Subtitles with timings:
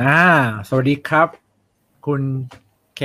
[0.00, 0.20] อ่า
[0.68, 1.28] สวัสดีครับ
[2.06, 2.22] คุณ
[2.96, 3.00] เค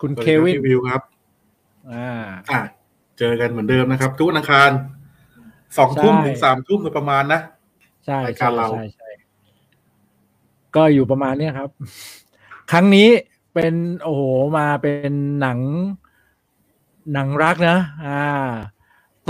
[0.00, 1.02] คุณเควินวิวครับ
[1.92, 2.08] อ่า
[2.50, 2.60] อะ
[3.18, 4.70] เจอกันเหมือนเดิมนะครับ ทุกวันอังคาร
[5.78, 7.40] สองทุ่มถึงสามทุ่มโดยประมาณนะ
[8.06, 9.08] ใช่รายใช่การเราใช่ใช่
[10.76, 11.70] ก็อยู่ประมาณเนี้ยครับ
[12.70, 13.08] ครั้งนี้
[13.54, 14.22] เป็นโอ้โห
[14.58, 15.58] มาเป็นหนัง
[17.12, 18.22] หนังรักนะ อ่า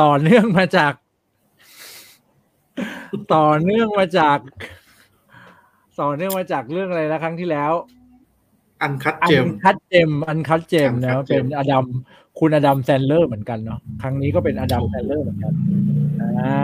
[0.03, 0.93] ต่อเนื่องมาจาก
[3.35, 4.39] ต่อเนื่องมาจาก
[6.01, 7.73] ต่อเนื่องมาจากเรื่องอะไรนะครั้งที่แล้ว
[8.83, 11.87] อันคัดอัเจมนคัดเจมอันคัดเจม Uncut นะ Gem เป็นอดัม
[12.39, 15.53] คุณอดัมแซนเลอร์เหมือนกันเนาะครั้งนี้ก็เป็นอดัมแซนเลอร์เหมือนกัน
[16.41, 16.57] อ่า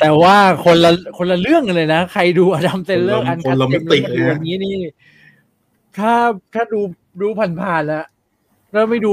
[0.00, 4.76] แต่ว่าคนละคนละเรื่องกันเลยนะ ใครดูอดัมแซนเลอร์คนละอันคัดคนละเจมิมติแล้วมาดูเลยนะอย่างนี้นี่
[5.96, 6.12] ถ้า
[6.54, 6.80] ถ้าดู
[7.20, 8.04] ดูผ่านๆแล้ว
[8.72, 9.12] แล้วไม่ดู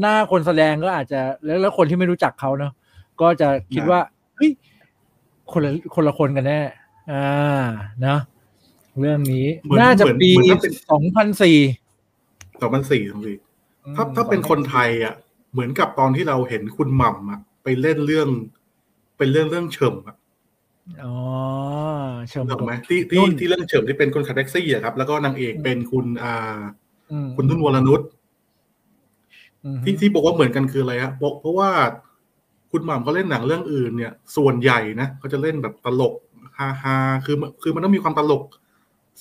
[0.00, 2.72] หน้าคนแสดงก็อาจจะแล้วแล้วคนที่ไม่รู้จักเขาเนาะ
[3.20, 4.00] ก็จะคิดว่า
[4.36, 4.50] เฮ้ย
[5.52, 6.60] คนละคนละคนกันแน่
[7.12, 7.64] อ่า
[8.06, 8.16] นะ
[9.00, 11.58] เรื่องนี้เหมือนน่าจะเหมือนปีเหมือนถ้าเป็นสองพันสี่
[12.60, 13.36] สองพันสี่สองสี่
[13.96, 15.14] ถ้าถ้าเป็นคนไทยอะ
[15.52, 18.28] เหมือนกับตอนที่เราเห็นคุณหม่ำอะ ไปเล่นเรื่อง
[19.18, 20.16] เป็นเรื่องเรื่องเฉิมอะ
[21.04, 21.16] อ๋อ
[22.28, 26.60] เชิญถูกไหมที่ที่ที่เรื่องเฉิมที่เป็นคนขับแท็กซี่อะครับ แล้วก็นางเอกเป็นคุณอ่า
[27.36, 28.00] คุณนุ่นวรนุช
[29.84, 31.70] ที่ที่บอกว่าเหมือนกันคืออะไรฮะบอกเพราะว่า
[32.72, 36.14] คุณหม่ำเขาเล่นหนังเรื่องอื่นเนี่ย ส่วนใหญ่นะเขาจะเล่นแบบตลก
[36.58, 38.42] ฮาฮาคือคือมันต้องมีความตลก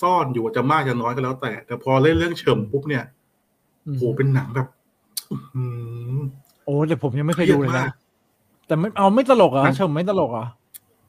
[0.01, 3.03] ซ่อนอยู่จะมากจะน้อยก็แล้วแต่ แต่พอเล่นเรื่องเฉิมปุ๊บเนี่ย
[3.97, 4.67] โหเป็นหนังแบบ
[5.31, 5.65] อื้อหื
[6.15, 6.17] อ
[6.65, 7.89] โอ้แต่ผมยังไม่เคยเครียดูดเลยมานะก
[8.67, 10.45] แต่ไม่เอาไม่ตลกเหรอฮะเชิญไม่ตลกเหรอ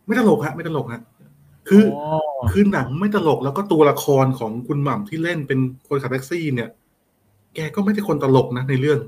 [0.07, 1.03] ไม่ตลกฮะ ไม่ตลกฮะ
[1.69, 6.69] คือออคือหนังไม่ตลกแล้วก็ตัวละครของคุณหม่ำที่เล่นเป็นคนขับแท็กซี่ เนี่ย
[7.55, 9.01] แกก็ไม่ใช่คนตลกนะในเรื่อง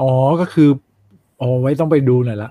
[0.00, 0.68] อ๋อก็คือ
[1.40, 2.50] อ๋อไว้ต้องไปดูหน่อยละ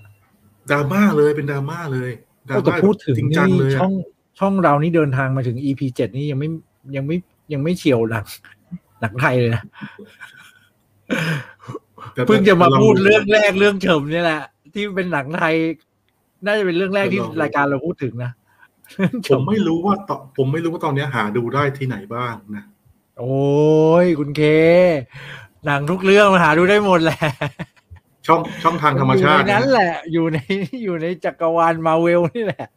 [0.72, 2.09] ดราม่าเลยเป็นดราม่าเลย
[2.47, 3.93] ดราแต่ม่าพูดถึงจริงนี่จังเลยช่อะอง
[4.39, 6.49] ช่องเรานี่เดินทางมาถึง EP เจ็ดนี่ยังไม่
[6.95, 7.17] ยังไม่
[7.53, 8.25] ยังไม่เฉียวหนัง
[9.01, 9.63] หนังไทยเลยนะ
[12.14, 14.41] แต่เพิ่งจะมาแต่พูดเรื่องแรกเรื่องเฉิมเนี่ยแหละ
[14.73, 15.55] ที่เป็นหนังไทย
[16.45, 18.31] น่าจะเป็นเรื่องแรกที่ลองดูรายการเราพูดถึงนะ
[18.93, 22.64] เรื่องผเฉิมไม่รู้ว่าตอนผมไม่รู้ว่าตอนนี้หาดูได้ที่ไหนบ้างนะ
[23.19, 23.39] โอ้
[24.03, 24.41] ยคุณเค
[25.65, 27.21] หนังทุกเรื่องมาหาดูได้หมดแหละ
[28.27, 30.37] ช่องช่องทางธรรมชาติอยู่ในนั้นแหละ อยู่ใน
[30.83, 32.67] อยู่ในจักรวาลมาเวลนี่แหละ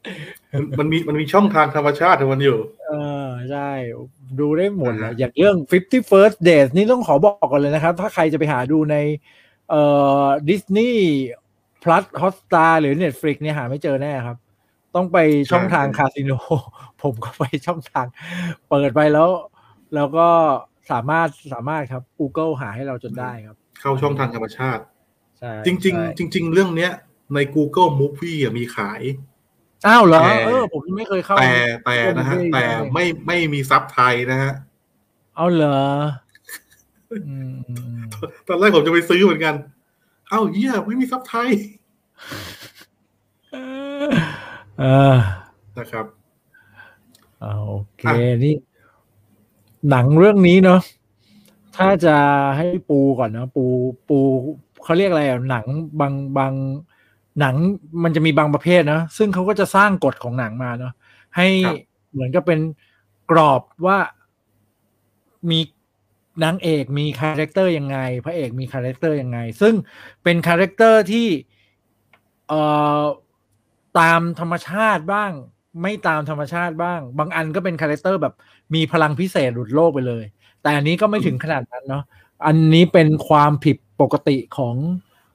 [0.53, 2.93] มันมันมีมันมีช่องทางธรรมชาติของมันอยู่ เอ
[3.25, 3.71] อใช่
[4.41, 8.97] ดูได้หมดแหละอ่าฮะอย่างเรื่อง50 First Dates นี่ต้องขอบอกก่อนเลยนะครับ ถ้าใครจะไปหาดูใน
[9.71, 9.83] เอ่
[10.23, 11.07] อดิสนีย์
[11.83, 14.37] plus Hotstar หรือ Netflix เนี่ยหาไม่เจอแน่ครับ
[14.95, 15.19] ต้องไป
[15.51, 16.33] ช่องทางคาสิโน
[17.03, 18.07] ผมก็ไปช่องทาง
[18.69, 19.29] เปิดไปแล้ว
[19.95, 20.29] แล้วก็
[20.91, 24.92] สามารถสามารถครับ Google หาให้เราจนได้ครับ เข้าช่องทางธรรมชาติใช่
[25.67, 26.93] จริงใช่ๆจริง ๆ เรื่องเนี้ย
[27.35, 29.03] ใน Google Movie อะมีขาย
[29.87, 31.53] อ้าวเหรอแต่เออ ผมยังไม่เคยเข้า แต่
[31.85, 32.65] แต่นะฮะ Google Movie แต่
[32.95, 34.53] ไม่ไม่มีซับไทยนะฮะ
[35.37, 35.81] เอาเหรอ
[37.11, 37.17] อื
[37.51, 38.01] มอืม
[38.47, 39.55] ตอนแรกผมจะไปซื้อเหมือนกัน
[40.29, 41.51] เอ้าเหี้ยไม่มีซับไทย
[44.81, 45.17] เออ
[45.79, 46.07] นะครับ
[47.43, 48.55] อ่าโอเคอะนี่
[49.91, 50.81] หนังเรื่องนี้เนาะ
[51.77, 52.17] ถ้าจะ
[52.57, 53.65] ให้ปูก่อนนะ ปู
[54.09, 54.19] ปู
[54.85, 55.67] เขาเรียกอะไรอะหนัง
[56.01, 56.53] บางบาง
[57.41, 57.55] หนัง
[58.03, 60.93] มันจะมีบางประเภทนะซึ่งเขาก็จะสร้างกฎของหนังมาเนาะ
[61.37, 61.49] ให้
[62.13, 62.61] เหมือนกับเป็น
[63.31, 63.99] กรอบว่า
[65.51, 65.61] มี
[66.45, 69.75] นางเอกมี character ยังไง พระเอกมี character ยังไง ซึ่ง
[70.23, 71.27] เป็น character ที่
[72.49, 72.61] เอ่
[73.01, 73.03] อ
[73.99, 75.33] ตามธรรมชาติบ้าง
[75.83, 78.35] ไม่ตามธรรมชาติบ้าง บางอันก็เป็น character แบบ
[78.75, 80.25] มีพลังพิเศษหลุดโลกไปเลย
[80.63, 82.05] แต่อันนี้ก็ไม่ถึงขนาดนั้นเนาะ
[82.47, 84.77] อันนี้เป็นความผิด ปกติของ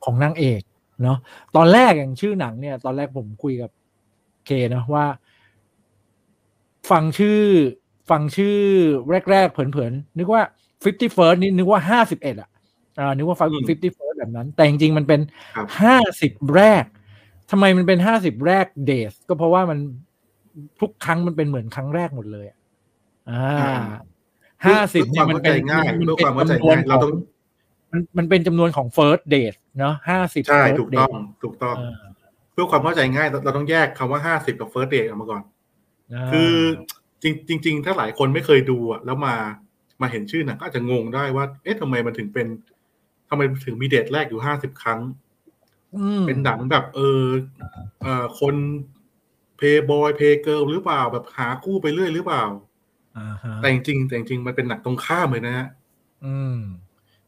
[0.03, 0.61] ของนางเอก
[1.03, 1.17] เนาะ
[1.55, 3.72] ตอนแรกอย่างชื่อหนังเนี่ย ตอนแรกผมคุยกับ
[4.45, 5.05] เคเนาะว่า
[6.91, 7.41] ฟังชื่อ
[8.09, 8.57] ฟังชื่อ
[9.31, 10.41] แรกๆเผินๆนึกว่า
[10.83, 12.50] 50 first นี่นึกว่า51อะ
[13.00, 15.19] อ่านึกว่าฟังอืม50 first แบบนั้น แต่จริงๆมันเป็น
[15.55, 15.67] ครับ
[16.11, 16.84] 50แรก
[17.51, 19.79] ทำไมมันเป็น50แรกเดสก็เพราะว่ามัน
[20.81, 22.58] ทุกครั้งมันเป็นเหมือนครั้งแรกหมดเลยอะ
[23.29, 23.75] อ่าอ่า
[24.66, 27.13] ห้าสิบเพื่อความเข้าใจง่ายมันเพื่อเป็ความนเข้าใจจำนวนง่ายขเราองต้อง
[27.91, 31.11] มันมันเป็นจำนวนของ first date เนาะห้าสิบใช่ ถูกต้อง
[31.43, 31.95] ถูกต้องอ่า
[32.53, 36.53] เพื่อความเข้าใจง่ายเราเราต้องแยกคำว่าห้าสิบกับ first date ออกมาก่อนาคือ
[37.23, 39.35] จริงจริงๆถ้าหลายคนไม่เคยดูอะแล้วมา
[40.01, 42.47] มาเห็นชื่อหนังก็อาจจะงงได้ว่า เอ๊ะทำไมมันถึงเป็น
[43.29, 44.99] ทำไมถึงมีเดทแรกอยู่ห้าสิบครั้ง
[45.95, 47.23] อืมเป็นหนังแบบ เออ
[48.01, 48.55] เอ่อคน
[49.57, 52.43] เพย์บอยเพย์เกิลหรือเปล่าแบบหาคู่ไปเรื่อยหรือเปล่า
[53.17, 55.67] อ่าฮะแต่จริงๆแต่จริงๆมันเป็นหนังตรงข้ามเลยนะฮะ
[56.25, 56.59] อืม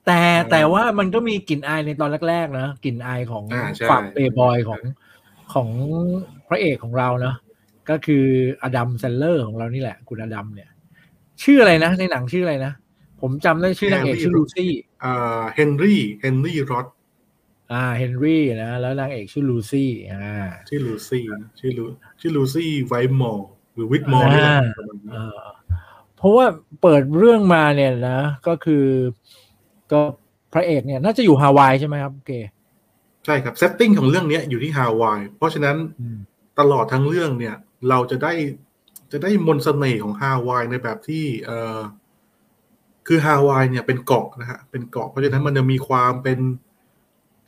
[0.06, 4.82] แต่อ่าแต่ว่ามันก็มีกลิ่นอายในตอนแรกๆนะกลิ่นอายของอ่าใช่ฝั่งเบย์บอยของ
[5.54, 5.70] ของ
[6.48, 7.36] พระเอกของเราเนาะ
[7.90, 8.26] ก็คือ
[8.64, 10.70] Adam Sandler ของเรานี่แหละ คุณอดัมเนี่ย
[11.44, 12.74] ชื่ออะไรนะ ในหนังชื่ออะไรนะ
[13.22, 14.72] ผมจำได้ชื่อนางเอกชื่อลูซี่
[15.04, 16.88] อ่าเฮนรี่เฮนรี่รอด
[17.72, 21.24] อ่าเฮนรี่นะแล้วนางเอกชื่อลูซี่อ่าชื่อลูซี่
[21.60, 21.86] ชื่อ Lu
[22.20, 25.46] ชื่อ Lucy Whitmore หรือ Whitmore นี่แหละประมาณนี้อ่า
[26.18, 26.46] เพราะว่า
[26.82, 28.86] เปิดเรื่องมาเนี่ยนะ ก็คือ
[29.92, 30.02] ก็
[30.54, 32.32] พระเอกเนี่ยน่าจะอยู่ฮาวายใช่ไหมครับเก
[33.26, 36.18] ใช่ครับ setting ของเรื่องเนี้ยอยู่ที่ฮาวายเพราะฉะนั้นอืม
[36.60, 37.56] ตลอดทั้งเรื่องเนี่ย
[37.90, 38.34] เราจะได้
[39.12, 41.80] จะได้มนต์เสน่ห์ของฮาวายในแบบที่เออ
[43.08, 46.40] คือฮาวายเนี่ยเป็นเกาะนะฮะเป็นเกาะเพราะฉะนั้นมันจะมีความเป็น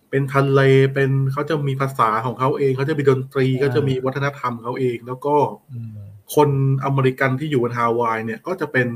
[0.09, 0.61] เป็นทะเล
[0.93, 5.35] เป็นเขาจะมีภาษาของเขาเองเขาจะมีดนตรีก็จะมีวัฒนธรรมเขาเอง แล้วก็
[5.71, 5.91] อืม
[6.35, 6.49] คน
[6.85, 8.87] อเมริกันที่อยู่บนฮาวายเนี่ยก็จะเป็น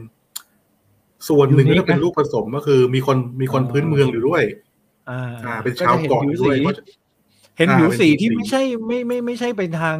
[1.28, 4.44] ส่วนหนึ่ง Unique ก็จะเป็นนะลูกผสมก็คือ มีคนมีคนอ๋อพื้นเมืองอยู่ด้วย
[5.10, 6.94] อ่าอ่าเป็นชาวเกาะอยู่ด้วยก็ก็จะจะ
[7.58, 9.98] เห็นอ่าผิวสีเป็นผิวสีที่ไม่ใช่ไม่ไม่ไม่ใช่ไปทาง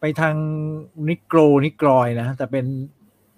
[0.00, 0.34] ไปทาง
[1.08, 2.64] นิโกร negroid นะ แต่เป็น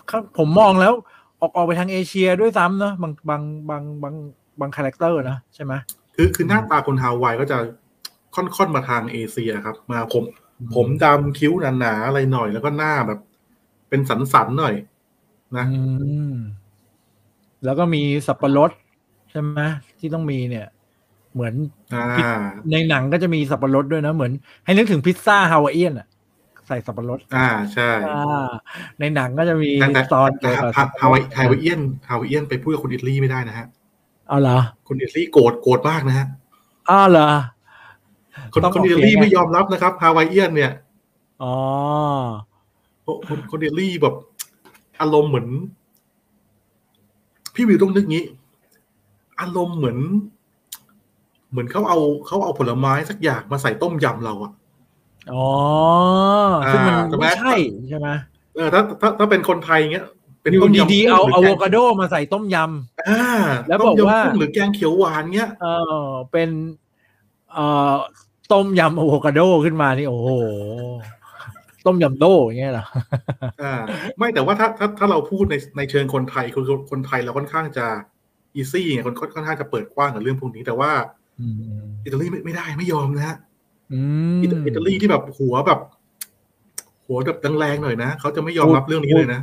[0.09, 0.93] เขาผมมองแล้ว
[1.41, 4.15] ออกออกไปทางเอเชียด้วยซ้ำเนอะบางบางบางบาง
[4.61, 5.73] บาง character นะใช่ไหม
[6.17, 7.59] คือคือหน้าตาคนฮาวายก็จะ
[8.35, 10.23] ค่อนๆมาทางเอเชียครับ มาผม
[10.75, 13.21] ผมดำคิ้วหนาๆอะไรหน่อย แล้วก็หน้าแบบ
[13.89, 14.75] เป็นสันๆหน่อย
[15.57, 15.81] นะอื
[16.33, 16.37] ม
[17.65, 18.71] แล้วก็มีสับปะรด
[19.31, 19.61] ใช่ไหม
[19.99, 20.67] ที่ต้องมีเนี่ย
[21.35, 21.55] เหมือน
[21.95, 22.39] อ่า
[22.71, 24.33] ในหนังก็จะมีสับปะรดด้วยนะ เหมือน
[24.65, 26.09] ให้นึกถึงพิซซ่าฮาวายเอียนอะ
[26.67, 28.49] ใส่สับปะรด อ่าใช่อ่า
[29.01, 33.67] ในหนังก็จะมีแต่แต่ตอนแต่เกี่ยวกับฮาฮาวายฮาวายเอียนฮาวายเอียนไปพูดกับคุณอิตลี่ไม่ได้นะฮะ
[34.29, 34.59] เอาเหรอ
[34.89, 36.27] คุณอิตลี่โกรธโกรธมากนะฮะ
[36.91, 37.31] อ้าวเหรอ
[38.53, 40.73] คนต้องคนออกอิตเสียงลี่ไงไม่ยอมรับนะครับฮาวายเอียนเนี่ย
[41.43, 41.55] อ๋อ
[43.03, 44.15] เพราะคนคนอิตลี่แบบ
[45.01, 45.49] อารมณ์เหมือน
[47.61, 48.25] พี่วิวต้องนึกงี้
[49.41, 49.99] อารมณ์เหมือน
[51.51, 54.53] เหมือนเขาเอาเขาเอาผลไม้สักอย่างมาใส่ต้มยำเราอะ
[55.33, 55.47] อ๋อ
[56.73, 57.53] ซึ่งมันอ่าใช่ไหมไม่ใช่
[57.89, 58.09] ใช่ไหม
[58.55, 60.07] เออถ้าถ้าถ้าเป็นคนไทยเงี้ย
[60.43, 62.57] เป็นอยู่ต้มยำดีๆกุ้งเอาหรือะแกโวงคาโดมาใส่ต้มย
[63.09, 63.25] อ่า
[63.69, 65.67] แล้วบอกว่าต้มยำกุ้งหรือแกงเขียวหวานเงี้ยำเอ
[66.03, 66.51] อเป็น
[67.53, 67.95] เอ่อ
[68.53, 70.29] ต้มยำอะโวคาโดขึ้นมานี่โอ้โห
[71.87, 72.87] ต้มยำโดอย่างเงี้ยเหรอ
[73.63, 73.75] อ่า
[74.19, 77.87] ไม่แต่ว่าถ้าถ้าถ้าเราพูดในในเชิงคนไทยคือคนคนไทยเราค่อนข้างจะ
[78.55, 80.91] อีซี่ไงคนค่อนข้างจะเปิดกว้างกับเรื่องพวกนี้ แต่ว่า
[81.41, 81.55] อืม
[82.05, 83.37] อิตาลีไม่ไม่ได้ไม่ยอมนะฮะ
[83.93, 84.01] อื
[84.37, 85.81] มอิตาอิตาลีที่แบบหัวแบบ
[87.07, 89.41] หัวแบบแรงๆหน่อยนะเขาจะไม่ยอมรับเรื่องนี้เลยนะ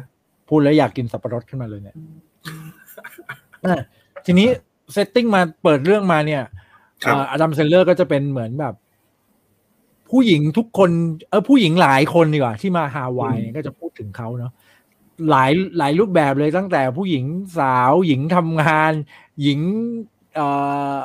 [0.49, 1.95] พูดแล้วอยากกินสับปะรดขึ้นมาเลยเนี่ย
[3.65, 3.81] อะ
[4.25, 4.47] ทีนี้
[4.93, 6.43] setting มาเปิดเรื่องมาเนี่ย
[7.03, 8.73] ครับ Adam Sandler ก็จะเป็นเหมือนแบบ
[10.11, 10.89] ผู้หญิงทุกคน
[11.29, 14.51] เออผู้หญิงหลายคนดีกว่า ที่มาฮาวายเนี่ยก็จะพูดถึงเขาเนาะ
[15.29, 17.25] หลายหลายรูปแบบเลยตั้งแต่ผู้หญิง
[17.59, 18.91] สาวหญิงทำงาน
[19.41, 19.59] หญิง
[20.35, 20.47] เอ่
[20.93, 20.97] อ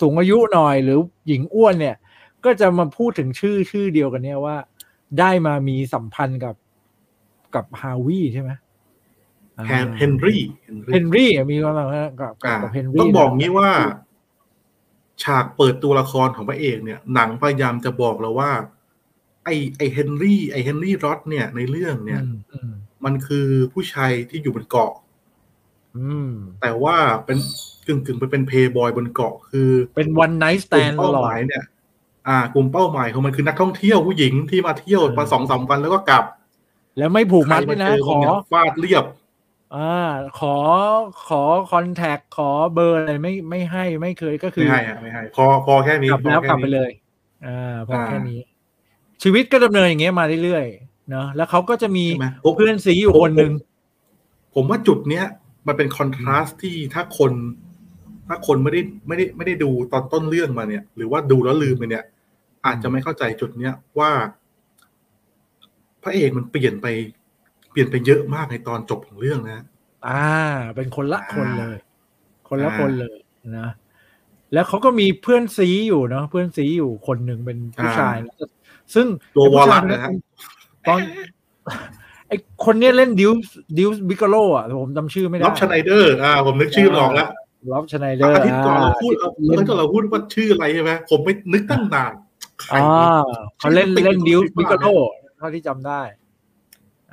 [0.00, 1.96] สูงอายุหน่อยหรือหญิงอ้วนเนี่ย
[2.44, 4.56] ก็จะมาพูดถึงชื่อชื่อเดียวกันเนี่ยว่า
[5.18, 6.54] ได้มามีสัมพันธ์กับ
[7.54, 8.50] กับฮาวิใช่ไหม
[9.58, 10.42] อ่าแฮนเฮนรี่
[10.92, 13.70] เฮนรี่อะมีความสัมพันธ์กับกับอ่ากับเฮนรี่ต้องบอกนะงี้ว่า
[15.22, 18.52] ฉากเปิดตัวละครของพระเอกเนี่ย หนังพยายามจะบอกเราว่า
[19.44, 22.72] ไอไอเฮนรี่ไอ Henry Roth เนี่ย ในเรื่องเนี่ยอืมอืม
[23.04, 24.92] มันคือผู้ชายที่อยู่บนเกาะ
[25.96, 26.30] อืม
[26.60, 27.38] แต่ว่าเป็น
[27.86, 31.64] กึ่งกึ่งๆไปเป็นเพย์บอยบนเกาะคือ เป็นวันไนท์สแตกลุ่นมตเป้าลอหดมายเนี่ย
[32.28, 36.24] อ่ากลุ่มเป้าหมายของมันคือนักท่องเที่ยวผู้หญิงที่มาเที่ยวเออมาสองสามวันแล้วก็กลับ
[36.98, 39.04] แล้วไม่ผูกมัดด้วยนะใครขมาอเจมันเนี่ยฟาดเรียบ
[39.76, 39.94] อ่า
[40.40, 40.56] ขอ
[41.28, 46.90] ขอคอนแทคขอเบอร์อะไรไม่ไม่ให้ไม่เคยก็คืไม่อให้อะไม่ให้พอพอแค่นี้กลับพอแล้วค่กลับไปนี้เลย
[47.46, 48.40] อ่าพอแค่อ่านี้
[49.22, 53.52] ชีวิตก็ดำเนินอย่างเงี้ยมาเรื่อยๆเนาะแล้วเขาก็จะมีใช่ไหมเพื่อนซีอยู่คนหนึ่ง
[54.54, 55.24] ผมว่าจุดเนี้ย
[55.66, 57.32] มันเป็นคอนทราสต์ที่ถ้าคน
[58.28, 62.04] ถ้าคนไม่ได้ไม่ได้ไม่ได้ดูตอนต้นเรื่องมาเนี่ย หรือว่าดูแล้วลืมไปเนี่ย
[62.66, 64.10] อาจจะไม่เข้าใจจุดเนี้ยว่า
[66.02, 66.86] พระเอกมันเปลี่ยนไป
[67.72, 69.64] เปลี่ยนไปเยอะมากในตอนจบของเรื่องนะ
[70.08, 70.26] อ่า
[70.76, 71.76] เป็นคนละคนเลย
[72.48, 73.16] คนละอ่าคนเลย
[73.58, 73.68] นะ
[74.52, 78.34] แล้วเขาก็มีเพื่อนซีอยู่เนาะเพื่อนซีอยู่คนหนึ่งเป็นผู้ชายนะ
[78.94, 80.10] ซึ่งตัววอลไอ้ลัผู้ตชายนะฮะ
[80.88, 81.00] ตอน
[82.28, 82.32] ไอ
[82.64, 83.30] คนเนี้ยเล่นดิว
[83.78, 87.28] ดิวบิกโลอะแต่ผมจำชื่อไม่ได้ล็อบชไนเดอร์อ่าผมนึกชื่อมันออกแล้ว
[87.72, 92.12] ล็อบชไนเดอร์อาทิตย์ก่อนเราพูดเอาเล่อาทิตนย์ก่อนเราพูดว่าชื่ออะไรใช่ไหมผมไม่นึกตั้งนาน
[92.62, 93.22] ใครอ่า
[93.58, 94.88] เขาเล่นชื่อเล่นติดดิวอยู่บิที่กบ้านโล
[95.38, 96.00] เท่าที่จำได้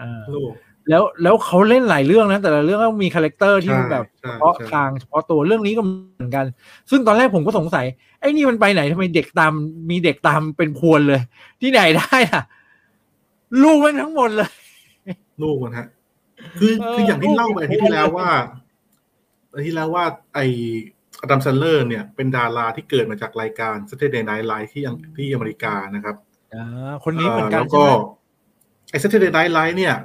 [0.01, 0.53] อ่าโลก
[0.89, 6.46] แล้วแล้วเขาเล่นหลายเรื่องนะ แต่ละเรื่องก็มีคาแรคเตอร์ที่ใช่มันแบบใช่เฉพาะใช่ทางเฉพาะตัวเรื่องนี้ก็เหมือนกัน
[6.89, 7.86] ซึ่งตอนแรกผมก็สงสัย
[8.20, 9.53] ไอ้นี่มันไปไหนทำไมเด็กตาม
[9.89, 11.22] มีเด็กตามเป็นพวนเลย
[11.62, 12.44] ที่ไหนได้อะ
[13.63, 14.50] ลูกมันทั้งหมดเลย
[15.41, 15.88] ลูกมันฮะ
[16.60, 18.29] คือเออคืออย่างที่ลูกเล่าไปอาทิตย์ที่แล้วว่า
[19.53, 20.39] อาทิตย์ที่แล้วว่า ไอ
[21.22, 26.15] อดัมซันเลอร์เนี่ยเป็นดาราที่เกิดมาจากรายการ Saturday Night Live ที่อังที่อเมริกานะครับ
[26.53, 28.19] อ่าคนนี้เหมือนกันแล้วใช่ก็ไหม
[28.89, 29.96] ไอ้ Saturday Night Live เนี่ย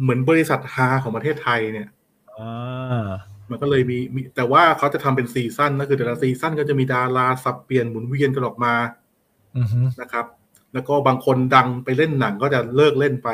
[0.00, 1.88] เหมือนบริษัทฮาของประเทศไทยเนี่ย
[2.38, 3.06] อ่า
[3.50, 8.74] มันก็เลยมีมี แต่ว่าเขาจะทำเป็น season ก็คือแต่ละ season ก็จะมีดาราสับเปลี่ยนหมุนเวียนกันออกมา
[9.56, 10.26] อือฮึนะครับ
[10.74, 13.28] แล้วก็บางคนดังไปเล่นหนังก็จะเลิกเล่นไป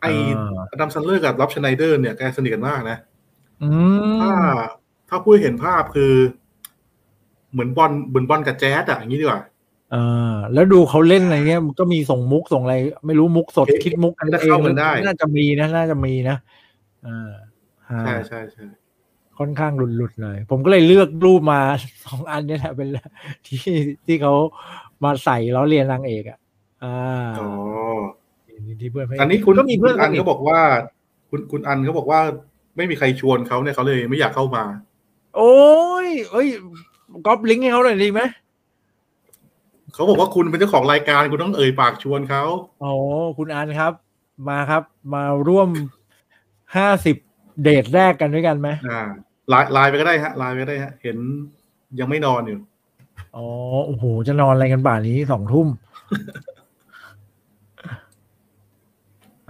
[0.00, 2.98] ไอ้อ่าอดัมซันเลอร์กับล็อบชไนเดอร์เนี่ยแกสนิทกันมากนะ
[3.62, 3.68] อื
[4.20, 4.54] ถ้าม
[5.08, 6.12] ถ้าพูดให้เห็นภาพคือ
[7.52, 9.42] เหมือนบอลเหมือนบอลกับแจ๊สอะอย่างนี้ดีกว่า
[9.94, 16.36] อ่าแล้วดูเขาเล่นอะไรเงี้ยมันก็มีส่งมุกส่งอะไร ไม่รู้มุกสดเอ๊ะคิดมุกกันจะเองเข้ากันได้น่าจะมีนะ น่าจะมีนะ
[17.06, 17.30] อ่า
[17.90, 18.64] ฮะใช่ใช่ใช่
[19.38, 21.60] ค่อนข้างหลุดๆเลย ผมก็เลยเลือกรูปมา
[22.04, 22.88] สองอันเนี่ยแหละเป็น
[23.46, 23.62] ที่
[24.06, 24.34] ที่เขา
[25.04, 26.38] มาใส่ล้อเลียนนางเอกอะ
[26.84, 26.96] อ่า
[27.40, 27.50] อ๋อ
[28.80, 30.60] ที่เพื่อนพระเกอันนี้คุณก็มีเพื่อนคุณอันสนิทเขาบอกว่า
[31.30, 32.20] คุณคุณอันเขาบอกว่า
[32.76, 34.64] ไม่มีใครชวนเขาเนี่ยเขาเลยไม่อยากเข้ามา
[35.36, 35.54] โอ้
[36.06, 36.48] ยเอ้ย
[37.26, 38.20] ก๊อปลิงก์ให้เขาหน่อยดีไหม
[39.94, 42.44] เขาบอกว่าคุณเป็นเจ้าของรายการคุณต้องเอ่ยปากชวนเขา
[42.80, 42.92] โอ้
[43.38, 43.92] คุณอันครับ
[44.48, 44.82] มาครับ
[45.14, 45.68] มาร่วม
[46.76, 47.16] ห้าสิบ
[47.62, 49.02] เดทแรกกันด้วยกันไหมอ่า
[49.48, 51.16] ไลน์ไลน์ไปก็ได้ฮะไลน์ไปก็ได้ฮะ เห็น
[51.98, 52.58] ยังไม่นอนอยู่
[53.36, 53.46] อ๋อ
[53.86, 55.66] โอ้โหจะนอนอะไรกันป่านนี้สองทุ่ม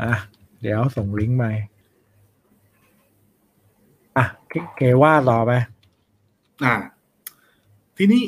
[0.01, 0.13] อะ
[0.63, 1.45] เดี๋ยวส่งลิงก์ไป
[4.17, 5.53] อะเคเคว่าต่อไป
[6.65, 6.75] อ่า
[7.97, 8.23] ทีนี้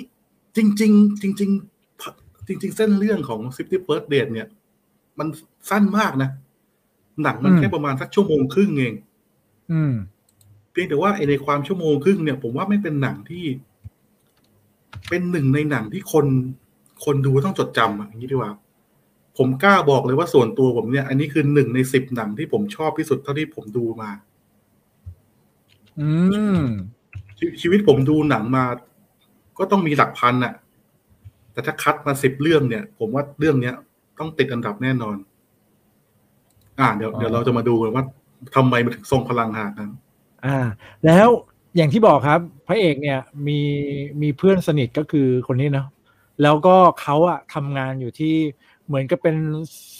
[0.56, 1.73] จริง ๆ จริง ๆ
[2.46, 4.48] จริง ๆ เส้นเรื่องของ City First Date เนี่ย
[5.18, 5.28] มัน
[5.70, 6.30] สั้นมากนะ
[7.22, 8.94] หนังมันอืมแค่ประมาณสักชั่วโมงครึ่งเอง
[9.72, 9.94] อืม
[10.70, 13.44] เพียงแต่ว่าไอ้ในความชั่วโมงครึ่งเนี่ย ผมว่าไม่เป็นหนังที่
[15.08, 16.26] เป็นหนึ่งในหนังที่คน
[17.04, 18.52] คนดูต้องจดจำอะอย่างนี้ดีกว่า
[19.38, 24.10] ผมกล้าบอกเลยว่าส่วนตัวผมเนี่ย อันนี้คือหนึ่งในสิบหนังที่ผมชอบที่สุดเท่าที่ผมดูมา
[26.00, 26.10] อื
[26.56, 26.60] ม
[27.38, 28.64] ชชีวิตผมดูหนังมา
[29.58, 30.54] ก็ต้องมีหลักพันอะ
[31.54, 33.74] แต่ถ้าคัดมาสิบเรื่องเนี่ย ผมว่าเรื่องเนี้ย
[34.18, 35.16] ต้องติดอันดับแน่นอน
[36.80, 38.04] อ่า เดี๋ยวอ๋อเดี๋ยวเราจะมาดูกันว่า
[38.54, 39.90] ทำไมมันถึงทรงพลังขนาดนั้น
[40.44, 40.58] อ่า
[41.06, 41.28] แล้ว
[41.76, 43.60] อย่างที่บอกครับ พระเอกเนี่ยมี
[44.22, 45.88] มีเพื่อนสนิทก็คือคนนี้เนาะ
[46.42, 48.34] แล้วก็เขาอะทำงานอยู่ที่
[48.86, 49.36] เหมือนกับเป็น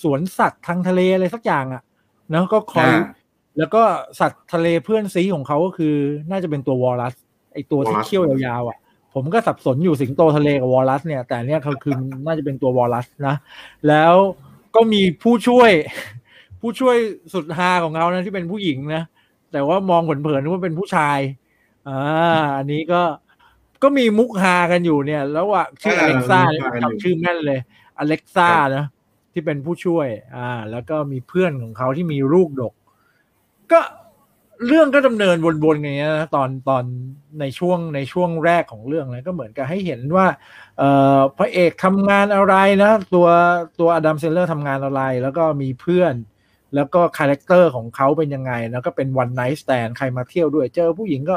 [0.03, 1.83] สวนสัตว์ทางทะเลอะไรสักอย่างอะ
[2.31, 3.03] เนาะก็คอยอ่า
[3.59, 3.83] แล้วก็
[4.21, 5.95] สัตว์ทะเลเพื่อนซีของเขาก็คือ
[6.31, 7.15] น่าจะเป็นตัววอลลัส
[7.53, 8.79] ไอตัวที่ walrus เขี้ยวยาวๆอะ
[9.15, 11.95] ผมก็สับสนอยู่สิงโตทะเลกับวอลลัสเนี่ย แต่เนี่ยเขาคือ
[12.27, 13.37] น่าจะเป็นตัววอลลัสนะ
[13.89, 14.15] แล้ว
[14.75, 15.71] ก็มีผู้ช่วย
[16.61, 16.97] ผู้ช่วย
[17.35, 19.03] สุดฮาของเขานะที่เป็นผู้หญิงนะ
[19.53, 21.19] แต่ว่ามองเผินๆนึกว่าเป็นผู้ชาย
[21.89, 23.03] อ่าอันนี้ก็
[23.83, 27.61] ก็มีมุกฮากันอยู่เนี่ย แล้วว่าชื่อออ่าเล็กซ่ามุกฮากันอยู่จำชื่อแม่นเลย
[27.99, 28.85] Alexa นะ
[29.33, 32.75] ที่เป็นผู้ช่วย อ่า แล้วก็มีเพื่อนของเขาที่มีลูกดก
[33.73, 33.81] ก็
[34.69, 36.85] เรื่องก็ดำเนินวนๆอย่างเงี้ยนะตอนตอน
[37.41, 40.27] ในช่วงในช่วงแรกของเรื่องนะก็เหมือนกับให้เห็นว่า
[40.79, 43.29] เอ่อพระเอกทำงานอะไรนะ ตัว
[43.81, 46.15] ตัว Adam Sandler ทำงานอะไร แล้วก็มีเพื่อน
[46.75, 51.37] แล้วก็ character ของเขาเป็นยังไง แล้วก็เป็น one night stand ใครมาเที่ยวด้วยเจอผู้หญิงก็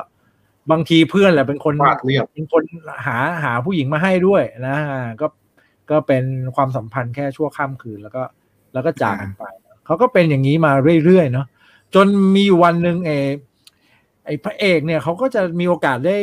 [0.72, 2.64] บางทีเพื่อนแหละเป็นคนวาดเรียบเป็นคน
[3.06, 5.28] หาหาผู้หญิงมาให้ด้วยนะอ่าก็
[5.92, 6.24] ก็เป็น
[6.56, 8.24] ความสัมพันธ์แค่ชั่วข้ามคืนแล้วก็
[8.74, 9.44] แล้วก็จากกันไป
[9.86, 10.72] เขาก็เป็นอย่างนี้มา
[11.06, 11.48] เรื่อยๆเนาะ
[11.96, 13.28] จนมีอยู่วันหนึ่งเออ
[14.26, 16.18] ไอ้พระเอกเนี่ยเขาก็จะมีโอกาสได้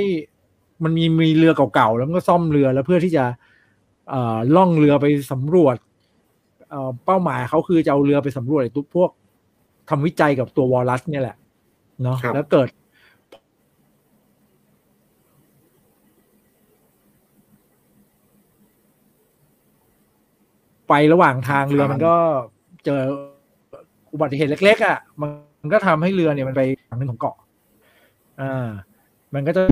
[0.84, 3.24] มันมีมีเรือเก่าๆแล้วมันก็ซ่อมเรือแล้วเพื่อที่จะ
[4.10, 5.76] เอ่อล่องเรือไปสำรวจ
[6.70, 9.10] เอ่อเป้าหมายเขาคือจะเอาเรือไปสำรวจไอ้ตุ๊พวก
[9.90, 11.36] ทำวิจัยกับตัววอลลัสเนี่ยแหละ
[12.02, 12.68] เนาะครับแล้วเกิด
[20.88, 22.16] ไประหว่างทางเรือมันก็
[22.84, 23.00] เจอ
[24.12, 25.30] อุบัติเหตุเล็ก ๆ อะ มัน
[25.72, 27.36] ก็ทำให้เรือเนี่ยมันไปฝั่งหนึงของเกาะ
[28.40, 28.68] อ่า
[29.34, 29.62] มันก็จะ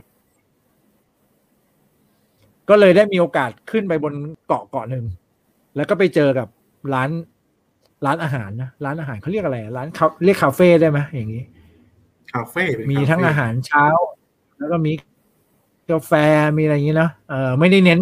[2.70, 4.14] ก็เลยได้มีโอกาสขึ้นไปบน
[4.46, 5.04] เกาะเกาะหนึ่ง
[5.76, 6.48] แล้วก็ไปเจอกับ
[6.94, 7.10] ร้าน
[8.06, 11.42] ร้านอาหารนะ ร้านอาหารเขาเรียกอะไร ร้านเขาเรียกคาเฟ่ได้ไหมอย่างนี้
[12.32, 13.86] คาเฟ่เป็นมีคเฟ่ทั้งอาหารเช้า
[14.58, 14.92] แล้วก็มี
[15.90, 16.12] กาแฟ
[16.56, 18.00] มีอะไรอย่างนี้นะ เออไม่ได้เน้น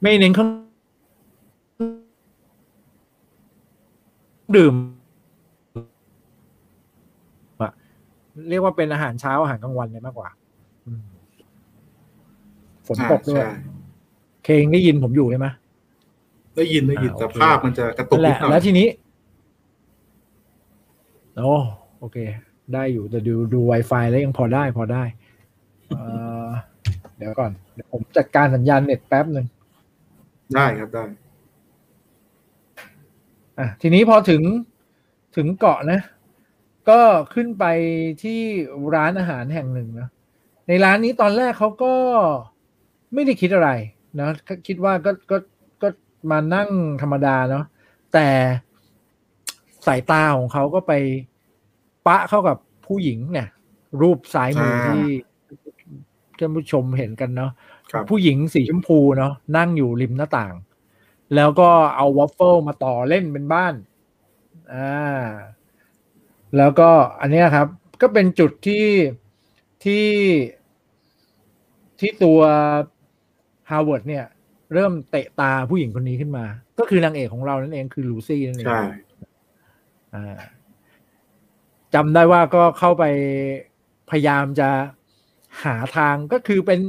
[0.00, 0.50] ไม่ได้เน้นเครื่อง
[4.56, 4.74] ดื่ม
[7.62, 7.72] อะ
[8.48, 10.28] เรียกว่าเป็นอาหารเช้าอาหารกลางวันเลยมากกว่า
[10.86, 11.02] อืม
[12.86, 13.52] ฝนอ่าตกด้วยใช่
[14.44, 15.48] เคงได้ยินผมอยู่ใช่ไหม
[16.56, 18.88] ได้ยินได้ยินอ่าแต่โอเคภาพมันจะกระตุกนั่นแหนิดละหน่อยแล้วทีนี้
[21.36, 21.54] โอ้
[22.00, 22.18] โอเค
[22.74, 25.02] ได้อยู่แต่ดูดู Wi-Fi แล้วยังพอได้พอได้
[25.88, 26.04] เอ่
[26.46, 26.48] อ
[27.18, 29.46] เดี๋ยวก่อนเดี๋ยวผมจัดการสัญญาณเน็ตแป๊บหนึ่ง
[30.54, 31.04] ได้ครับได้
[33.58, 34.42] อะทีนี้พอถึง
[35.36, 36.00] ถึงเกาะนะ
[36.88, 37.00] ก็
[37.34, 37.64] ขึ้นไป
[38.22, 38.40] ที่
[38.94, 40.08] ร้านอาหารแห่งหนึ่งนะ
[40.68, 41.94] ในร้านนี้ตอนแรกเขาก็
[43.14, 43.70] ไม่ได้คิดอะไร
[44.20, 44.28] นะ
[44.66, 45.36] คิดว่าก็ก็
[45.82, 45.88] ก็
[46.30, 46.70] มานั่ง
[47.02, 47.64] ธรรมดาเนาะ
[48.12, 48.26] แต่
[49.86, 50.92] สายตาของเขาก็ไป
[52.06, 53.48] ปะเข้ากับผู้หญิงเนี่ย
[54.00, 55.04] รูปซ้ายมือที่
[56.38, 57.50] ท่านผู้ชมเห็นกันเนาะ
[58.10, 60.54] ผู้หญิงสีชมพูเนาะนั่งอยู่ริมหน้าต่าง
[61.34, 63.74] แล้วก็เอาวอฟเฟิลมาต่อเล่นเป็นบ้าน
[64.74, 65.26] อ่า
[66.58, 67.66] แล้วก็อันนี้ครับ
[68.02, 68.86] ก็เป็นจุดที่
[69.84, 70.06] ที่
[72.00, 72.40] ที่ตัว
[73.70, 74.24] Howard เนี่ย
[74.74, 76.44] เริ่มเตะตาผู้หญิงคนนี้ขึ้นมา
[76.78, 78.82] ก็คือนางเอกของเรานั่นเองคือลูซี่นั่นเองใช่
[81.94, 83.04] จำได้ว่าก็เข้าไป
[84.10, 84.68] พยายามจะ
[85.64, 86.80] หาทางก็คือเป็น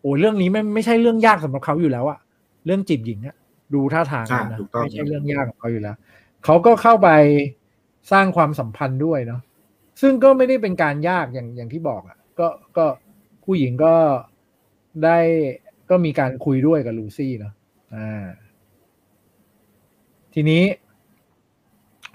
[0.00, 2.18] โอ้เรื่องนี้ไม่ไม่ใช่เรื่องยากสำหรับเขาอยู่แล้วอะ
[2.66, 3.36] เรื่องจีบหญิงอะ
[3.74, 5.96] ดูท่าทางนะไม่ใช่เรื่องยากของเขาอยู่แล้ว
[6.44, 7.08] เขาก็เข้าไป
[8.12, 9.40] สร้างความสัมพันธ์ด้วยเนาะ
[10.00, 12.86] ซึ่งก็ไม่ได้เป็นการยากอย่างอย่างที่บอกอะ่ะ ก็ก็
[13.44, 13.94] ผู้หญิงก็
[15.04, 15.18] ได้
[15.90, 17.52] ก็มีการคุยด้วยกับลูซี่เนาะ
[17.94, 18.26] อ่า
[20.34, 20.62] ทีนี้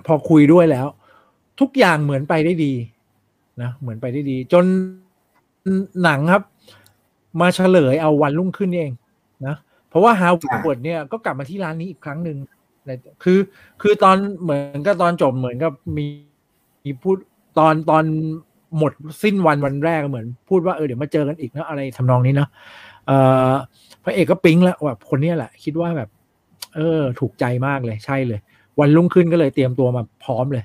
[0.05, 0.87] พอคุยด้วยแล้ว
[1.59, 2.73] ทุกอย่างเหมือนไปได้ดี
[3.61, 4.65] นะเหมือนไปได้ดี จน
[6.03, 6.43] หนังครับ
[7.41, 8.91] มาเฉลยเอาวันรุ่งขึ้นเอง
[9.45, 9.55] นะ
[9.89, 12.37] เพราะว่า Howard เนี่ยก็กลับมาที่ร้านนี้อีกครั้งหนึ่ง
[13.23, 13.39] คือ
[13.81, 16.05] คือตอนเหมือนกับตอนจบเหมือนกับมี
[16.83, 17.17] มีพูด
[17.59, 18.03] ตอนตอน
[18.77, 18.91] หมด
[19.23, 22.49] สิ้นวันวันแรกเหมือน พูดว่าเออเดี๋ยวมาเจอกันอีกนะอะไรทำนองนี้เนาะ
[23.07, 23.11] เอ
[23.51, 23.53] อ
[24.03, 26.09] พระเอกก็ปิ๊งแล้วแบบคนนี้แหละ คิดว่าแบบ
[26.75, 28.39] เออ ถูกใจมากเลยใช่เลย
[28.79, 30.63] วันรุ่งขึ้นก็เลยเตรียมตัวมาพร้อมเลย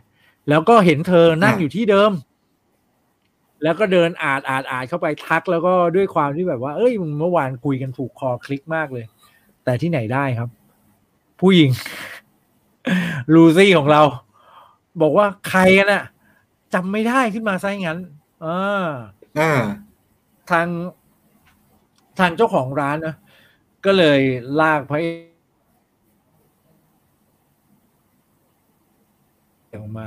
[0.48, 2.12] แล้วก็เห็นเธอนั่งอยู่ที่เดิม
[3.62, 9.04] แล้วก็เดินอาดอาดอาดเข้าไปทักแล้วก็ด้วยความที่แบบว่า เอ้ยเมื่อวานคุยกันถูกคอคลิกมากเลย
[9.64, 10.48] แต่ที่ไหนได้ครับ
[11.40, 11.70] ผู้หญิง
[13.34, 14.02] ลูซี่ของเรา
[15.00, 16.04] บอกว่าใครกันอะ
[16.74, 17.98] จำไม่ได้ขึ้นมาซะงั้น
[18.44, 18.86] อ่า
[19.38, 19.52] อ่า
[20.50, 20.66] ทาง
[22.18, 23.14] ทางเจ้าของร้านนะ
[23.84, 24.20] ก็เลย
[24.60, 24.98] ลากพระ
[29.72, 30.06] ออกมา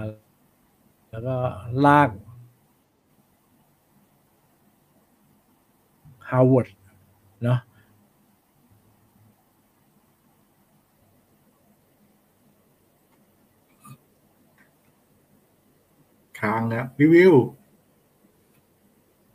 [1.12, 1.36] แล้วก็
[1.86, 2.10] ลาก
[6.30, 6.68] ฮาวเวิร์ด
[7.44, 7.60] เนาะ
[16.42, 17.34] ค้างแล้ววิวิว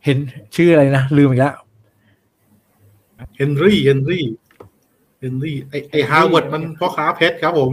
[0.05, 0.19] เห็น
[0.57, 1.55] ชื่ออะไรนะ ลืมอีกแล้ว
[3.37, 4.25] เฮนรี่เฮนรี่
[5.21, 7.73] เฮนรี่ไอไอฮาวเวิร์ดมันพ่อค้าเพชรครับผม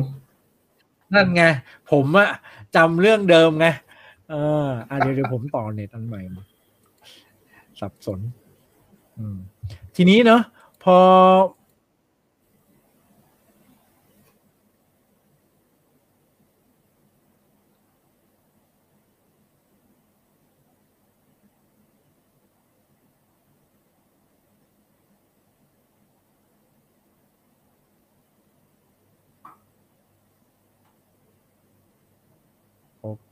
[1.14, 1.44] นั่นไง
[1.92, 2.30] ผมอะ
[2.76, 3.68] จำเรื่องเดิมไง
[4.30, 4.34] เอ
[4.66, 6.44] ออะเดี๋ยวเดี๋ยวผมต่อเน็ตอันใหม่มา
[7.80, 8.20] สับสน
[9.18, 9.38] อืม
[9.96, 10.42] ทีนี้เนาะ
[10.84, 10.98] พอ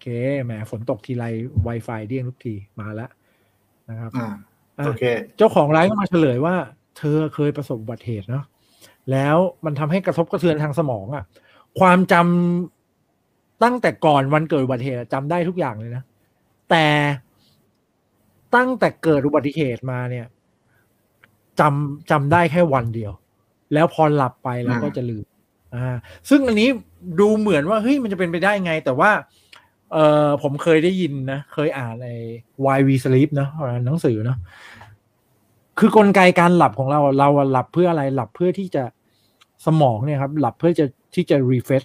[0.01, 0.07] เค
[0.43, 1.25] แหมฝนตกทีไร
[1.67, 3.09] Wi-Fi เดี้ยงทุกทีมาแล้ว
[3.89, 4.11] นะครับ
[4.85, 5.03] โอเค
[5.37, 6.55] เจ้าของร้านก็มาเฉลยว่า
[6.97, 8.45] เธอเคยประสบอุบัติเหตุเนาะ
[9.11, 11.23] แล้วมันทำให้กระทบกระเทือนทางสมองอะ่ะ
[11.79, 16.03] ความจำตั้งแต่ก่อนวันเกิดอุบัติเหตุจำได้ทุกอย่างเลยนะ
[16.69, 16.85] แต่
[18.55, 20.25] ตั้งแต่เกิดอุบัติเหตุมาเนี่ย
[21.59, 23.11] จำจำได้แค่วันเดียว
[23.73, 25.25] แล้วพอหลับไปแล้วก็จะลืม
[25.75, 25.97] อ่า
[26.29, 26.69] ซึ่งอันนี้
[27.19, 29.11] ดูเหมือนว่าเฮ้ยมันจะเป็นไปได้ไง แต่ว่า
[29.93, 32.09] เออผมเคยได้ยินนะ เคยอ่านใน
[32.65, 33.47] Why We Sleep นะ
[33.85, 34.37] หนังสือเนาะ
[35.79, 38.83] คือกลไกการหลับของเราเราหลับเพื่ออะไรหลับเพื่อที่จะ
[39.65, 41.83] สมองเนี่ยครับ หลับเพื่อจะที่จะรีเฟรช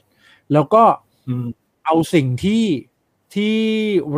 [0.52, 0.82] แล้วก็
[1.86, 2.64] เอาสิ่งที่
[3.34, 3.54] ที่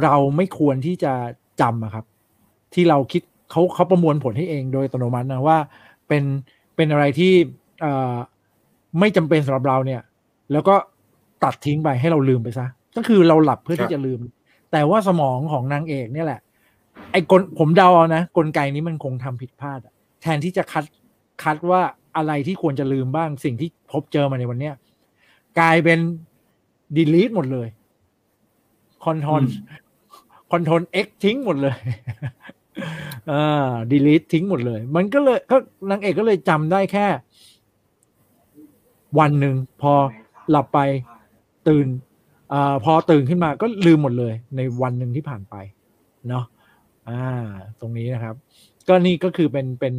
[0.02, 1.12] เราไม่ควรที่จะ
[1.60, 2.04] จำอะครับ
[2.74, 5.58] ที่เราคิดเขาเขาประมวลผลให้เองโดยอัตโนมัตินะว่า
[6.08, 6.24] เป็น
[6.76, 7.32] เป็นอะไรที่
[8.98, 10.02] ไม่จำเป็นสำหรับเราเนี่ย
[10.52, 10.74] แล้วก็
[11.44, 12.66] ตัดทิ้งไปให้เราลืมไปซะ
[12.98, 14.20] ก็คือเราหลับเพื่อที่จะลืม
[14.72, 16.40] แต่ว่าสมองของนางเอกเนี่ยแหละ
[17.12, 19.80] ไอ้กลผมเดาเอานะกลไกนี้มันคงทำผิดพลาด
[20.22, 20.84] แทนที่จะคัด
[21.42, 21.82] คัดว่า
[22.16, 24.74] อะไรที่ควรจะลืมบ้างสิ่งที่พบเจอมาในวันเนี้ย
[25.58, 25.98] กลายเป็น
[26.96, 27.68] delete หมดเลย
[29.04, 29.42] control
[30.50, 31.76] control X ทิ้งหมดเลย
[33.32, 35.56] อ่า delete ทิ้งหมดเลย มันก็เลยก็
[35.90, 37.06] นางเอกก็เลยจำได้แค่
[39.18, 39.92] วันหนึ่งพอ
[40.50, 40.78] หลับไป
[41.68, 41.86] ตื่น
[42.52, 45.56] อพอตื่นขึ้นมาก็ลืมหมดเลยในวันหนึ่งที่ผ่านไป
[46.28, 46.44] เนาะ
[47.08, 47.22] อ่า
[47.80, 48.34] ตรงนี้นะครับ
[48.88, 49.94] ก็นี่ก็คือเป็นเป็น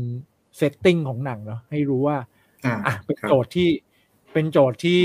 [0.58, 2.18] setting ของหนังเนาะให้รู้ว่า
[2.88, 3.70] อะเป็นโจทย์ที่
[4.34, 5.04] เป็นโจทย์ที่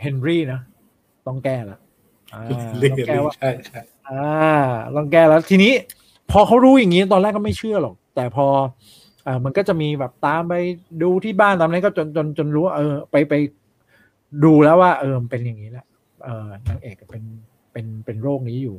[0.00, 0.60] เฮนรี่นะ
[1.26, 1.78] ต้องแก้ละ
[2.52, 2.56] ต้
[2.94, 4.60] องแก้ว่าใช่ใช่อ่า
[4.96, 5.72] ต้องแก้แล้วทีนี้
[6.30, 8.46] พอเขารู้อย่างนี้ตอนแรกก็ไม่เชื่อหรอก แต่พอ
[9.26, 10.54] อ่ามันก็จะมีแบบตามไป
[11.02, 13.34] ดูที่บ้านตามนั้นก็จนจนจนรู้ว่าเออไปไป
[14.44, 15.86] ดูแล้วว่าเออเป็นอย่างนี้แหละ
[16.24, 17.22] เออนางเอกเป็น
[17.72, 18.76] เป็นเป็นโรคนี้อยู่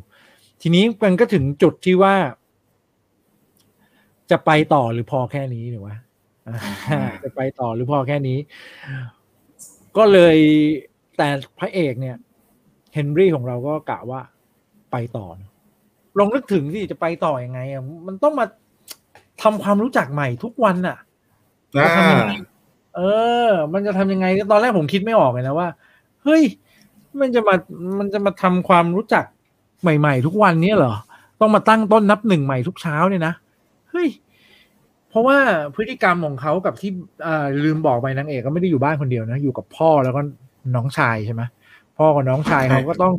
[0.62, 2.16] ทีนี้มันก็ถึงจุดที่ว่า
[4.32, 5.96] จะไปต่อหรือพอแค่นี้หรือวะ
[7.24, 8.38] จะไปต่อหรือพอแค่นี้
[9.98, 10.38] ก็เลย
[11.18, 11.28] แต่
[11.60, 12.16] พระเอกเนี่ย
[12.94, 14.22] เฮนรี่ของเราก็กะว่า
[14.92, 15.28] ไปต่อ
[16.18, 18.46] ลองนึกถึงสิจะไปต่ออยังไงอะมันต้องมา
[19.42, 20.98] ทำความรู้จักใหม่ทุกวันอะ
[21.74, 22.34] จะทำยังไง
[23.00, 23.06] เอ
[23.48, 25.68] อ มันจะทำยังไงตอนแรกผมคิดไม่ออกเลยนะว่า
[26.24, 26.44] เฮ้ย
[27.20, 27.56] มันจะมา
[28.00, 29.26] มันจะมาทำความรู้จัก
[29.82, 30.94] ใหม่ ๆ ทุกวันนี้เหรอ
[31.40, 33.34] ต้องมาตั้งต้นนับหนึ่งใหม่ทุกเช้าเนี่ยนะ
[33.92, 34.08] เฮ้ย
[35.10, 35.38] เพราะว่า
[35.76, 36.92] พฤติกรรมของเขากับที่
[37.26, 40.22] อ่าลืมบอกไปนางเอกก็ไม่ได้อยู่บ้านคนเดียวนะ อยู่กับพ่อแล้วก็
[40.76, 41.42] น้องชายใช่ไหม
[41.98, 43.14] พ่อกับน้องชายเขาก็ต้อง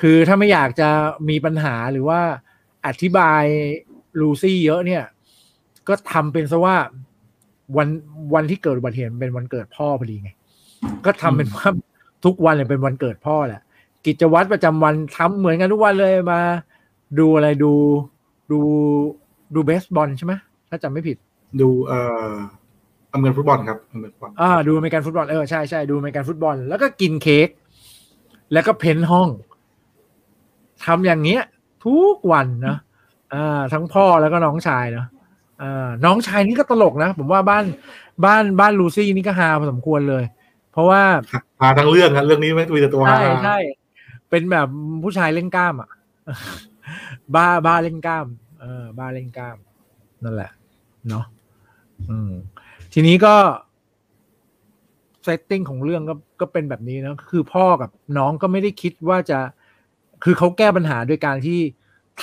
[0.00, 0.88] คือถ้าไม่อยากจะ
[1.28, 2.20] มีปัญหาหรือว่า
[2.86, 3.44] อธิบาย
[4.20, 5.04] ลูซี่เยอะเนี่ย
[5.88, 6.76] ก็ทำเป็นซะว่า
[7.76, 7.88] วัน
[8.34, 10.30] วันที่เกิดอุบัติเหตุเป็นวันเกิดพ่อพอดีไง
[11.04, 11.68] ก็ทำเป็นว่า
[12.24, 13.62] ทุกวันเลยเป็นวันเกิดพ่อแหละ
[14.06, 16.40] กิจวัตรประจำวันทำเหมือนกันทุกวันเลยมา
[17.18, 17.72] ดูอะไรดู
[18.52, 18.60] ดู
[19.54, 20.34] ดูเบสบอลใช่ไหม
[20.68, 21.16] ถ้าจำไม่ผิด
[21.60, 22.00] ดูเอ่
[22.30, 22.32] อ
[23.12, 27.48] อเมริกันฟุตบอลครับอเมริกันอ่าดูอเมริกันฟุตบอลเออใช่ใช่ดูอเมริกันฟุตบอล แล้วก็กินเค้ก
[28.52, 29.28] แล้วก็ paint ห้อง
[30.84, 31.42] ทำอย่างเงี้ย
[31.86, 32.76] ทุกวันนะ
[33.34, 35.17] อ่าทั้งพ่อแล้วก็น้องชายเนาะอ่า
[36.04, 37.64] น้องชายนี่ก็ตลกนะ ผมว่าบ้าน
[38.24, 40.24] บ้านบ้านลูซี่นี่ก็ฮาพอสมควรเลย
[40.72, 41.02] เพราะว่า
[41.60, 43.58] ฮาทั้งเรื่องครับเรื่องนี้ไม่มีแต่ตัวฮาใช่ใช่
[44.30, 44.68] เป็นแบบ
[45.02, 45.90] ผู้ชายเล่นกล้ามอะ
[47.34, 48.26] บ้าบ้าเล่นกล้าม
[48.60, 49.56] เออ บ้าเล่นกล้าม
[50.24, 50.50] นั่นแหละ
[51.08, 51.24] เนาะ
[52.10, 52.32] อืม
[52.92, 53.34] ทีนี้ก็
[55.24, 59.38] เซตติ้งของเรื่องก็ก็เป็นแบบนี้นะคือพ่อกับน้องก็ไม่ได้คิดว่าจะ
[60.24, 61.58] คือเขาแก้ปัญหาด้วยการที่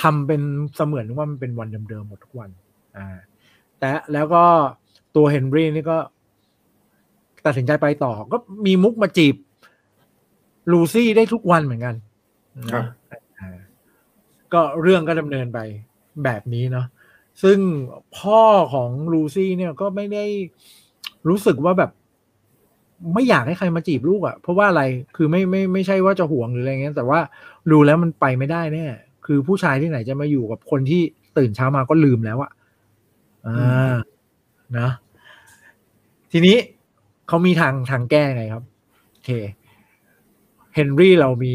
[0.02, 0.40] ทำเป็น
[0.76, 2.50] เสมือนว่ามันเป็นวันเดิมๆหมดทุกวัน
[2.96, 3.16] อ่า
[3.78, 4.44] แต่แล้วก็
[5.16, 5.98] ตัวเฮนรี่นี่ก็
[7.46, 9.34] ตัดสินใจไปต่อ ก็มีมุกมาจีบ
[10.72, 11.94] ลูซี่ได้ทุกวันเหมือนกัน
[12.72, 12.84] ครับ
[14.52, 15.58] ก็เรื่องก็ดำเนินไป
[16.24, 16.86] แบบนี้เนาะ
[17.42, 17.58] ซึ่ง
[18.18, 18.42] พ่อ
[18.74, 20.24] ของลูซี่เนี่ยก็ไม่ได้
[21.28, 21.90] รู้สึกว่าแบบ
[23.14, 24.82] ไม่อยากให้ใครมาจีบลูกอะ่ะ เพราะว่าอะไร
[25.16, 27.20] คือไม่ไม่ไม่ใช่ว่าจะห่วงหรืออะไรเงี้ยแต่ว่า
[27.70, 28.86] ดูแล้วมันไปไม่ได้แน่
[29.26, 31.02] คือผู้ชายที่ไหนจะมาอยู่กับคนที่
[31.38, 32.50] ตื่นเช้ามาก็ลืมแล้วอะ
[33.48, 33.94] อ่า
[34.78, 34.88] นะ
[36.32, 36.56] ทีนี้
[37.28, 38.64] เขามีทางทางแก้ไงครับ
[39.10, 39.30] โอเค
[40.74, 41.54] เฮนรี่เรามี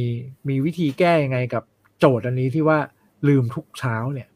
[0.49, 1.63] มีวิธีแก้ยังไงกับ
[1.99, 2.79] โจทย์อันนี้ที่ว่า
[3.27, 4.29] ลืมทุกเช้าเนี่ย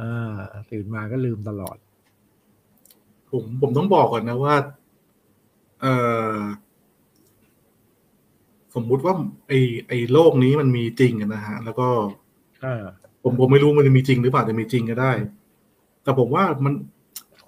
[0.00, 0.36] อ่า
[0.70, 1.76] ตื่นมาก็ลืมตลอด
[3.30, 4.54] ผมผมต้องบอกก่อนนะว่า
[5.82, 5.86] เอ
[6.36, 6.38] อ
[8.74, 9.14] สมมุติว่า
[9.48, 9.52] ไอ
[9.88, 11.88] ไอโลกนี้มันมีจริงนะฮะ แล้วก็
[13.22, 15.12] ผมผมไม่รู้มันจะมีจริงหรือเปล่าจะมีจริงก็ได้
[16.06, 16.74] แต่ผมว่ามัน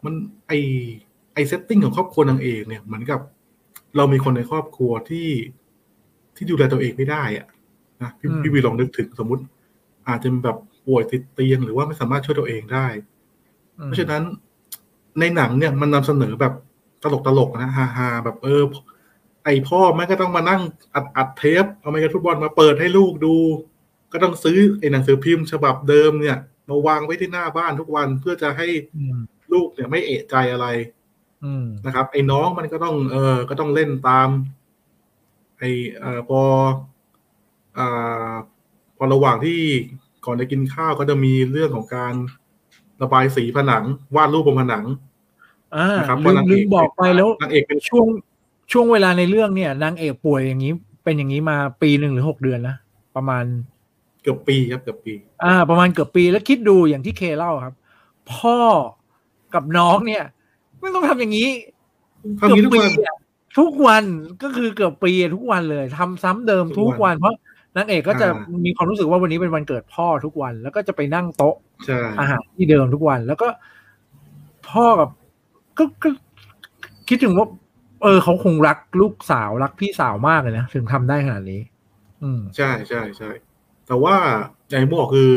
[0.05, 0.15] มัน
[0.47, 0.53] ไอ
[1.35, 3.21] ไอ setting ของครอบครัวนางเอกเนี่ยเหมือนกับ
[3.97, 5.29] เรามีคนในครอบครัวที่
[6.37, 7.47] ที่ดูแลตัวเองไม่ได้อะ
[8.03, 9.43] นะพี่พี่วีลองนึกถึงสมมุติ
[10.09, 12.87] อาจจะแบบป่วยติดเตียงหรือว่าไม่สามารถช่วยตัวเองได้
[13.85, 14.23] เพราะฉะนั้น
[15.21, 16.55] ในหนังเนี่ยมันนำเสนอแบบ
[17.03, 18.63] ตลกตลกนะฮาฮาแบบเออ
[19.45, 20.63] ไอพ่อแม่ก็ต้องมานั่ง
[20.95, 23.35] อัดอัดเทปเอาไมกันฟุตบอลมาเปิดให้ลูกดู
[24.13, 26.37] ก็ต้องซื้อไอหนังสือพิมพ์ฉบับเดิมเนี่ย
[26.69, 28.69] มาวางไว้ที่หน้าบ้านทุกวันเพื่อจะให้
[29.53, 30.67] ลูกเนี่ยไม่เอะใจอะไร
[31.87, 34.29] นะครับ ไอ้น้องมันก็ต้อง เออก็ต้องเล่นตาม
[35.59, 36.41] ไอ้เอ่อพอ
[37.79, 38.33] อ่า
[38.97, 39.61] พอระหว่างที่
[40.27, 42.15] ก่อนจะกินข้าวก็จะมีเรื่องของการ
[43.03, 43.85] ระบายสีผนัง
[44.17, 44.85] วาดรูปบนผนัง
[45.77, 48.07] อ่าครับลืมลืมบอกไปแล้วนางเอกเป็นช่วง
[48.73, 50.73] ช่วงเวลาในเรื่องเนี่ยนางเอกป่วยอย่างนี้
[51.05, 52.77] เป็นอย่างนี้มาปีหนึ่งหรือหกเดือนนะ
[53.17, 53.45] ประมาณ
[53.78, 55.15] เกือบปีครับเกือบปี
[55.45, 57.75] อ่า ประมาณเกือบปีแล้วคิดดูอย่างที่เคเล่าครับ
[58.33, 58.59] พ่อ
[59.55, 60.25] กับน้องเนี่ย
[60.81, 61.49] ไม่ต้องทำอย่างนี้
[62.39, 62.81] เกือบปี
[63.59, 64.05] ทุกวัน
[64.43, 67.35] ก็คือเกือบปีทุกวันเลยทำซ้ำเดิมทุกวัน เพราะ
[67.77, 68.27] นางเอกก็จะ
[68.65, 71.57] มีความรู้สึกว่าวันนี้เป็นวันเกิดพ่อทุกวัน แล้วก็จะไปนั่งโต๊ะ
[72.21, 73.49] อาหารที่เดิมทุกวัน แล้วก็
[74.71, 75.09] พ่อกับ
[75.79, 76.09] ก็ก็
[77.09, 77.47] คิดถึงว่า
[78.03, 81.61] เออเขาคงรักลูกสาวรักพี่สาวมากเลยนะถึงทำได้ขนาดนี้
[82.23, 83.31] อืมใช่ใช่ใช่
[83.89, 84.17] แต่ว่า
[84.69, 85.31] อย่างที่บอกคือ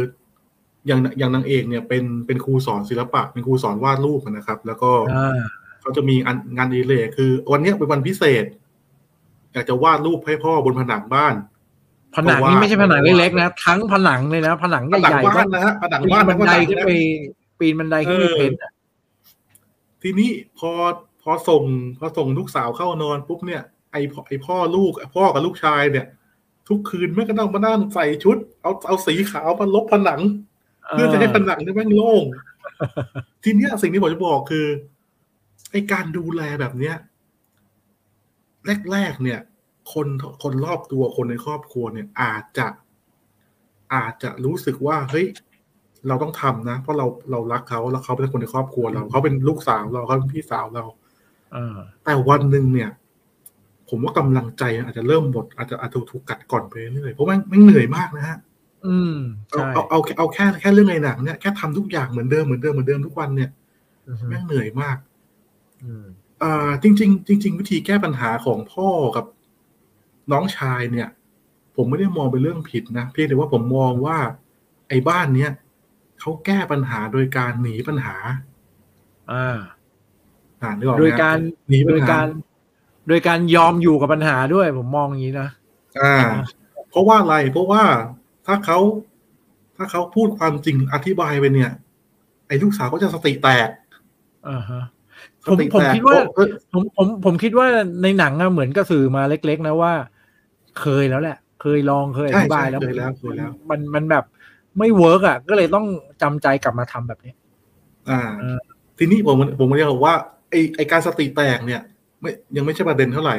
[0.87, 4.91] อย่างอย่างนางเอกเนี่ยเป็นเป็นครูสอนศิลปะ เป็นครูสอนวาดรูปนะครับ แล้วก็
[5.81, 6.15] เขาจะมี
[6.57, 8.45] งานอีเลคือ วันนี้เป็นวันพิเศษ
[9.53, 11.35] อยากจะวาดรูปให้พ่อบนผนังบ้าน
[12.15, 16.91] ผนังนี่ไม่ใช่ผนังเล็กๆนะ ทั้งผนังเลยนะ ผนังใหญ่ๆบ้านนะฮะผนังบ้านบันไดขึ้นไป
[17.59, 18.53] ปีนบันไดขึ้นไปเพ้น
[20.03, 20.71] ทีนี้พอ
[21.21, 21.63] พอส่ง
[21.99, 23.95] พอส่งลูกสาวเข้านอนปุ๊บเนี่ยไอ
[24.27, 26.05] ไอพ่อลูกพ่อกับลูกชายเนี่ย
[26.67, 30.21] ทุกคืนแม่ก็ต้องมานั่งใส่ชุด เอาเอาสีขาวมาลบผนัง
[30.91, 32.23] เพื่อจะให้ผนังนี่แม่งโล่ง
[33.43, 34.65] ทีเนี้ยสิ่งที่ผมจะบอกคือ
[35.71, 36.95] ไอการดูแลแบบเนี้ย
[38.91, 39.39] แรกๆเนี่ย
[39.91, 40.07] คคน
[40.43, 42.67] คนรอบตัวคนในครอบครัวเนี่ย อาจจะ
[43.93, 45.27] อาจจะรู้สึกว่าเฮ้ย
[46.07, 50.83] เราต้องทำนะ เพราะเราเรารักเขาแล้วเขาเป็นคนในครอบครัวเราเขาเป็นลูกสาวเราเขาเป็นพี่สาวเรา
[52.03, 52.89] แต่วันหนึ่งเนี่ย
[53.93, 58.37] ผมว่ากำลังใจอาจจะเริ่มหมดอาจจะอาจจะถูกกัดก่อนไปเรื่อยเพราะมันมันเหนื่อยมากนะฮะ
[58.87, 59.15] อืม
[59.49, 63.49] เอาเอาเอาแค่แค่เรื่องในหนังเนี่ยแค่ทำทุกอย่างเหมือนเดิมเหมือนเดิมเหมือนเดิมทุกวันเนี่ย
[64.29, 64.97] แม่งเหนื่อยมาก
[66.43, 67.11] อ่าจริงจริง
[67.43, 69.25] จริงๆวิธีแก้ปัญหาของพ่อกับ
[70.31, 71.09] น้องชายเนี่ย
[71.75, 74.17] ผมไม่ได้มองเป็นเรื่องผิดนะเพียงแต่ว่าผมมองว่า
[74.89, 75.51] ไอ้บ้านเนี้ย
[76.19, 78.15] เขาแก้ปัญหาโดยการหนีปัญหา
[79.31, 79.57] อ่า
[80.61, 81.37] อ่านึกออกโดยการ
[81.69, 82.27] หนีโดยการ
[83.07, 85.49] โดยการยอมอยู่กับปัญหาด้วยผมมองอย่างนี้นะ
[85.99, 86.15] อ่า
[86.89, 87.83] เพราะว่าอะไร เพราะว่า
[88.45, 88.79] ถ้าเขา
[89.77, 91.71] ถ้าเขาพูดความจริงอธิบายไปเนี่ย
[92.47, 93.69] ไอ้ลูกสาวก็จะสติแตก
[94.49, 94.83] อ่าฮะ
[95.49, 96.17] ผมผมคิดว่า
[96.73, 97.67] ผมผมผมคิดว่า
[98.03, 99.93] ในหนังอะเหมือนก็สื่อมาเล็ก ๆ นะว่า
[100.79, 104.25] เคยแล้วแหละ เคยลองเคยอธิบายแล้วเคยแล้วเคยแล้ว มันมันแบบ
[104.77, 105.85] ไม่ work อะ ก็เลยต้อง
[106.21, 107.33] จำใจกลับมาทำแบบนี้
[108.09, 108.21] อ่า
[108.97, 110.15] ทีนี้ผมผมเรียกว่า
[110.49, 111.81] ไอไอการสติแตกเนี่ย
[112.21, 113.35] ไม่ยังไม่ใช่ประเด็นเท่าไหร่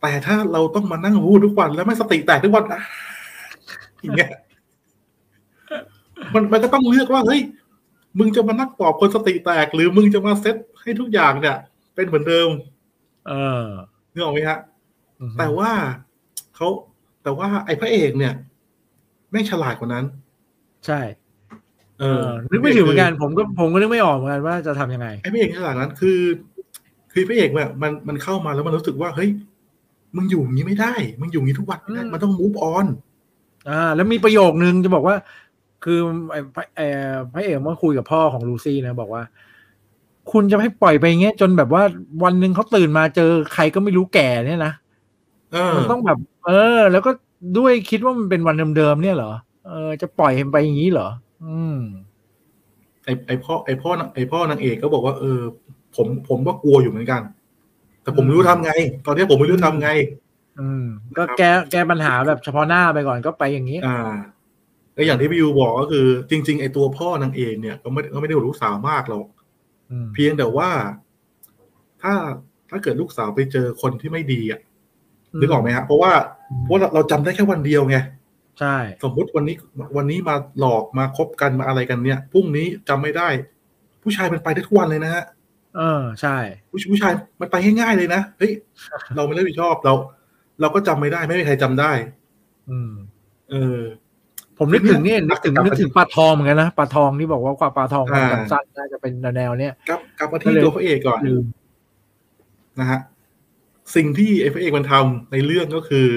[0.00, 2.64] แต่ถ้าเราต้องมานั่งพูดทุกวันแล้วไม่สติแตกทุกวัน
[4.00, 4.30] อย่างเงี้ย
[6.34, 7.40] มันมันก็ต้องเลือกว่าเฮ้ย
[8.18, 11.56] มึงจะมานักปอบคนสติแตก หรือมึงจะมาเซตให้ทุกอย่างเนี่ย
[11.94, 12.48] เป็นเหมือนเดิม
[13.28, 13.66] เออ
[14.12, 14.58] นึกออกไหมฮะ
[15.38, 15.70] แต่ว่า
[16.56, 16.68] เขา
[17.22, 18.34] แต่ว่าไอ้พระเอกเนี่ย
[19.32, 20.04] ไม่ฉลาดกว่านั้น
[20.86, 21.00] ใช่
[22.00, 26.18] เออนึกไม่ถึงเหมือนกันผมก็ผมก็นึกไม่ออกเหมือนกันว่าจะทํำยังไงไอ้พระเอกขนาดนั้นคือ
[27.12, 29.30] คือพระเอกแบบมันมันเข้ามาแล้วมันรู้สึกว่าเฮ้ย
[30.16, 32.86] มึงอยู่อย่างนี้ไม่ได้ มึงอยู่อย่างนี้ทุกวันไม่ได้มันต้องมูฟออน
[33.68, 35.16] อ่า แล้วมีประโยคนึงจะบอกว่า
[35.84, 35.98] คือ
[36.30, 36.40] ไอ้
[36.76, 36.86] ไอ้
[37.32, 39.22] พระเอกมาคุยกับพ่อของลูซี่นะบอกว่า
[40.32, 41.82] คุณจะให้ปล่อยไปเงี้ยจนแบบว่า
[42.24, 44.72] วันหนึ่งเขาตื่นมาเจอใครก็ไม่รู้แก่เนี่ยนะ
[45.76, 47.10] มันต้องแบบ เออ แล้วก็
[47.58, 49.32] ด้วยคิดว่ามันเป็นวันเดิมๆเนี่ยเหรอ
[49.66, 51.08] เออจะปล่อยไปอย่างนี้เหรอ
[51.44, 51.78] อืม
[53.04, 55.40] ไอไอพ่อไอพ่อไอพ่อนางเอกก็บอกว่าเออ
[55.96, 57.22] ผมผมก็กลัวอยู่เหมือนกัน
[58.02, 58.72] แต่ผมไม่รู้ทำไง
[59.06, 59.90] ตอนนี้ผมไม่รู้ทำไง
[60.60, 60.84] อืม
[61.18, 63.98] ก็แก้แก้ปัญหาแบบเฉพาะหน้าไปก่อนก็ไปอย่างนี้ อ่า
[64.94, 69.26] แล้วอย่างที่พี่ยูบอกก็คือ จริง ๆ ไอตัวพ่อนางเอกเนี่ย ก็ไม่ก็ไม่ได้รู้สาวมากหรอก
[70.14, 70.70] เพียงแต่ว่า
[72.02, 72.14] ถ้า
[72.70, 74.60] ถ้าเกิดลูกสาวไปเจอคนที่ไม่ดีอะ
[75.40, 76.12] นึกออกไหมครับเพราะว่า
[76.64, 77.96] เพราะเราจำได้แค่วันเดียวไง
[78.60, 79.56] ใช่ สมมุติวันนี้
[79.96, 83.28] วันนี้มาหลอกมาคบกันมาอะไรกันเนี่ยพรุ่งนี้จำไม่ได้
[84.02, 85.24] ผู้ชายมันไปได้ทุกวันเลยนะฮะ
[85.76, 86.36] เออใช่
[86.70, 88.52] ผู้ผู้ชายมันไปง่ายๆเลยนะเฮ้ย
[89.16, 89.94] เราไม่ได้ผิดชอบเรา
[90.60, 91.92] เราก็จำไม่ได้ไม่มีใครจำได้
[92.70, 92.92] อืม
[93.50, 93.78] เออ
[94.58, 101.20] ผมนึกถึงนี่นึกถึงนึกถึงปลาทองเหมือนกันนะปลาทองที่บอกว่าความปลาทองมันจำสั้นน่าจะเป็นแนวเนี้ยกับกับมาที่ตัวพระเอกก่อน
[102.80, 103.00] นะฮะ
[103.96, 106.08] สิ่งที่ไอ้พระเอกมันทำในเรื่องก็คือ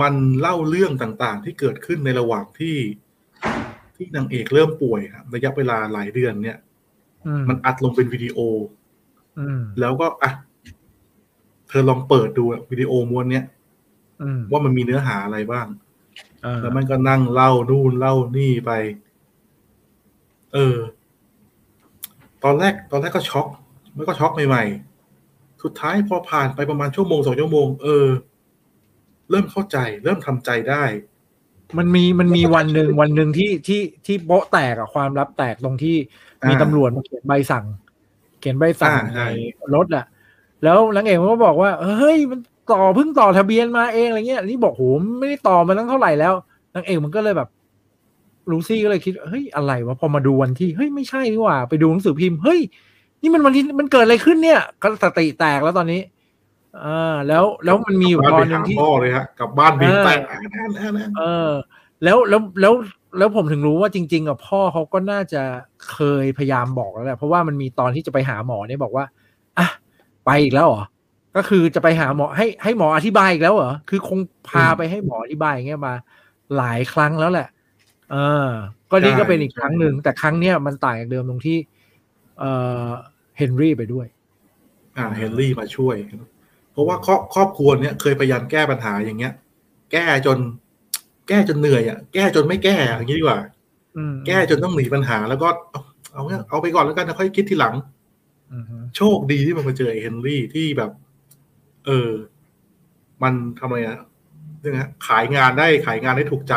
[0.00, 2.76] มันเล่าเรื่องต่างๆ ที่เกิดขึ้นในระหว่างที่
[3.96, 6.58] ที่นางเอกเริ่มป่วยครับระยะเวลาหลายเดือนเนี่ย
[7.48, 8.38] มันอัดลงเป็นวิดีโอ
[9.80, 10.30] แล้วก็อะ
[11.68, 13.44] เธอลองเปิดดูวิดีโอม้วนเนี้ย
[14.50, 15.66] ว่ามันมีเนื้อหาอะไรบ้าง
[16.60, 18.70] แล้วมันก็นั่งเล่านู่นเล่านี่ไป
[20.54, 20.76] เออ
[22.44, 23.46] ตอนแรก ตอนแรกก็ช็อก
[23.96, 28.06] มันก็ช็อกใหม่ๆ สุดท้ายพอผ่านไปประมาณชั่วโมงสองชั่วโมง เออ
[29.30, 30.84] เริ่มเข้าใจ เริ่มทำใจได้
[31.78, 35.96] มันมีมันมีวันหนึ่งวันหนึ่งที่ที่ที่โป๊ะแตกอะความลับแตกตรงที่
[36.48, 37.64] มีตำรวจมาเขียนใบสั่ง
[38.40, 39.22] เขียนใบสั่งใน
[39.74, 40.04] รถอะ
[40.64, 42.40] แล้วนางเอกมันก็บอกว่าเฮ้ยมัน
[42.72, 44.82] ต่อเพิ่งต่อทะเบียนมาเองอะไรเงี้ยนี่บอกโห
[45.18, 46.32] ไม่ได้ต่อมาตั้งเท่าไหร่แล้ว
[46.74, 47.48] นางเอกมันก็เลยแบบ
[48.50, 52.60] ลูซี่ก็เลยคิดเฮ้ยอะไรวะพอมาดูวันที่เฮ้ยไม่ใช่นี่หว่า ไปดูหนังสือพิมพ์เฮ้ย
[53.22, 56.00] นี่มันวันที่มันเกิดอะไรขึ้นเนี่ยก็สติแตกแล้วตอนนี้
[56.84, 60.20] อ่าแล้วแล้วมันมีอยู่ตอนหนึ่งที่พ่อเลยฮะกับบ้านบีแตก
[61.18, 61.52] เออ
[62.04, 62.72] แล้วแล้วแล้ว
[63.18, 65.42] แล้วผมถึงรู้ว่าจริงๆกับพ่อเขาก็น่าจะ
[65.92, 69.04] เคยพยายามบอกแล้วแหละเพราะว่ามันมีตอนที่จะไปหาหมอเนี่ยบอกว่า
[69.58, 69.68] อะ
[70.26, 70.82] ไปอีกแล้วเหรอ
[71.36, 75.94] ก็คือจะไปหาหมอให้ให้หมออธิบายอีกแล้วเหรอคือคงพาไปให้หมออธิบายอย่างเงี้ยมา
[76.56, 77.48] หลายครั้งแล้วแหละ
[78.10, 78.48] เออ
[78.90, 81.58] ก็นี่ก็เป็นอีกครั้งหนึ่งแต่ครั้งเนี้ยมันต่างจากเดิมตรงที่
[82.38, 82.44] เอ
[82.86, 82.88] อ
[83.38, 84.06] เฮนรี่ไปด้วย
[84.96, 85.96] อ่าเฮนรี่มาช่วย
[86.72, 89.32] เพราะว่าครอบครอบครัวเนี้ยเคยพยายามแก้ปัญหาอย่างเงี้ย
[89.92, 90.38] แก้จน
[91.28, 93.40] แก้จนเหนื่อยอะแก้จนไม่แก้อย่างนี้ดีกว่า
[94.26, 95.48] แก้จนต้องหนีปัญหา แล้วก็
[96.12, 97.74] เอาเงี้ยเอาไปก่อนแล้วกันนะค่อยคิดทีหลัง
[98.96, 100.90] โชคดีที่มันมาเจอเฮนรี่ที่แบบ
[101.86, 102.10] เออ
[103.22, 103.98] มันทำอะไรอะ
[104.60, 106.54] เนี่ยนะ ขายงานได้ขายงานได้ถูกใจ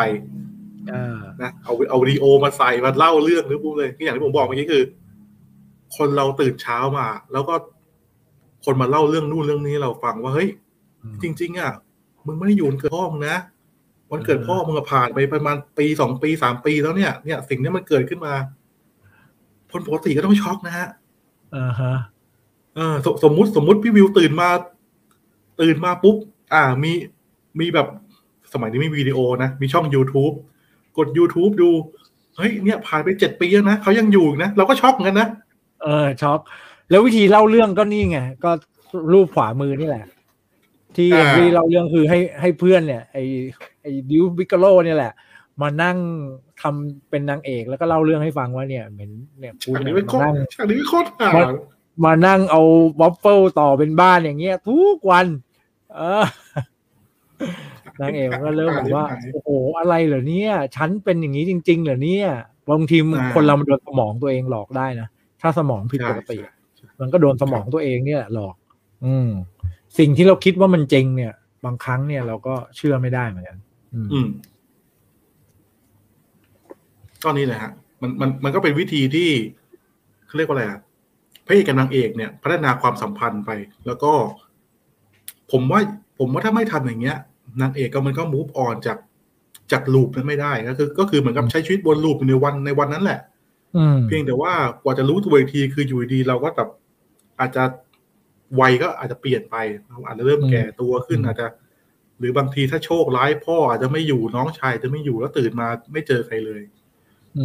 [1.42, 4.84] นะเอาเอาวิดีโอมาใส่มาเล่าเรื่องหรือปุ๊บเลยอย่างที่ผมบอกเมื่อกี้คือ
[5.98, 7.56] คนเราตื่นเช้ามา แล้วก็
[8.66, 10.50] คนมาเล่าเรื่องนู่นเรื่องนี้เราฟังว่าเฮ้ย
[11.24, 11.72] จริง ๆ อะ
[12.26, 13.38] มึงไม่ได้อยู่วันเกิดพ่อมึงนะ
[14.12, 18.34] วันเกิดพ่อมึงผ่านไปประมาณปีสองปีสามปีแล้วเนี่ยเนี่ย สิ่งนี้มันเกิดขึ้นมา
[19.72, 20.88] คนปกติก็ต้องช็อกนะฮะ
[21.56, 21.94] อ่าฮะ
[22.76, 24.50] เออสมมุติสมมุติพี่วิวตื่นมา
[25.62, 26.16] ตื่นมาปุ๊บ
[26.54, 26.92] อ่ามี
[27.60, 27.88] มีแบบ
[28.54, 30.34] สมัยนี้มีวิดีโอนะ มีช่อง YouTube
[30.98, 31.70] กด YouTube ดู
[32.38, 35.28] เฮ้ย เนี่ย ผ่านไปเจ็ดปีแล้วนะเขายังอยู่นะ เราก็ช็อกเหมือนกันนะ
[35.84, 36.40] เออ ช็อก
[36.90, 38.52] แล้ววิธีเล่าเรื่องก็นี่ไง ก็
[39.14, 40.06] รูปขวามือนี่แหละ
[40.98, 43.18] ที่ที่เล่าเรื่องคือให้ให้เพื่อนเนี่ยไอ
[43.82, 45.14] ไอดิวบิกโลเนี่ยแหละ
[45.62, 45.98] มานั่ง
[46.62, 51.32] ทำเป็นนางเอกแล้วก็เล่าเรื่องให้ฟังว่าเนี่ยเหมือนเนี่ยคุณเนี่ยมานั่งฉากนี้โคตรห่า
[52.06, 52.62] มานั่งเอา
[53.00, 55.26] วอฟเฟิลต่อเป็นบ้านอย่างเงี้ย ทุกวัน
[55.94, 56.26] เออ
[58.02, 62.28] นางเอกก็เริ่มบอกว่าโอ้โหอะไรเหรอเนี่ยฉันเป็นอย่างนี้จริง ๆ เหรอเนี่ย
[62.70, 62.98] บางที
[63.34, 65.08] คนเรามันโดนสมองตัวเองหลอกได้นะ
[65.42, 66.38] ถ้าสมองผิดปกติ
[67.00, 68.56] มันก็โดนสมองตัวเองเนี่ย หลอก
[69.06, 69.30] อืม
[69.98, 71.34] สิ่งที่เราคิดว่ามันจริงเนี่ย
[71.66, 73.58] บางครั้งเนี่ยเราก็เชื่อไม่ได้เหมือนกัน
[74.14, 74.28] อืม
[77.24, 79.30] ก็นี่แหละฮะ มันมันมันก็เป็นวิธีที่
[80.28, 80.80] เขาเรียกว่าอะไรอะ
[81.46, 83.52] พระเอกกับนางเอกเนี่ย พัฒนาความสัมพันธ์ไป
[83.86, 84.12] แล้วก็
[85.52, 85.82] ผมว่า
[86.20, 87.18] ผมว่าถ้าไม่ทำอย่างเงี้ย
[87.62, 88.98] นางเอกก็มันก็มูฟออนจาก
[89.72, 93.20] จากลูปนั้นไม่ได้ก็คือก็คือเหมือนกับใช้ชีวิตบนลูปในวันในวันนั้นแหละ
[94.08, 96.70] เพียงแต่ว่ากว่าจะรู้ตัวอีกทีคืออยู่ดีเราก็แบบ
[97.40, 97.64] อาจจะ
[98.60, 99.56] วัยก็อาจจะเปลี่ยนไป
[99.88, 101.48] เราอาจจะเริ่มแก่ตัวขึ้นอาจจะ
[102.20, 106.62] หรือบางทีถ้าโชคร้ายพ่ออาจจะไม่อยู่น้องชายจะไม่อยู่แล้วตื่นมาไม่เจอใครเลย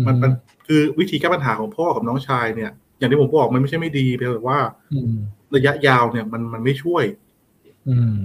[0.07, 0.33] มันมัน
[0.67, 4.59] คือวิธีแก้ปัญหาของพ่อกับน้องชายเนี่ย อย่างที่ผมบอกมันไม่ใช่ไม่ดีเพียงแต่ว่า
[5.57, 7.05] ระยะยาวเนี่ย มันมันไม่ช่วย
[7.89, 8.17] อืม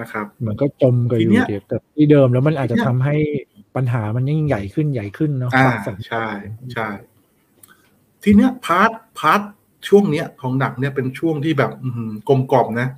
[0.00, 1.32] นะครับมันก็จมกันอยู่
[1.68, 3.16] แต่ที่เดิมแล้วมันอาจจะทำให้
[3.76, 5.70] ปัญหามันยิ่งใหญ่ขึ้นใหญ่ขึ้นเนาะอ่า
[6.08, 6.26] ใช่
[6.74, 6.88] ใช่
[8.22, 9.40] ทีเนี้ย part part
[9.88, 11.70] ช่วงเนี้ยของหนังเนี่ยเป็นช่วงที่แบบ
[12.28, 12.88] กลมกล่อมนะ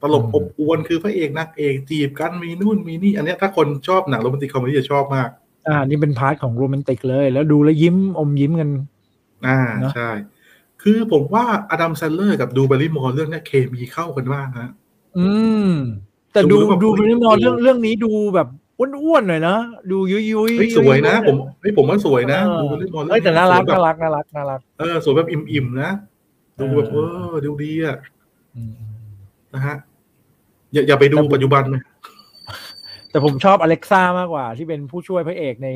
[0.00, 5.28] ตลกอบอวลคือพระเอกนางเอกจีบกันมีนู่นมีนี่ อันเนี้ยถ้าคนชอบหนัง romantic comedy จะชอบมาก
[5.68, 8.70] อ่า นี่เป็น part ของโรแมนติกเลย แล้วดูแล้วยิ้มอมยิ้มกัน
[9.46, 9.60] อ่า
[9.94, 10.10] ใช่
[10.82, 14.70] คือผมว่าอดัมแซนเลอร์กับดรูว์ แบร์รี่มอร์เรื่องนี้เคมีเข้ากันมากฮะ
[15.18, 15.26] อื
[15.68, 15.70] ม
[16.32, 19.56] แต่ดูดรูว์ แบร์รี่มอร์เรื่องเรื่องนี้ดูแบบ อ้วนๆหน่อยนะ
[19.90, 25.90] ดูยุ้ยยุ้ยสวยนะ ผมไอ้ผมว่าสวยนะดรูว์ แบร์รี่มอร์เฮ้ยแต่น่ารักน่ารักน่ารักน่ารักเออสวยแบบอิ่มๆนะ
[26.58, 26.96] ดูแบบเอ
[27.32, 27.96] อดูดีอะ
[29.54, 29.76] นะฮะ
[30.72, 31.82] อย่าอย่าไปดูปัจจุบันนะ
[33.10, 35.68] แต่ผมชอบอเล็กซ่ามากกว่า ที่เป็นผู้ช่วยพระเอกใน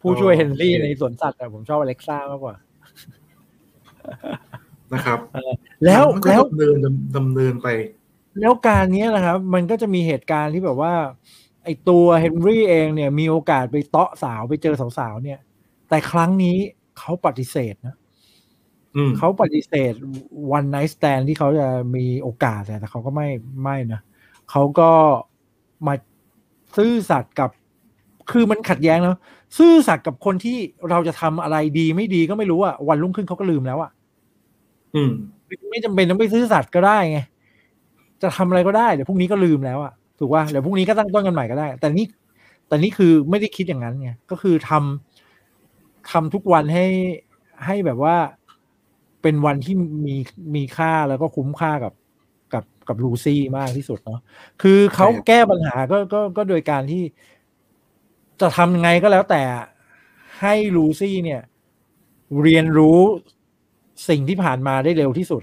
[0.00, 2.54] ผู้ช่วยเฮนรี่ในสวนสัตว์แต่ผมชอบอเล็กซ่ามากกว่า
[4.94, 5.18] นะครับ
[5.84, 6.76] แล้วแล้วดำเนิน
[7.16, 7.68] ดำเนินไป
[8.40, 10.92] แล้วการนี้นะครับ มันก็จะมีเหตุการณ์ที่แบบว่า
[11.66, 15.38] ไอตัวเฮนรี่เองเนี่ยมีโอกาสไปเตาะสาวไปเจอสาวๆเนี่ย
[15.88, 16.56] แต่ครั้งนี้
[16.98, 17.96] เขาปฏิเสธนะ
[19.18, 19.92] เขาปฏิเสธ
[20.52, 23.28] วันไนท์สแตนที่เขาจะมีโอกาสแต่เขาก็ไม่
[23.62, 24.00] ไม่นะ
[24.50, 24.90] เขาก็
[25.86, 25.94] มา
[26.76, 27.50] ซื่อสัตย์กับ
[28.30, 29.18] คือมันขัดแย้งเนาะ
[29.58, 30.58] ซื่อสัตย์กับคนที่
[30.90, 33.90] เราจะทำอะไรดีไม่ดีก็ไม่รู้อะวันรุ่งขึ้นเขาก็ลืมแล้วอะ
[34.94, 35.10] อืม
[35.70, 37.18] ไม่จำเป็นต้องไปซื่อสัตย์ก็ได้ไง
[38.22, 42.06] จะทำอะไรก็ได้เดี๋ยวพรุ่งนี้ก็ลืมแล้วอะ ถูกว่าเดี๋ยวพรุ่งนี้ก็ตั้งต้นกันใหม่ก็ได้ แต่นี่
[42.68, 46.86] แต่นี่คือไม่ได้คิดอย่างนั้นไงก็คือทำทำทุกวันให้
[47.66, 48.16] ให้แบบว่า
[49.22, 49.74] เป็นวันที่
[50.06, 50.16] มี
[50.54, 51.92] มีค่าแล้วก็คุ้มค่ากับ
[52.54, 54.20] กับกับลูซี่มากที่สุดเนาะ
[54.62, 57.02] คือเขาแก้ปัญหาก็ก็ก็โดยการที่
[58.40, 59.42] จะทำยังไงก็แล้วแต่
[60.40, 61.42] ให้ลูซี่เนี่ย
[62.42, 63.00] เรียนรู้
[64.08, 65.42] สิ่งที่ผ่านมาได้เร็วที่สุด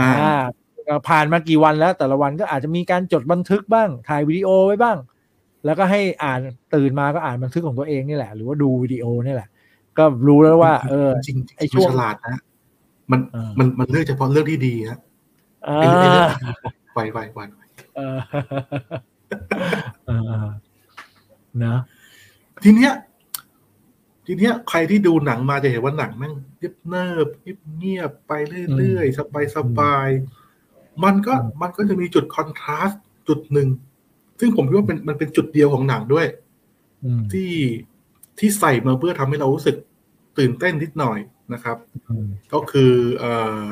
[0.00, 0.10] อ่า
[1.08, 4.96] ผ่านมากี่วันแล้ว แต่ละวันก็อาจจะมีการจดบันทึกบ้างถ่ายวิดีโอไว้บ้าง
[5.64, 6.40] แล้วก็ให้อ่าน
[6.74, 9.48] ตื่นมาก็อ่านบันทึกของตัวเองนี่แหละ หรือว่าดูวิดีโอนี่แหละ
[9.98, 12.40] ก็รู้แล้วว่า เออจริงไอ้ช่วงฉลาดนะ
[13.10, 13.20] มัน
[13.58, 14.98] มันมันเลือกเฉพาะเรื่องที่ดีฮะ
[15.74, 16.28] ไอ้เรื่อง
[16.92, 17.40] ไวไวไว
[21.64, 21.76] นะ
[22.64, 22.92] ทีเนี้ย
[24.26, 27.28] ทีเนี้ยใครที่ดูหนังมาจะเห็นว่าหนังแม่งเงียบเนิบ
[27.78, 28.32] เงียบไป
[28.76, 30.08] เรื่อยๆสบายสบาย
[31.04, 33.68] มันก็มันก็จะมีจุดคอนทราสต์จุดหนึ่ง
[34.40, 36.26] ซึ่งผมคิดว่าเป็นมันเป็นจุดเดียวของหนังด้วย
[37.32, 37.52] ที่
[38.38, 39.76] ที่ใส่มาเพื่อทำให้เรารู้สึก
[40.38, 41.18] ตื่นเต้นนิดหน่อย
[41.54, 41.76] นะครับ
[42.52, 43.62] ก็คือเอ่อ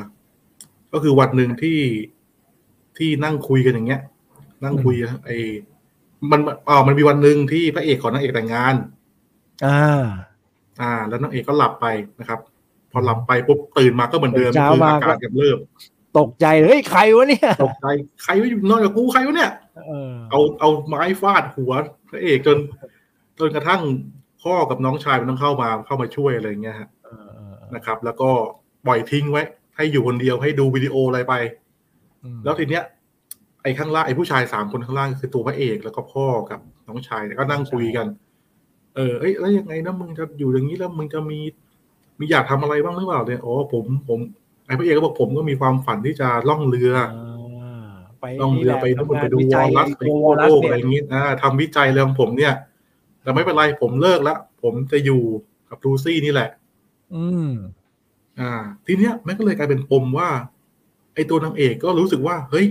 [0.93, 1.79] ก็คือวันหนึ่งที่
[2.99, 4.03] ที่นั่งคุยกันอย่างเงี้ย
[4.64, 4.95] นั่งคุย
[5.25, 5.39] ไอ้
[6.31, 8.75] มันอ๋อมันมีวันหนึ่งที่พระเอกขอนางเอกแต่งงาน
[9.66, 10.05] อ่า
[10.81, 11.87] อ่า แล้วนางเอกก็หลับไป
[12.21, 12.41] นะครับ
[12.93, 15.59] พอหลับไปปุ๊บตื่นมาก็เหมือนเดิมคืออาการกำเริบ
[16.18, 17.86] ตกใจเฮ้ยใครวะเนี่ยตกใจ
[18.22, 19.50] ใครวะอยู่นอนกับกูใครวะเนี่ย
[20.30, 21.72] เอาเอาไม้ฟาดหัว
[22.08, 22.58] พระเอกจน
[23.38, 23.82] จนกระทั่ง
[24.42, 26.88] พ่อกับน้องชายมันต้องเข้ามาเข้ามาช่วยอะไรเงี้ยฮะ
[27.74, 28.30] นะครับ แล้วก็
[28.86, 29.42] ปล่อยทิ้งไว้
[29.76, 31.34] ให้อยู่คนเดียวให้ดูวิดีโออะไรไป
[32.44, 32.84] แล้วทีเนี้ย
[33.62, 38.06] ไอ้ข้างล่างไอ้ผู้ชายสามคนข้างล่างคือตัวพระเอกแล้วก็พ่อกับน้องชายก็นั่งคุยกัน
[38.96, 41.40] เออเอ้ยแล้วยังไงนะมึงจะอยู่อย่างนี้แล้วมึงจะมี
[42.18, 46.93] มีอยากทำอะไรบ้างหรือเปล่าเนี่ยอ๋อผมผมไอ้พระเอกก็บอกผมก็มีความฝันที่จะล่องเรือ
[48.41, 52.55] ล่องเรือไปนู่นไปดูวอลลัสไปโคโลกอะไรอย่างนี้อ่าทำวิจัยเรื่องผมเนี่ย
[53.23, 55.23] แต่ไม่เป็นไรผมเลิกแล้วผมจะอยู่
[55.68, 56.51] กับลูซี่นี่แหละ
[57.14, 57.51] อืม
[58.41, 58.53] อ่า
[58.87, 60.29] ทีเนี้ยมันก็เลยกลายเป็นปมว่า
[61.14, 62.66] ไอ้ตัวนางเอกก็รู้สึกว่า เฮ้ย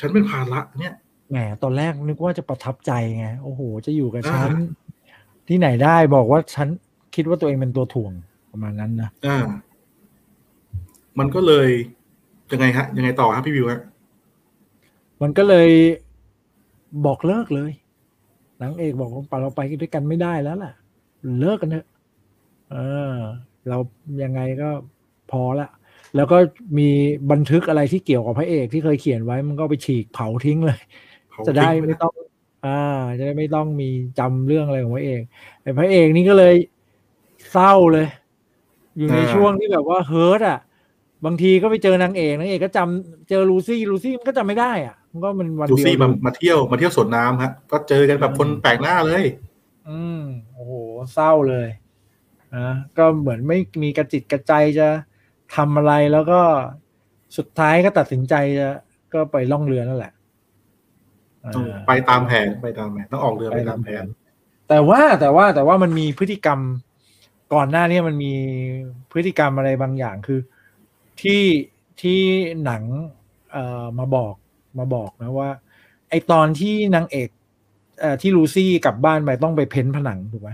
[0.00, 0.94] ฉันเป็นภาระเนี่ย
[1.30, 4.50] แหมตอนแรกนึกว่าจะประทับใจไงโอ้โห จะอยู่กับฉัน
[5.48, 6.68] ที่ไหนได้บอกว่าฉัน
[7.14, 8.12] คิดว่าตัวเองเป็นตัวถ่วง
[8.50, 9.38] ประมาณนั้นนะอ่า
[11.18, 11.68] มันก็เลย
[12.52, 13.80] ยังไงฮะ ยังไงต่อครับพี่วิวฮะ
[15.22, 15.68] มันก็เลย
[17.06, 17.72] บอกเลิกเลย
[18.62, 20.72] นางเอกบอกว่าเราไปด้วยกันไม่ได้แล้วล่ะ
[21.40, 21.86] เลิกกันเถอะ
[22.70, 22.76] เอ
[23.12, 23.14] อ
[23.68, 23.78] เรา
[24.22, 24.68] ยังไงก็
[25.30, 25.68] พอละ
[26.16, 26.38] แล้วก็
[26.78, 26.88] มี
[27.30, 30.80] บันทึกอะไรที่เกี่ยวกับพระเอกที่เคยเขียนไว้มันก็ไปฉีกเผาทิ้งเลย
[31.46, 32.12] จะได้ไม่ต้อง
[32.66, 32.80] อ่า
[33.18, 33.88] จะได้ไม่ต้องมี
[34.18, 35.22] จำเรื่องอะไรของพระเอก
[35.62, 36.54] ไอ้พระเอกนี่ก็เลย
[37.50, 38.06] เศร้าเลย
[38.96, 40.58] อยู่ในช่วงที่แบบว่าเฮิร์ตอะ
[41.24, 49.24] บางทีก็ไปเจอนางเอกนางเอกก็จำเจอลูซี่ลูซี่มันก็จำไม่ได้อะมันก็มันวันเดียวลูซี่มามาเที่ยวมาเที่ยวสวนน้ำฮะก็เจอกันแบบคนแปลกหน้าเลย
[49.88, 50.22] อืม
[50.54, 50.72] โอ้โห
[51.12, 51.68] เศร้าเลย
[52.56, 52.68] นะ
[52.98, 54.88] ก็เหมือนไม่มีกระจิตกระใจจะ
[55.56, 56.40] ทำอะไรแล้วก็
[57.36, 58.68] สุดท้ายก็ตัดสินใจจะ
[59.14, 60.12] ก็ไปล่องเรือนั่นแหละ
[61.88, 64.04] ไปตามแผนไปตามแผนต้องออกเรือไปตามแผน
[64.68, 66.60] แต่ว่าแต่ว่าแต่ว่ามันมีพฤติกรรม
[67.54, 68.32] ก่อนหน้านี้มันมี
[69.12, 70.40] พฤติกรรมอะไรบางอย่างคือ
[71.22, 71.42] ที่
[72.00, 72.20] ที่
[72.64, 72.82] หนัง
[73.52, 74.34] เอ่อมาบอก
[74.78, 75.50] มาบอกนะว่า
[76.10, 77.28] ไอตอนที่นางเอก
[78.00, 80.50] เอ่อที่ลูซี่กลับบ้านไปต้องไปเพ้นผนังถูกไหม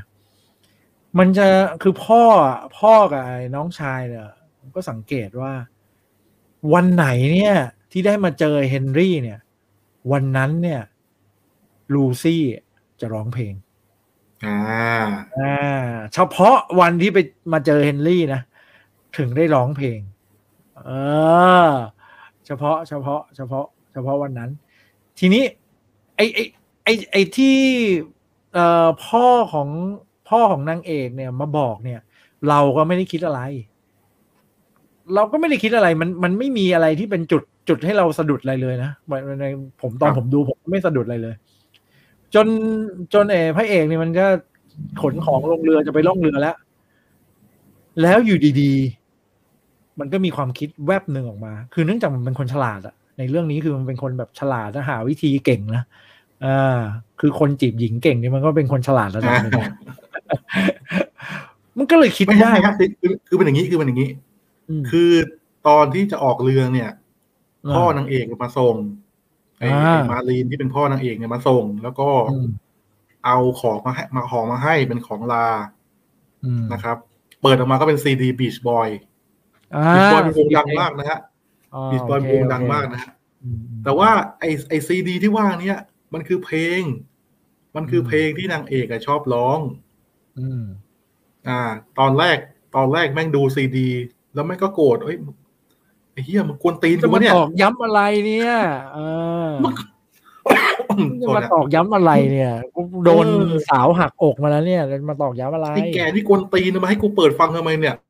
[1.18, 1.46] มันจะ
[1.82, 2.22] คือพ่อ
[2.78, 4.28] พ่อกับไอ้น้องชายเนี่ย
[4.74, 5.52] ก็สังเกตว่า
[6.74, 7.56] วันไหนเนี่ย
[7.92, 9.38] ที่ได้มาเจอเฮนรี่เนี่ย
[10.12, 10.82] วันนั้นเนี่ย
[11.94, 12.42] ลูซี่
[13.00, 13.54] จะร้องเพลง
[14.44, 14.58] อ่า
[15.38, 17.18] อ่าเฉพาะวันที่ไป
[17.52, 18.40] มาเจอเฮนรี่นะ
[19.18, 19.98] ถึงได้ร้องเพลง
[20.86, 20.90] เอ
[21.70, 21.72] อ
[22.46, 24.50] เฉพาะเฉพาะ เฉพาะ เฉพาะวันนั้น
[25.18, 25.44] ทีนี้
[26.16, 26.38] ไอไอ
[26.84, 27.56] ไอไอที่
[28.52, 29.68] เอ่อพ่อของ
[30.28, 32.00] พ่อของนางเอกเนี่ยมาบอกเนี่ย
[32.48, 33.40] เราก็ไม่ได้คิดอะไร
[35.14, 38.90] เราก็ไม่ได้คิดอะไรมันมันไม่มีอะไรที่เป็นจุดจุดให้เราสะดุดอะไรเลยนะ
[39.40, 39.44] ใน
[39.82, 41.34] ผมตอนผมดูผมไม่สะดุดอะไรเลย
[42.34, 42.46] จน
[43.14, 44.26] จนเอพระเอกเนี่ยมันก็
[45.02, 46.56] ขนของลงเรือจะไปล่องเรือแล้ว
[48.02, 49.05] แล้วอยู่ดีๆ
[50.00, 55.82] มันก็มีความคิดแวบหนึ่งออกมา คือเนื่องจากมันเป็นคนฉลาดอะในเรื่องนี้คือมันเป็นคนแบบฉลาดและหาวิธีเก่งนะ
[56.44, 56.78] อ่า
[57.20, 59.52] คือคนจีบหญิงเก่งนี่มันก็เป็นคนฉลาดระดับหนึ่ง
[61.78, 64.10] มันก็เลยคิดได้ครับคือคือเป็นอย่างนี้คือเป็นอย่างนี้
[64.90, 65.10] คือ
[65.68, 66.90] ตอนที่จะออกเรือเนี่ย
[67.74, 68.76] พ่อนางเอกมาส่ง
[69.58, 69.68] ไอ้
[70.10, 72.08] มารีนที่เป็นพ่อนางเอกเนี่ยมาส่ง แล้วก็
[73.26, 75.48] เอาของมาให้มาของมาให้เป็นของลา
[76.72, 76.96] นะครับ
[77.42, 78.88] เปิดออกมาก็เป็นซีดีบีชบอย
[79.94, 81.20] บีชบอยเป็นวงดังมากนะฮะ
[81.92, 83.12] บีชบอยเป็นวงดังมากนะฮะ
[83.84, 84.10] แต่ว่า
[84.40, 85.78] ไอไอซีดีที่ว่าเนี้ย
[86.14, 86.82] มันคือเพลง
[87.76, 89.58] มันคือเพลงที่นางเอกชอบร้อง
[91.48, 91.60] อ่า
[91.98, 92.38] ตอนแรก
[92.76, 93.88] ตอนแรกแม่งดูซีดี
[94.34, 95.16] แล้วแม่งก็โกรธเอ้ย
[96.12, 98.52] ไอ้เหี้ยมันกวนตีนจะมาเนี่ยตอกย้ำอะไรเนี่ย
[98.94, 98.98] เอ
[99.46, 99.48] อ
[101.22, 102.52] จะมาตอกย้ำอะไรเนี่ย
[103.04, 103.26] โดน
[103.68, 108.05] สาวหักอกมาแล้วเนี่ยมาตอกย้ำอะไรไอ้แกนี่กวนตีนมาให้กูเปิดฟังทำไมเนี่ยเออ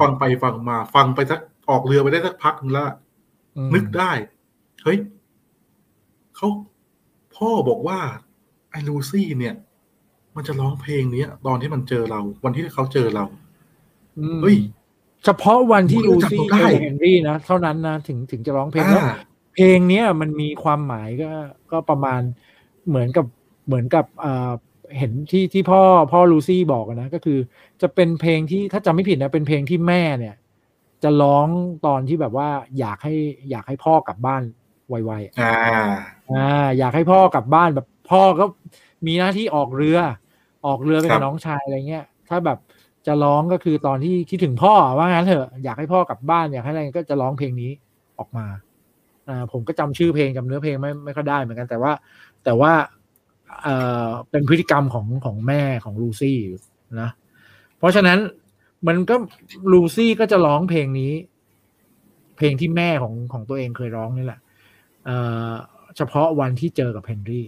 [0.00, 1.40] ฟังไปฟังมา ฟังไปสัก
[1.70, 2.86] ออกเรือไปได้สักพักนึงแล้ว
[3.74, 4.12] นึกได้
[4.82, 4.98] เฮ้ย
[6.36, 6.48] เขา
[7.34, 7.98] พ่อบอกว่า
[8.70, 9.54] ไอ้ลูซี่เนี่ย
[10.34, 13.24] มันจะร้องเพลงนี้ตอนที่มันเจอเรา วันที่เขาเจอเรา
[14.42, 14.56] เฮ้ย
[15.24, 19.04] เฉพาะวันที่ลูซี่เจอเฮนรี่นะเท่านั้นนะถึงถึงจะร้องเพลงแล้ว
[19.54, 21.32] เพลงเนี้ยมันมีความหมายก็
[21.70, 22.20] ก็ประมาณ
[22.88, 23.26] เหมือนกับ
[23.66, 24.52] เหมือนกับอ่า
[24.98, 25.82] เห็นที่ที่พ่อ
[26.12, 27.38] พ่อลูซี่บอกนะก็คือ
[27.82, 30.34] จะเป็นเพลงที่ถ้าจำไม่ผิดนะเป็นเพลงที่แม่เนี่ย
[31.02, 31.46] จะร้อง
[31.86, 33.14] ตอนที่แบบว่า อยากให้
[33.50, 34.42] อยากให้พ่อกลับบ้าน
[34.88, 35.52] ไวๆอ่า
[36.30, 38.44] อ่า อยากให้พ่อกลับบ้านแบบพ่อก็
[39.06, 39.98] มีหน้าที่ออกเรือ
[40.66, 42.58] ออกเรือไปกับน้องชายอะไรเงี้ย ถ้าแบบ
[43.06, 47.70] จะร้องก็คือตอนที่คิดถึงพ่อว่างั้นเถอะอยากให้พ่อกลับบ้านอยากให้อะไรก็จะร้องเพลงนี้
[48.18, 48.46] ออกมา
[49.28, 51.92] อ่า ผมก็จำชื่อเพลงจำเนื้อเพลงไม่ไม่ค่อยได้เหมือนกันแต่ว่า
[52.44, 52.72] แต่ว่า
[53.62, 53.76] เอ่
[54.06, 56.38] อเป็นพฤติกรรมของของแม่ของลูซี่
[57.00, 57.10] นะ
[57.78, 58.18] เพราะฉะนั้น
[58.86, 59.16] มันก็
[59.72, 61.12] ลูซี่ก็จะร้องเพลงนี้
[62.36, 64.40] เพลงที่แม่ของของตัวเองเคยร้องนี่แหละ
[65.04, 65.16] เอ่
[65.48, 65.52] อ
[65.96, 67.46] เฉพาะวันที่เจอกับเฮนรี่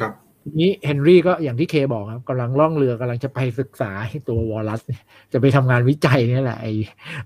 [0.00, 0.12] ครับ
[0.60, 3.90] นี้เฮนรี่ก็อย่างที่เคบอกครับกำลังล่องเรือกำลังจะไปศึกษา
[4.28, 4.80] ตัววอลลัส
[5.32, 6.72] จะไปทำงานวิจัยนี่แหละไอ้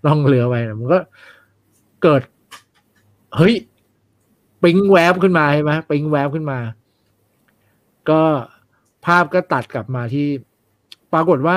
[0.06, 0.98] ล่องเรือไปมันก็
[2.02, 2.22] เกิด
[3.36, 3.54] เฮ้ย
[4.62, 6.58] ปิ้งแวบขึ้นมาใช่ไหมปิ้งแวบขึ้นมา
[8.10, 8.20] ก็
[9.06, 10.26] ภาพก็ตัดกลับมาที่
[11.12, 11.56] ปรากฏว่า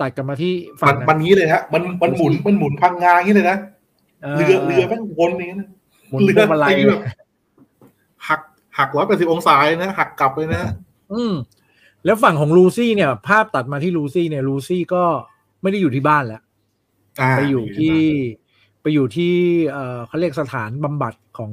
[0.00, 3.58] ตัดกลับมาที่ฝั่งมันนี้เลยฮะมันมันหมุนมันหมุนพังงาอย่างนี้เลยนะ
[4.36, 5.68] เรือเรือแม่งวนอย่างนี้นะ
[6.24, 7.00] เรืออะไรแบบ
[8.28, 8.40] หัก
[8.78, 10.62] หักร้อยแปดสิบองศาเลยนะหักกลับเลยนะ
[11.12, 11.34] อืม
[12.04, 15.04] แล้วฝั่งของลูซี่เนี่ย ภาพตัดมาที่ลูซี่เนี่ยลูซี่ก็
[15.62, 16.42] ไม่ได้อยู่ที่บ้านแล้ว
[17.36, 17.98] ไปอยู่ที่
[18.86, 19.34] ไปอยู่ที่
[19.72, 21.52] เออเขาเรียกสถานบำบัดของ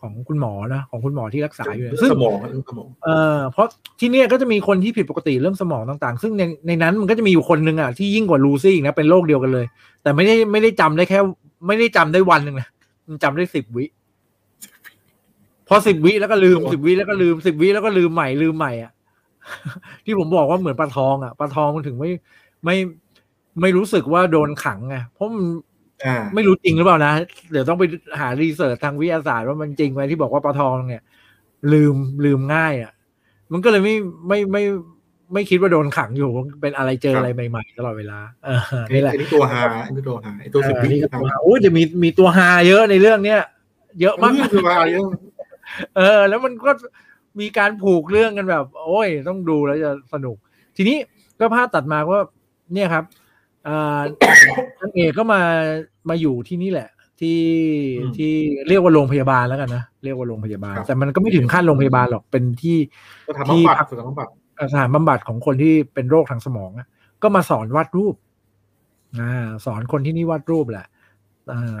[0.00, 2.36] ของคุณหมอนะของคุณหมอที่รักษาอยู่ซึ่งสมอง
[2.68, 3.66] สมองเออเพราะ
[4.00, 9.66] ที่เนี่ยก็จะมีคนที่ผิดปกติเรื่องสมองต่างๆ ซึ่งในในนั้นมันก็จะมีอยู่คนหนึ่งอะที่ยิ่งกว่าลูซี่นะเป็นโรคเดียวกันเลย
[10.02, 11.18] แต่ไม่ได้ไม่ได้จำได้แค่
[11.66, 12.68] ไม่ได้จำได้วันหนึ่งนะ
[13.06, 13.84] มันจำได้สิบวิ
[15.68, 18.92] พอสิบวิแล้วก็ลืมสิบวิแล้วก็ลืมสิบวิแล้วก็ลืมใหม่ลืมใหม่อะ
[20.04, 22.10] ที่ผมบอกว่าเหมือนปลาทองอะปลาทองมันถึงไม่
[22.64, 22.76] ไม่
[23.60, 25.46] ไม่รู้สึกว่าโดนขังไงเพราะมัน
[26.34, 27.12] ไม่รู้จริงหรือเปล่านะ
[27.52, 27.84] เดี๋ยวต้องไป
[28.20, 31.02] หารีเสิร์ชทางวิทยาศาสตร์ว่ามันจริงไหมที่บอกว่าปลาทองเนี่ย
[31.72, 31.94] ลืม
[32.24, 32.92] ลืมง่ายอะ
[33.52, 33.96] มันก็เลยไม่
[34.28, 34.62] ไม่ไม่
[35.32, 36.30] ไม่คิดว่าโดนขังอยู่
[36.60, 38.60] เป็นอะไรเจออะไรใหม่ๆตลอดเวลาเออ
[38.94, 43.40] นี่แหละนี่ตัวฮาอันนี้ตัวฮาไอตัวสิบวิตัวฮาโอ้จะมีมีตัวฮาเยอะในเรื่องเนี้ย
[44.00, 45.08] เยอะมากตัวฮาเยอะ
[45.96, 46.72] เออ แล้วมันก็
[47.40, 50.36] มีการผูกเรื่องกันแบบ โอ้ย ต้องดูแล้วจะสนุก
[50.76, 50.96] ทีนี้
[51.38, 52.22] ก็ภาพตัดมาว่า
[52.74, 53.04] เนี่ยครับ
[53.66, 54.00] อ่า
[54.80, 55.40] นางเอกก็มา
[56.08, 56.88] มาอยู่ที่นี่แหละ
[57.20, 57.40] ที่
[58.16, 58.32] ที่
[58.68, 62.78] เรียกว่าโรงพยาบาลแล้วกันนะเรียกว่าโรงพยาบาล แต่มันก็ไม่ถึงขั้นโรงพยาบาลหรอกเป็นที่
[63.48, 64.28] ที่พักสถานบำบัด
[64.72, 66.70] สถานบำบัดของคนที่เป็นโรคทางสมอง
[67.22, 68.14] ก็มาสอนวาดรูป
[69.20, 70.86] อ่าสอนคนที่นี่วาดรูปแหละ
[71.52, 71.80] อ่า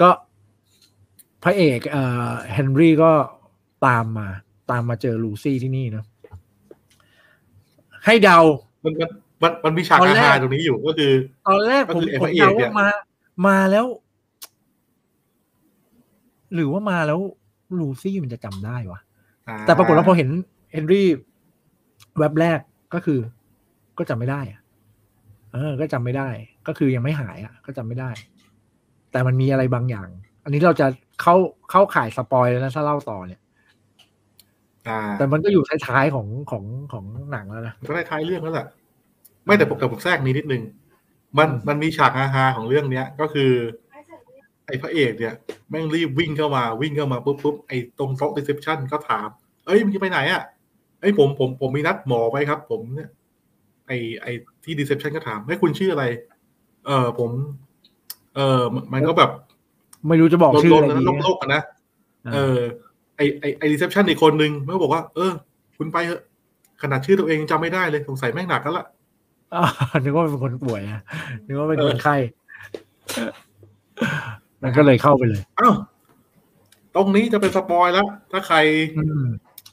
[0.00, 0.10] ก็
[1.42, 3.10] พระเอกเอ่อเฮนรี่ก็
[3.86, 4.28] ตามมา
[4.70, 6.04] ตามมาเจอลูซี่ที่นี่เนาะ
[8.06, 8.38] ให้เดา
[8.84, 8.92] มัน
[9.42, 11.12] มันมันมีฉากอาหารตรงนี้อยู่ก็คือ
[11.46, 12.88] ตอนแรกผมผมเดาว่ามา
[13.46, 13.86] มาแล้ว
[16.54, 17.20] หรือว่ามาแล้ว
[17.78, 19.00] ลูซี่มันจะจำได้วะ
[19.66, 20.28] แต่ปรากฏว่าพอเห็น
[20.72, 21.08] เฮนรี่
[22.18, 22.60] แว็บแรก
[22.94, 23.18] ก็คือ
[23.98, 24.60] ก็จำไม่ได้อะ
[25.52, 26.28] เออ ก็จำไม่ได้
[26.66, 28.10] ก็คือยังไม่หายอะ ก็จำไม่ได้
[29.12, 30.08] แต่มันมีอะไรบางอย่าง
[30.44, 30.86] อันนี้เราจะ
[31.22, 31.34] เข้า
[31.70, 33.40] เข้าข่าย spoil แล้วนะถ้าเล่าต่อเนี่ย
[35.18, 38.66] แต่มันก็อยู่ท้ายๆของของของหนังแล้วนะก็ท้ายเรื่องแล้วแหละ
[39.44, 40.62] ไม่แต่ผมแต่ผมแทรกนี้นิดนึง
[41.38, 43.52] มันมันมีฉากอาฮาของเรื่องเนี้ย ก็คือ
[44.66, 45.34] ไอ้พระเอกเนี่ย
[45.70, 49.28] แม่งรีบวิ่งเข้ามาวิ่งเข้ามาปุ๊บปุ๊บไอ้ตรงโต๊ะ reception ก็ถาม
[49.66, 50.42] เอ้ยมึงจะไปไหนอะ
[51.00, 53.10] ไอ้ผมผมผมมีนัดหมอไปครับ ผมเนี่ย
[53.86, 54.32] ไอ้ไอ้
[54.64, 56.04] ที่ reception ก็ถามให้คุณชื่ออะไร
[56.86, 57.30] เออผม
[58.34, 58.62] เออ
[58.92, 59.30] มันก็แบบ
[60.08, 61.62] ไม่รู้จะบอกชื่ออะไรดีโลกๆนะ
[62.34, 62.58] เออ
[63.16, 65.32] ไอไอไอ reception อีกคนนึงมันก็บอกว่า เออ
[65.78, 66.22] คุณไปเถอะ
[66.82, 68.86] ขนาดชื่อตัวเองจำไม่ได้เลยสงสัยแม่งหนักกันละ
[70.04, 71.02] นึกว่าเป็นคนป่วยอะ
[71.46, 72.16] นึกว่าเป็นคนไข้
[74.62, 75.74] มันก็เลยเข้าไปเลยอ้าว
[76.94, 78.56] ตรงนี้จะเป็นสปอยแล้ว ถ้าใคร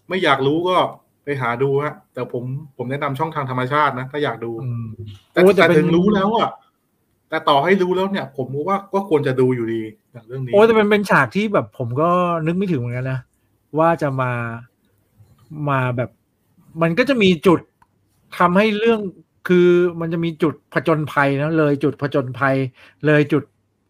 [0.10, 0.78] ไม่อยากรู้ก็
[1.24, 2.44] ไปหาดูฮะ แต่ผม
[2.78, 4.52] ผมแนะนำช่องทางธรรมชาตินะ ถ้าอยากดู
[5.34, 6.50] แต่แต่ถึงรู้แล้วอะ
[7.30, 9.82] แต่ต่อให้รู้แล้วเนี่ย ผมว่าก็ควรจะดูอยู่ดี
[10.12, 12.10] อย่างเรื่องนี้โอ้แต่เป็นเป็นฉากที่แบบ ผมก็
[12.46, 13.20] นึกไม่ถึงเหมือนกันนะ
[13.80, 14.32] ว่าจะมา
[15.70, 16.10] มาแบบ
[16.82, 17.60] มันก็จะมีจุด
[18.38, 19.00] ทำให้เรื่อง
[19.48, 19.68] คือ
[20.00, 22.56] มันจะมีจุดผจญภัยนะเลยจุดผจญภัย
[23.06, 23.44] เลยจุด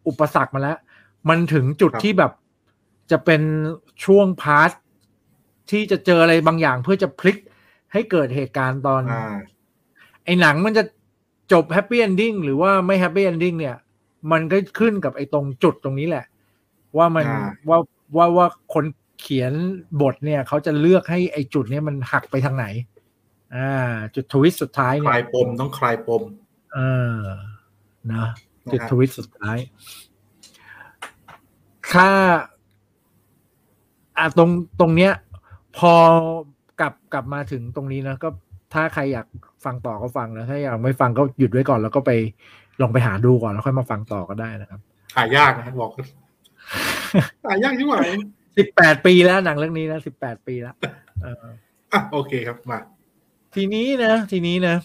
[0.08, 0.78] อุปสรรคมาแล้ว
[1.30, 2.32] มันถึงจุดที่แบบ
[3.12, 3.42] จะเป็น
[4.06, 4.72] ช่วง part
[5.72, 7.38] ที่จะเจออะไรบางอย่างเพื่อจะพลิก
[7.94, 9.02] ให้เกิดเหตุการณ์ตอน
[10.26, 10.84] ไอ้หนังมันจะ
[11.54, 13.76] จบ happy ending หรือว่าไม่ happy ending เนี่ย
[14.32, 16.26] มันก็ขึ้นกับไอ้ตรงจุดตรงนี้แหละ
[16.98, 17.26] ว่ามัน
[17.70, 17.80] ว่า
[18.16, 18.86] ว่าว่าคน
[19.20, 19.54] เขียน
[20.02, 22.66] บทเนี่ย เขาจะเลือกให้ไอ้จุดเนี้ยมันหักไปทางไหน
[23.56, 23.72] อ่า
[24.16, 26.24] จุด twist สุดท้ายเนี่ยคลายปมต้องคลายปม
[26.74, 26.80] เอ
[27.18, 27.20] อ
[28.14, 28.26] นะ
[28.72, 29.58] จุดทวิสสุดท้าย
[31.94, 32.10] ถ้า
[34.18, 34.50] อ่าตรง
[34.80, 35.12] ตรงเนี้ย
[35.78, 35.94] พอ
[36.80, 38.30] กลับกลับมาถึงตรงนี้นะก็
[38.74, 39.28] ถ้าใครอยาก
[39.66, 42.12] ฟังต่อก็ฟังนะถ้าอยากไม่ฟังก็หยุดไว้ก่อน แล้วก็ไป
[42.82, 44.80] ลองไปหาดูก่อนแล้วค่อยมาฟังต่อก็ได้นะครับ
[45.16, 45.92] หายากนะบอก
[47.46, 47.96] หายากที่ไหน
[48.58, 50.76] สิบแปดปีแล้วหนังเรื่องนี้นะสิบแปดปีแล้ว
[51.94, 52.80] อะโอเคครับมา
[53.56, 54.76] ทีนี้นะ ทีนี้นะ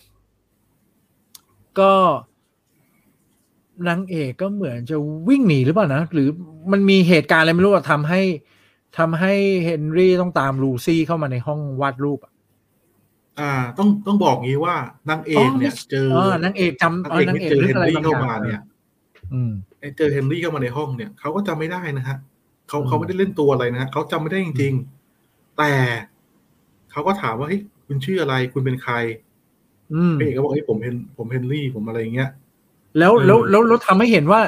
[1.81, 1.93] ก็
[3.89, 4.97] นางเอกก็เหมือนจะ
[5.29, 6.29] วิ่งหนีหรือเปล่านะ หรือ
[6.73, 8.21] มันมีเหตุการณ์อะไรไม่รู้ทำให้
[8.99, 12.21] ทำให้เฮนรี่ต้องตามลูซี่เข้ามาในห้องวาดรูป
[13.41, 14.77] อ่า ต้องต้องบอกงี้ว่า
[15.11, 16.09] นางเอกเนี่ย เจอ
[16.45, 18.61] นางเอกจำนางเอกเจอเฮนรี่เข้ามาเนี่ย
[19.33, 19.53] อืม
[19.99, 22.16] เจอเฮนรี่เข้ามาในห้องเนี่ยเขาก็จำไม่ได้นะฮะ
[22.69, 24.75] เขาเขาไม่ได้เล่นตัวอะไรนะฮะเขาจำไม่ได้จริง
[25.14, 25.73] ๆ แต่
[26.91, 28.95] เขาก็ถามว่าเฮ้ย คุณชื่ออะไรคุณเป็นใคร
[29.95, 32.30] อืมเอกก็บอกไอ้ผมเฮนผมเฮนรี่ผมอะไรเงี้ย
[32.99, 34.41] แล้วแล้วแล้วแล้วทำให้เห็นว่า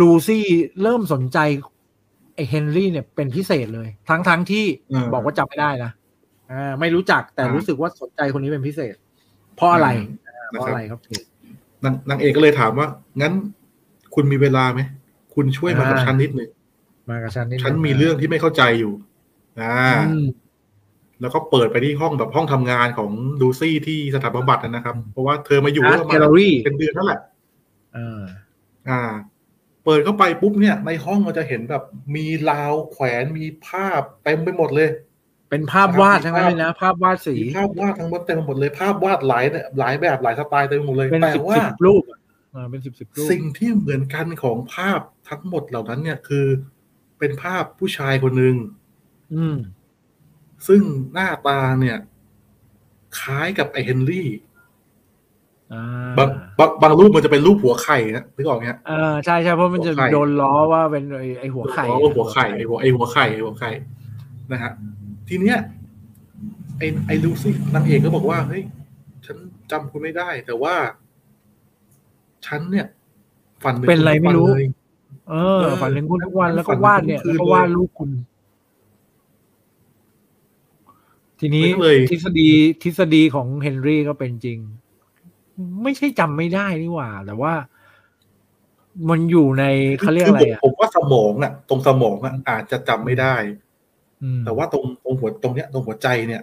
[0.00, 0.44] ลูซี่
[0.82, 1.38] เริ่มสนใจ
[2.34, 4.64] ไอ้เฮนรี่เนี่ยเป็นพิเศษเลย ทั้งทั้งที่
[5.14, 5.90] บอกว่าจำไม่ได้นะ
[6.50, 8.94] อ่าไม่รู้จักแต่รู้สึกว่าสนใจคนนี้เป็นพิเศษ
[9.56, 9.88] เพราะอะไร
[10.50, 11.00] เพราะอะไรครับ
[11.84, 12.86] นางนางเอกก็เลยถามว่า
[13.20, 13.32] งั้น
[14.14, 14.80] คุณมีเวลาไหม
[15.34, 16.50] คุณช่วยมากับฉันนิดหนึ่ง
[17.10, 18.92] มากับฉันนิดฉันมีเรื่องที่ไม่เข้าใจอยู่
[19.60, 19.74] อ่า
[21.22, 23.10] แล้วก็เปิดไปที่ห้องแบบห้องทำงานของ
[23.40, 26.18] ลูซี่ที่สถานบำบัดนะครับ เพราะว่าเธอมาอยู่ประมาณ
[26.64, 27.20] เป็นเดือนนั่นแหละ
[28.88, 29.00] อ่า
[29.84, 31.84] เปิดเข้าไปปุ๊บเนี่ย ในห้องเราจะเห็นแบบ
[32.16, 34.88] มีราวแขวนมีภาพเต็มไปหมดเลย
[35.50, 39.44] เป็นภาพวาดทั้งนั้นเลยนะภาพวาดสีภาพวาดทั้งหมดเต็มไปหมดเลย ภาพวาดหลาย
[39.78, 41.56] หลายแบบหลายสไตล์เต็มไปหมดเลยแต่ว่า
[41.86, 42.02] รูป
[42.54, 46.46] อ่าเป็นสิบสิบรูปสิ่งที่เหมือนกันของภาพทั้งหมดเหล่านั้นเนี่ยคือ
[47.18, 48.56] เป็นภาพผู้ชายคนหนึ่ง
[49.34, 49.56] อืม
[50.68, 50.82] ซึ่ง
[51.12, 51.98] หน้าตาเนี่ย
[53.20, 54.28] คล้ายกับไอเฮนรี่
[56.18, 61.84] บางบางบางรูปมันจะเป็นรูปหัวไข่นะนึกออกไหมฮะอ่าใช่ใช่เพราะมันจะโดนล้อว่าเป็นไอไอหัวไข่
[62.16, 63.70] หัวไข่ไอหัวไอหัวไข่ไอหัวไข่
[64.52, 64.72] นะฮะ
[65.28, 65.58] ทีเนี้ย
[66.78, 68.62] ไอไอลูซี่นางเอกก็บอกว่าเฮ้ย
[69.26, 69.36] ฉัน
[69.70, 70.74] จำคุณไม่ได้ แต่ว่า
[72.46, 72.86] ฉันเนี่ย
[73.64, 74.48] ฝันเป็นอะไรไม่รู้
[75.30, 78.10] เออ ฝันถึงคุณทุกวันแล้วก็วาดเนี่ยแล้วก็วาดรูปคุณ
[81.42, 81.66] ทีนี้
[82.10, 82.48] ทฤษฎี
[82.82, 84.58] ทฤษฎีของเฮนรี่ก็เป็นจริง
[85.82, 87.52] ไม่ใช่จำไม่ได้นี่หว่า แต่ว่า
[89.10, 89.64] มันอยู่ใน
[89.98, 93.34] เขาเรียกอะไรอะผมว่าสมองอะ ตรงสมองอะอาจจะจำไม่ได้
[94.44, 96.42] แต่ว่าตรงตรงหัวตรงเนี้ย ตรงหัวใจเนี่ย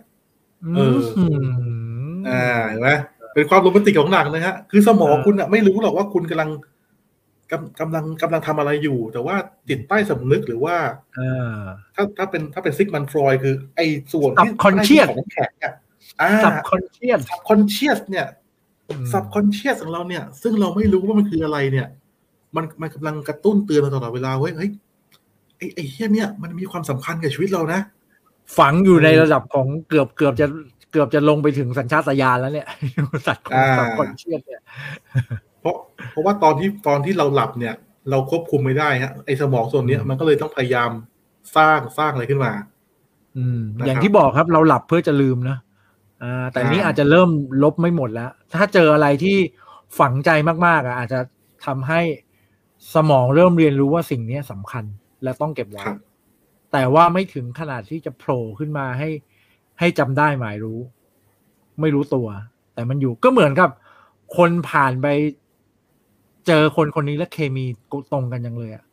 [0.75, 0.97] เออ
[2.29, 2.89] อ่าเห็นไหม
[3.33, 6.49] เป็นความโรแมนติกของหนังนะฮะ คือสมองคุณอะไม่รู้หรอกว่าคุณกำลัง
[7.51, 9.35] กำกำลังกำลังทำอะไรอยู่ แต่ว่า
[9.69, 10.75] จิตใต้สำนึกหรือว่า
[11.95, 15.73] ถ้าถ้าเป็นถ้าเป็น Sigmund Freud คือ ไอ้ส่วนที่ conscious ของแข็งเนี่ย
[16.43, 18.27] subconscious subconscious เนี่ย
[19.11, 21.87] subconscious ของเราเนี่ย ซึ่งเราไม่รู้ว่ามันคืออะไรเนี่ย
[22.55, 24.69] มันมันกำลังกระตุ้นเตือนเราตลอดเวลาเฮ้ยเฮ้ย
[25.57, 27.79] ไอ้ไอ้เฮียเนี่ยมันมีความสำคัญกับชีวิตเรานะ
[28.57, 30.47] ฝังอยู่ในระดับของเกือบเกือบจะ
[30.91, 32.67] เกือบจะลงไปถึงสัญชาตญาณแล้วเนี่ย
[33.27, 33.45] สัตว์
[33.97, 34.61] คอนเชียสเนี่ย
[35.59, 35.75] เพราะ
[36.11, 37.75] เพราะว่าตอนที่ตอนที่เราหลับเนี่ย
[38.09, 40.91] เราควบคุมไม่ได้ฮะไอ้สมองส่วนเนี้ยมันก็เลยต้องพยายาม
[41.55, 42.51] สร้างสร้างอะไรขึ้นมา
[43.37, 45.57] อืม อย่างที่บอกครับเราหลับเพื่อจะลืมนะ
[46.23, 47.29] อ่าแต่นี้อาจจะเริ่ม
[47.63, 49.37] ลบไม่หมดแล้ว ถ้าเจออะไรที่
[49.99, 50.29] ฝังใจ
[50.65, 51.19] มากๆอะอาจจะ
[51.65, 52.01] ทำให้
[52.95, 54.83] สมองเริ่มเรียนรู้ว่าสิ่งนี้สำคัญ
[55.23, 55.83] และต้องเก็บไว้
[56.71, 59.09] แต่ว่าไม่ถึงขนาดที่จะโผล่ขึ้นมาให้
[59.79, 60.79] ให้จำได้หมายรู้
[61.81, 62.27] ไม่รู้ตัว
[62.73, 63.69] แต่มันอยู่ก็เหมือนกับ
[64.37, 65.07] คนผ่านไป
[66.49, 67.65] เจอคนคนนี้แล้วเคมี
[68.11, 68.83] ตรงกันยังเลยอะ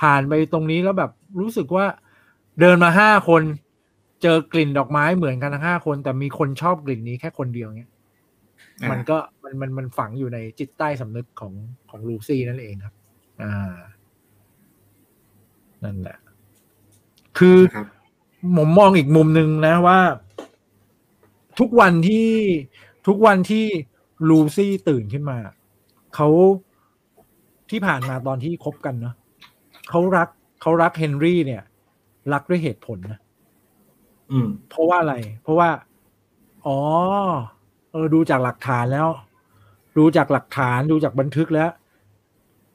[0.00, 1.86] ผ่านไปตรงนี้แล้วแบบรู้สึกว่า
[2.60, 3.42] เดินมาห้าคน
[4.22, 7.90] เจอกลิ่นดอกไม้เหมือนกันทั้งห้าคน แต่มีคนชอบกลิ่นนี้แค่คนเดียวเนี้ย
[8.90, 11.52] มันก็มันมันมันฝังอยู่ในจิตใต้สำนึกของ
[11.90, 12.94] ของลูซี่นั่นเองครับ
[13.42, 13.74] อ่า
[15.84, 16.18] นั่นแหละ
[17.38, 17.58] คือ
[18.56, 19.98] ผมมองอีกมุมหนึ่งนะว่า
[21.58, 22.30] ทุกวันที่
[23.06, 23.66] ทุกวันที่
[24.28, 25.38] ลูซี่ตื่นขึ้นมา
[26.14, 26.28] เขา
[27.72, 29.14] ที่ผ่านมาตอนที่คบกันเนาะ
[29.90, 30.28] เขารัก
[30.62, 31.62] เขารักเฮนรี่เนี่ย
[32.32, 33.20] รักด้วยเหตุผลนะ
[34.30, 35.70] อืม เพราะว่าอะไร เพราะว่า
[36.66, 36.78] อ๋อ
[37.92, 39.08] เออดูจากหลักฐานแล้ว
[39.98, 41.70] ดูจากหลักฐานดูจากบันทึกแล้ว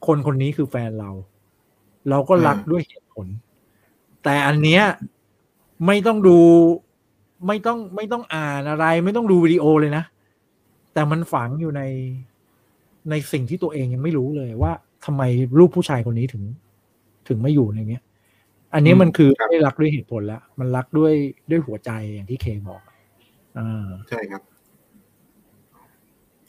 [0.08, 1.12] คนคนนี้คือแฟนเรา
[2.10, 3.28] เราก็รักด้วยเหตุผล
[4.24, 4.84] แต่อันเนี้ย
[5.86, 6.38] ไม่ต้องดู
[7.48, 10.04] ไม่ต้องไม่ต้องอ่านอะไร ไม่ต้องดูวิดีโอเลยนะ
[10.93, 11.82] แต่มันฝังอยู่ใน
[13.10, 14.74] ในสิ่งที่ตัวเองยังไม่รู้เลยว่า
[15.08, 15.24] ทำไม
[15.58, 16.43] รูปผู้ชายคนนี้ถึง
[17.28, 18.03] ถึงไม่อยู่ในเนี้ย
[18.74, 21.14] อันนี้มันคือไม่รักด้วยเหตุผลแล้ว มันรักด้วย
[21.49, 22.82] ด้วยหัวใจอย่างที่เคบอก
[23.58, 24.41] อ่าใช่ครับ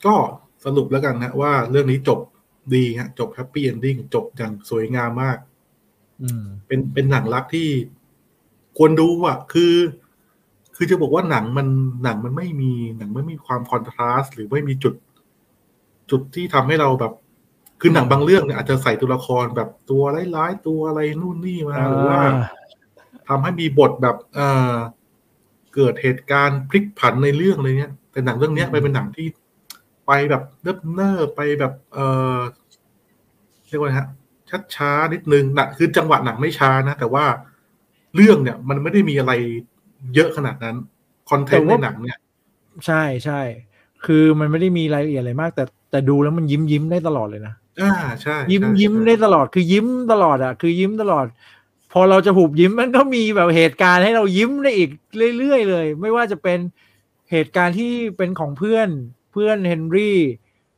[0.06, 0.14] ก็
[0.64, 2.20] สรุปแล้วกันนะว่าเรื่องนี้จบ
[2.74, 5.38] ดีฮะจบ happy ending จบอย่างสวยงามมาก
[6.22, 7.68] อืมเป็นเป็นหนังรักที่
[8.78, 9.74] ควรดูอะ คือ
[10.76, 11.68] คือจะบอกว่าหนังมัน
[12.04, 14.94] หนังมันไม่มีหนังไม่มีความคอนทราสต์หรือไม่มีจุด
[16.10, 17.12] จุดที่ทำให้เราแบบ
[17.80, 20.02] คือหนังบางเรื่องเนี่ยอาจจะใส่ตัวละครแบบตัว
[20.36, 22.20] ร้ายๆตัวอะไรนู่นนี่มาหรือว่า
[23.28, 24.40] ทำให้มีบทแบบเอ
[24.72, 24.74] อ
[25.74, 29.26] เกิดเหตุการณ์พลิกผันในเรื่องอะไรเงี้ยแต่หนังเรื่องนี้ไปเป็นหนังที่
[30.06, 31.98] ไปแบบเนิบเนิบไปแบบเอ
[32.36, 32.38] อ
[33.68, 34.08] เรียกว่าฮะ
[34.50, 37.24] ชัดช้านิดนึงหนักคือจังหวะหนังไม่ช้านะ แต่ว่า
[38.14, 39.32] เรื่องเนี่ย มันไม่ได้มีอะไร
[40.14, 40.76] เยอะขนาดนั้น
[41.30, 42.18] คอนเทนต์ในหนังเนี่ย
[42.86, 43.40] ใช่ใช่
[44.06, 51.26] คือมันไม่ได้มีรายละเอียดอะไรมาก แต่แต่ดูแล้วมันยิ้มยิ้มได้ตลอดเลยนะ อ่าใช่ยิ้มยิ้มได้ตลอดคือยิ้มตลอดอะ คือยิ้มตลอด
[51.92, 54.90] พอเราจะหูบยิ้มมันก็มีแบบเหตุการณ์ให้เรายิ้มได้อีก
[55.38, 56.58] เรื่อยๆเลย ไม่ว่าจะเป็น
[57.30, 58.88] เหตุการณ์ที่เป็นของเพื่อน
[59.32, 60.18] เพื่อนเฮนรี่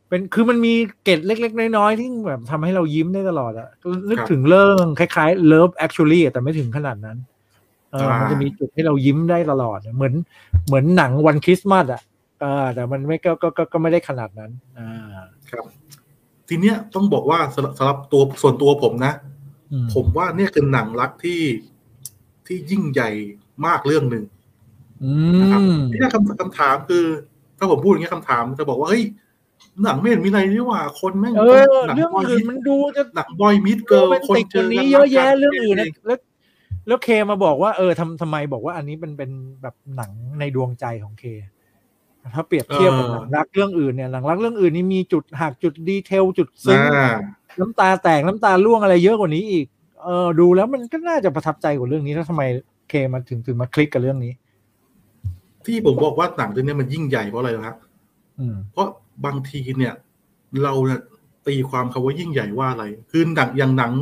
[0.09, 0.75] เป็นคือมันมี
[1.05, 3.69] เกร็ดเล็ก ๆ น้อยๆที่แบบทำให้เรายิ้มได้ตลอดอะ
[4.11, 7.19] นึกถึงเรื่องคล้ายๆ Love Actually แต่ไม่ถึงขนาดนั้น
[7.93, 10.15] เออมันจะมีจุดให้เรายิ้มได้ตลอด เหมือน
[10.67, 12.03] เหมือนหนังวันคริสต์มาสอะ
[12.41, 14.91] เออแต่มันไม่ก็ก็ก็ไม่ได้ขนาดนั้น อ่า
[15.51, 15.65] ครับ
[16.53, 19.15] ทีเนี้ยต้องบอกว่าสำหรับตัวส่วนตัวผมนะ
[19.95, 21.41] ผมว่าเนี่ยคือหนังรักที่
[22.47, 23.11] ที่ยิ่งใหญ่
[23.67, 24.25] มากเรื่องหนึ่ง
[25.41, 25.61] นะครับ
[25.93, 27.05] ที่คำคำถามคือ
[27.59, 29.05] ถ้าผมพูดอย่างนี้คำถามจะบอกว่าเฮ้ย
[29.85, 31.37] หนังไม่เห็นมีอะไรนี่ว่าคนแม่งห
[31.91, 35.77] นังเรื่องอื่นมันดูจะหนัง boy meet girl คนเจอนี้เยอะแยะเรื่องอื่น
[36.07, 36.19] แล้ว
[36.87, 39.31] แล้วเคมาบอกว่า เออทำทำไมบอกว่าอันนี้เป็นเป็น
[39.63, 41.25] แบบหนังในดวงใจของเค
[42.35, 46.81] ถ้าเปรียบเทียบกับหนังรักเรื่องอื่นเนี่ยหนังรักเรื่องอื่นนี่มีจุดหักจุด detail จุดซึ้ง
[47.61, 49.67] น้ำตาแตกน้ำตาร่วงอะไรเยอะกว่านี้อีก
[50.05, 52.43] เออดูแล้วมันก็น่าจะประทับใจกว่าเรื่องนี้แล้วทำไม
[52.89, 54.33] เคมาถึงถึงมาคลิกกับเรื่องนี้
[55.67, 57.77] ที่ผมบอกว่าหนังเรื่องนี้มันยิ่งใหญ่เพราะอะไรครับ
[58.73, 58.87] เพราะ
[59.25, 59.95] บางทีเนี่ย
[60.63, 60.73] เรา
[61.47, 63.93] ตีความคาว่ายิ่งใหญ่ว่าอะไร คือหนังอย่างหนัง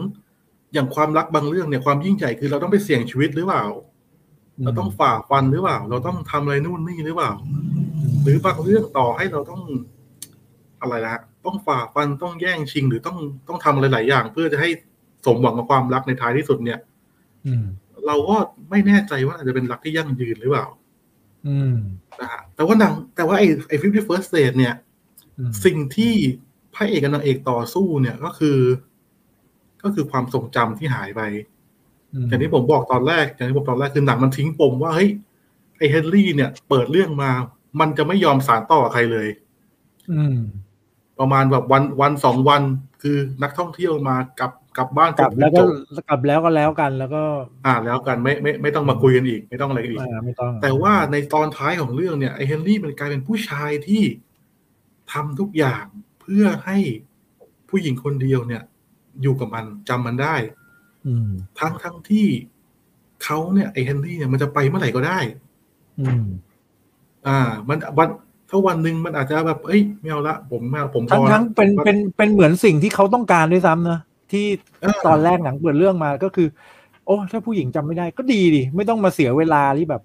[0.75, 3.65] อย่างความรักบางเรื่องเนี่ยความยิ่งใหญ่คือเราต้องไปเสี่ยงชีวิตหรือเปล่า
[4.63, 7.78] เราต้องฝ่าฟันหรือเปล่า เราต้องทำอะไรนู่นนี่หรือเปล่าห
[8.29, 9.63] รือบางเรื่องต่อให้เราต้อง
[10.81, 13.19] อะไรนะต้องฝ่าฟันต้องแย่งชิง หรือต้อง
[13.49, 14.69] ต้องทำอะไรหลายอย่าง เพื่อจะให้
[15.27, 16.79] สมหวังกับความรักในท้ายที่สุดเนี่ย
[18.07, 18.37] เราก็
[18.71, 20.67] ไม่แน่ใจว่าอาจจะเป็นรักที่ยั่งยืนหรือเปล่า
[22.21, 24.75] นะฮะแต่ว่าหนังแต่ว่าไอ้ไอ้ Fifty First Dates เนี่ย
[25.65, 26.15] สิ่งที่
[26.75, 28.59] พระเอกกับนางเอกต่อสู้เนี่ยก็คือ
[29.83, 31.21] ก็คือความทรงจำที่หายไป
[32.29, 35.11] อย่างที่ผมบอกตอนแรกอย่างที่ผมตอนแรกคือหนังมันทิ้งปมว่าเฮ้ย
[35.79, 37.31] ไอ้เฮนรี่เนี่ย เปิดเรื่องมา
[37.81, 39.29] มันจะไม่ยอมสานต่อใครเลย
[40.13, 40.39] อืม
[41.19, 42.63] ประมาณแบบวันวันสองวัน
[43.03, 45.63] คือนักท่องเที่ยวมากลับกลับบ้านกลับแล้วก็
[46.09, 47.23] กลับแล้วก็แล้วกันแล้วก็
[47.67, 54.03] อ่าแล้วกันไม่ไม่ไม่ต้องมาคุยกันอีก ไม่ต้องอะไรอีกไม่ต้อง แต่ว่าในตอนท้ายของเรื่องเนี่ยไอเฮนรี่มันกลายเป็นผู้ชายที่
[55.13, 55.85] ทำทุกอย่าง
[56.21, 56.79] เพื่อให้
[57.69, 58.63] ผู้หญิงคนเดียวเนี่ย
[59.23, 60.37] อยู่กับมันจำมันได้
[61.07, 62.27] อืมทั้งทั้งที่
[63.25, 65.19] เขาเนี่ยไอเฮนรี่เนี่ยมันจะไปเมื่อไหร่ก็ได้
[66.01, 66.27] อืม
[67.27, 67.39] อ่า
[67.69, 68.09] มันวัน
[68.51, 74.01] ถ้าวันหนึ่งมันอาจจะแบบเอ้ยไม่เอาละผมไม่เอาผมทั้งทั้งเป็นเป็นเป็นเหมือนสิ่งที่เขาต้องการด้วยซ้ำนะ
[74.33, 74.47] ที่
[75.07, 76.49] ตอนแรกหนังเปิดเรื่องมาก็คือ
[77.07, 80.03] โอ้ถ้าผู้หญิงจำไม่ได้ก็ดีดิไม่ต้องมาเสียเวลาที่แบบ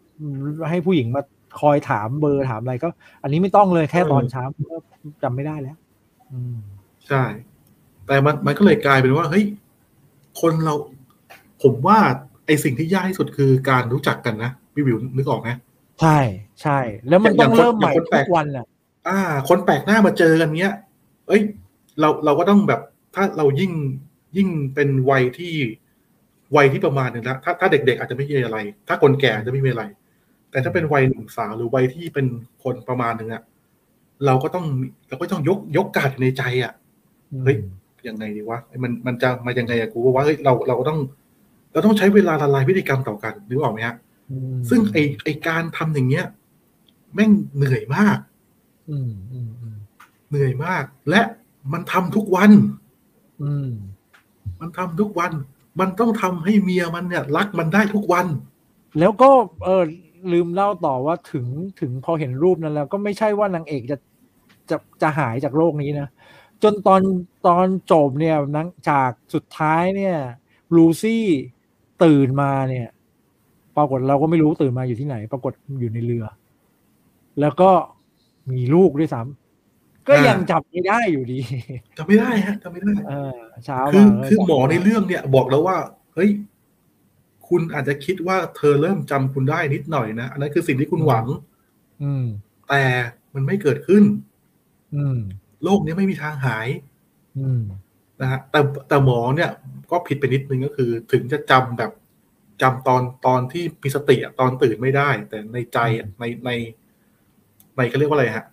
[0.70, 1.22] ให้ผู้หญิงมา
[1.62, 2.90] คอยถามเบอร์ถามอะไรก็
[3.24, 4.78] อันนี้ไม่ต้องเลยแค่ตอนเช้าก็
[5.24, 5.78] จำไม่ได้แล้ว
[6.32, 6.58] อืม
[7.08, 7.24] ใช่
[8.08, 9.46] แต่มันมันก็เลยกลายเป็นว่าเฮ้ย
[10.42, 10.76] คนเรา
[11.64, 11.98] ผมว่า
[12.46, 15.50] ไอสิ่งที่ยากที่สุดคือการรู้จักกันนะพี่วิวนึกออกไหม
[16.02, 16.20] ใช่
[16.62, 16.80] ใช่
[17.10, 18.66] แล้วมันต้องเริ่มใหม่ทุกวันอะ
[19.08, 19.20] อ่า
[19.50, 20.74] คนแปลกหน้ามาเจอกันเนี้ย
[21.28, 21.42] เอ้ย
[22.00, 22.82] เราเราก็ต้องแบบ
[23.16, 23.72] ถ้าเรายิ่ง
[24.38, 25.54] ยิ่งเป็นวัยที่
[26.56, 29.84] วัยที่ประมาณหนึ่งแล้วถ้าถ้าเด็ก ๆ อาจจะไม่มีอะไร ถ้าคนแก่จะไม่มีอะไร
[30.52, 32.26] แต่ถ้าเป็นวัยหนุ่มสาวหรือวัยที่เป็น
[32.64, 33.44] คนประมาณหนึ่งอะ
[34.26, 34.66] เราก็ต้อง
[35.10, 36.74] เราก็ต้องยกยกกาดในใจอะ
[37.44, 37.58] เฮ้ย
[38.08, 41.00] ยังไงดีวะมันมันจะมายังไงอะกูว่าเฮ้ยเราเราก็ต้อง
[41.74, 43.96] เราต้องใช้เวลาละลายพฤติกรรมต่อกันนึกออกไหมฮะ
[44.70, 46.26] ซึ่งไอไอการทำอย่างเงี้ย
[47.14, 48.18] แม่งเหนื่อยมาก
[50.30, 51.22] เหนื่อยมาก และ
[51.74, 52.52] มันทำทุกวัน
[54.60, 55.32] มันทำทุกวัน
[55.80, 58.26] มันต้องทำให้เมียมันเนี่ย รักมันได้ทุกวัน
[59.00, 59.30] แล้วก็
[59.64, 59.84] เออ
[60.32, 61.46] ลืมเล่าต่อว่าถึง
[61.80, 63.98] ถึงพอเห็นรูปนั้นแล้ว ก็ไม่ใช่ว่านางเอกจะ
[64.70, 66.08] จะจะหายจากโรคนี้นะ
[66.64, 67.02] จนตอน
[67.48, 70.16] ตอนจบเนี่ยนังจากสุดท้ายเนี่ย
[70.76, 71.26] ลูซี่
[72.04, 72.88] ตื่นมาเนี่ย
[73.78, 76.26] ปรากฏเราก็ไม่รู้ตื่นมาอยู่ที่ไหน ปรากฏอยู่ในเรือ
[77.42, 77.70] แล้วก็
[78.52, 81.40] มีลูกด้วยซ้ำก็ยังจับไม่ได้อยู่ดี
[81.98, 82.94] จับไม่ได้ฮะจับไม่ได้
[83.66, 85.78] เช้าคือคือหมอในเรื่องเนี่ย บอกแล้วว่า
[86.16, 86.30] เฮ้ย
[87.48, 91.26] คุณอาจจะคิดว่าเธอเริ่มจำคุณได้นิดหน่อยนะ อันนั้นคือสิ่งที่คุณหวัง
[92.04, 92.26] อืม
[92.70, 92.84] แต่
[93.34, 94.04] มันไม่เกิดขึ้น
[94.96, 95.20] อืม
[95.64, 96.68] โรคนี้ไม่มีทางหาย
[97.40, 97.62] อืม
[98.22, 99.50] นะฮะแต่แต่หมอเนี่ย
[99.92, 101.92] ก็ผิดไปนิดนึงก็คือ ถึงจะจำแบบ
[102.62, 105.78] จำตอนตอนที่มีสติตอนตื่นไม่ได้ แต่ในใจ
[106.20, 106.50] ในใน
[107.78, 108.46] ในเขาเรียกว่าอะไรฮะ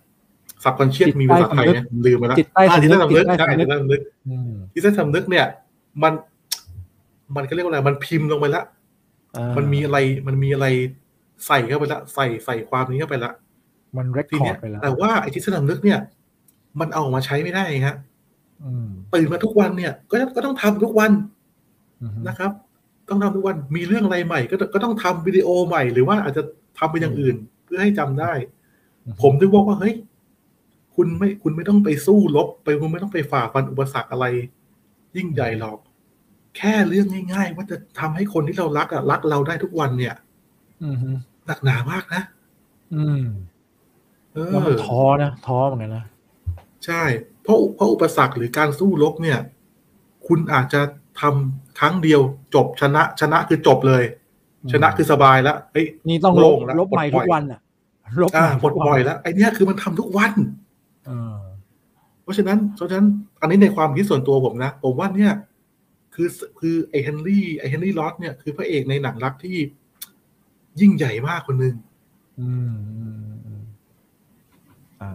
[0.63, 4.01] สับคอนเชียสมีภาษาไทยเนี่ยลืมไปแล้วจิตใต้สำนึกใช่จิตใต้สำนึก
[4.73, 5.45] จิตใต้สำนึกเนี่ย
[6.03, 6.13] มัน
[7.35, 8.63] มันก็เรียกว่าอะไรมันพิมพ์ลงไปละ
[9.57, 9.97] มันมีอะไร
[10.27, 10.67] มันมีอะไร
[11.47, 13.31] ใส่เข้าไปละใส่ใส่ความนี้เข้าไปละ
[13.97, 15.99] มันเรคคอร์ดไปแล้วแต่ว่าไอ้จิตใต้สำนึกเนี่ย
[16.79, 17.95] มันเอามาใช้ไม่ได้ครับ
[19.13, 21.11] ตื่นมาทุกวันเนี่ย ก็ก็ต้องทำทุกวัน
[22.27, 22.51] นะครับ
[23.11, 26.43] ต้องทำทุกวันมีเรื่องอะไรใหม่ ก็ก็ต้องทำวิดีโอใหม่ หรือว่าอาจจะ
[26.77, 28.33] ทำไปอย่างอื่น เพื่อให้จำได้
[29.21, 29.95] ผมถึงบอกว่าเฮ้ย
[30.95, 34.25] คุณไม่คุณไม่ต้องไปสู้รบไปคุณไม่ต้องไปฝ่าฟันอุปสรรคอะไร
[35.15, 35.77] ยิ่งใหญ่หรอก
[36.57, 40.15] แค่เรื่องง่าย ๆ ว่าจะทำให้คนที่เรารักอะรักเราได้ทุกวันเนี่ย
[40.83, 40.89] อื
[41.47, 42.21] หนักหนามากนะ
[42.93, 43.23] อืม
[44.33, 44.37] เอ
[44.73, 46.05] อท้อนะท้อเหมือนกันนะ
[46.85, 47.03] ใช่
[47.43, 49.39] เพราะเพราะอุปสรรคหรือการสู้รบเนี่ย
[50.27, 50.81] คุณอาจจะ
[51.21, 52.21] ทำครั้งเดียว
[52.55, 54.03] จบชนะชนะคือจบเลย
[54.71, 57.59] ชนะคือสบายแล้วเฮ้ยนี่ต้องลโล่บงแล้วลบใหม่ปลดปล่ทุอยกวันอะ
[58.23, 60.33] ลบใหอ่าม่ปลดปล่อยแล้วไอ้เนี้ยคือมันทำทุกวัน
[61.05, 61.39] เออ
[62.23, 63.07] เพราะฉะนั้นเพราะฉะนั้น
[63.41, 65.33] อันนี้ในความคิดส่วนตัวผมนะผมว่าเนี่ย
[66.15, 66.27] คือ
[66.59, 69.57] คือไอ้เฮนรี่ไอ้เฮนรี่ลอสเนี่ยคือพระเอกในหนังรักที่
[70.79, 71.75] ยิ่งใหญ่มากคนหนึ่ง
[72.39, 73.63] อืมอืมอืม
[75.01, 75.11] อ่า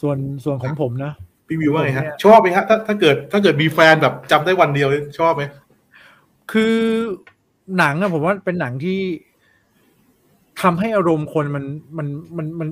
[0.00, 1.12] ส่วนส่วนของผมนะ
[1.46, 4.88] พี่วิวว่าไงผมฮะเนี่ยชอบไหมฮะถ้าถ้าเกิดถ้าเกิดมีแฟนแบบจำได้วันเดียว
[5.18, 5.42] ชอบไหม
[6.52, 6.76] คือ
[7.78, 8.98] หนังอะผมว่าเป็นหนังที่
[10.62, 11.64] ทำให้อารมณ์คนมัน
[11.98, 12.68] มันมันมัน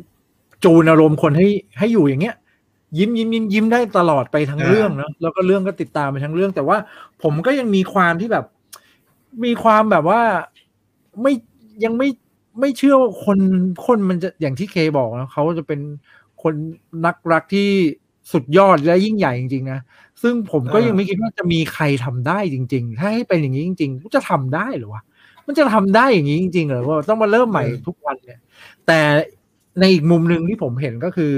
[0.65, 1.49] จูนอารมณ์คนให้
[1.79, 2.37] ให้อยู่อย่างเงี้ย
[2.99, 6.77] ยิ้มยิ้มยิ้มยิ้มได้ตลอดไปทั้งเรื่องเนาะแล้วก็เรื่องก็ติดตามไปทั้งเรื่อง แต่ว่า
[7.23, 8.45] ผมก็ยังมีความที่แบบ
[9.45, 10.23] มีความแบบว่า
[11.23, 11.33] ไม่
[11.85, 12.09] ยังไม่
[12.61, 13.39] ไม่เชื่อว่าคน
[13.87, 15.81] คนมันจะอย่างที่เคบอกนะเขาจะเป็น
[16.43, 16.55] คน
[17.07, 17.71] นักรักที่
[18.33, 19.81] สุดยอดและยิ่งใหญ่จริงๆนะ
[20.23, 25.03] ซึ่งผมก็ยังไม่คิดว่าจะมีใครทำได้จริง ๆ ถ้าให้เป็นอย่างนี้จริงๆจะทำได้เหรือวะ
[25.47, 28.41] มันจะทำได้อย่างนี้จริงๆเหรอว่าต้องมาเริ่มใหม่ทุกวันเนี่ย
[28.87, 29.01] แต่
[29.81, 31.35] ในอีกมุมหนึ่งที่ผมเห็นก็คือ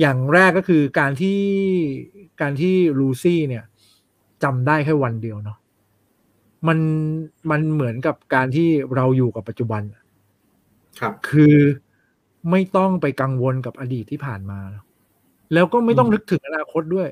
[0.00, 1.40] อย่างแรกก็คือการที่
[2.40, 3.64] การที่ลูซี่เนี่ย
[4.42, 5.58] จำได้แค่วันเดียวเนาะ
[6.68, 6.78] มัน
[7.50, 9.82] มันเหมือนกับการที่เราอยู่กับปัจจุบัน
[11.00, 11.56] ครับ คือ
[12.50, 14.84] ไม่ต้องไปกังวลกับอดีตที่ผ่านมาแล้ว
[15.72, 17.08] ก็ไม่ต้องนึกถึงอนาคตด้วย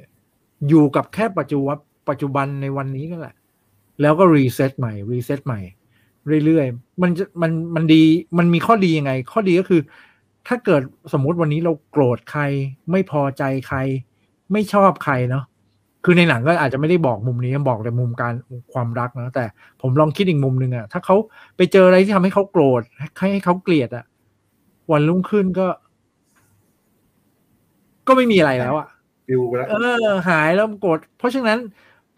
[0.68, 1.78] อยู่กับแค่ปัจจุบัน
[2.08, 3.34] ปัจจุบันในวันนี้นั่นแหละ
[4.00, 5.60] แล้วก็ reset ใหม่ reset ใหม่
[6.44, 8.02] เรื่อยๆ มันจะมันมันดี
[8.38, 9.80] มันมีข้อดียังไง ข้อดีก็คือ
[10.48, 10.82] ถ้าเกิด
[11.12, 12.42] สมมุติวันนี้เราโกรธใคร
[12.90, 13.78] ไม่พอใจใคร
[14.52, 15.44] ไม่ชอบใครเนาะ
[16.04, 18.34] คือในหนังก็อาจจะไม่ได้บอกมุมนี้บอกแต่มุมการ
[18.72, 19.44] ความรักนะแต่
[19.82, 21.16] ผมลองคิดอีกมุมหนึ่งอะถ้าเขา
[21.56, 22.82] ไปเจออะไรที่ทำให้เขาโกรธ
[23.18, 24.04] ให้ให้เขาเกลียดอะ
[24.92, 25.66] วันรุ่งขึ้นก็
[28.08, 28.88] ก็ไม่มีอะไรแล้วอะ
[29.26, 31.58] ฟิวไปแล้วเออ หายแล้วโกรธเพราะฉะนั้น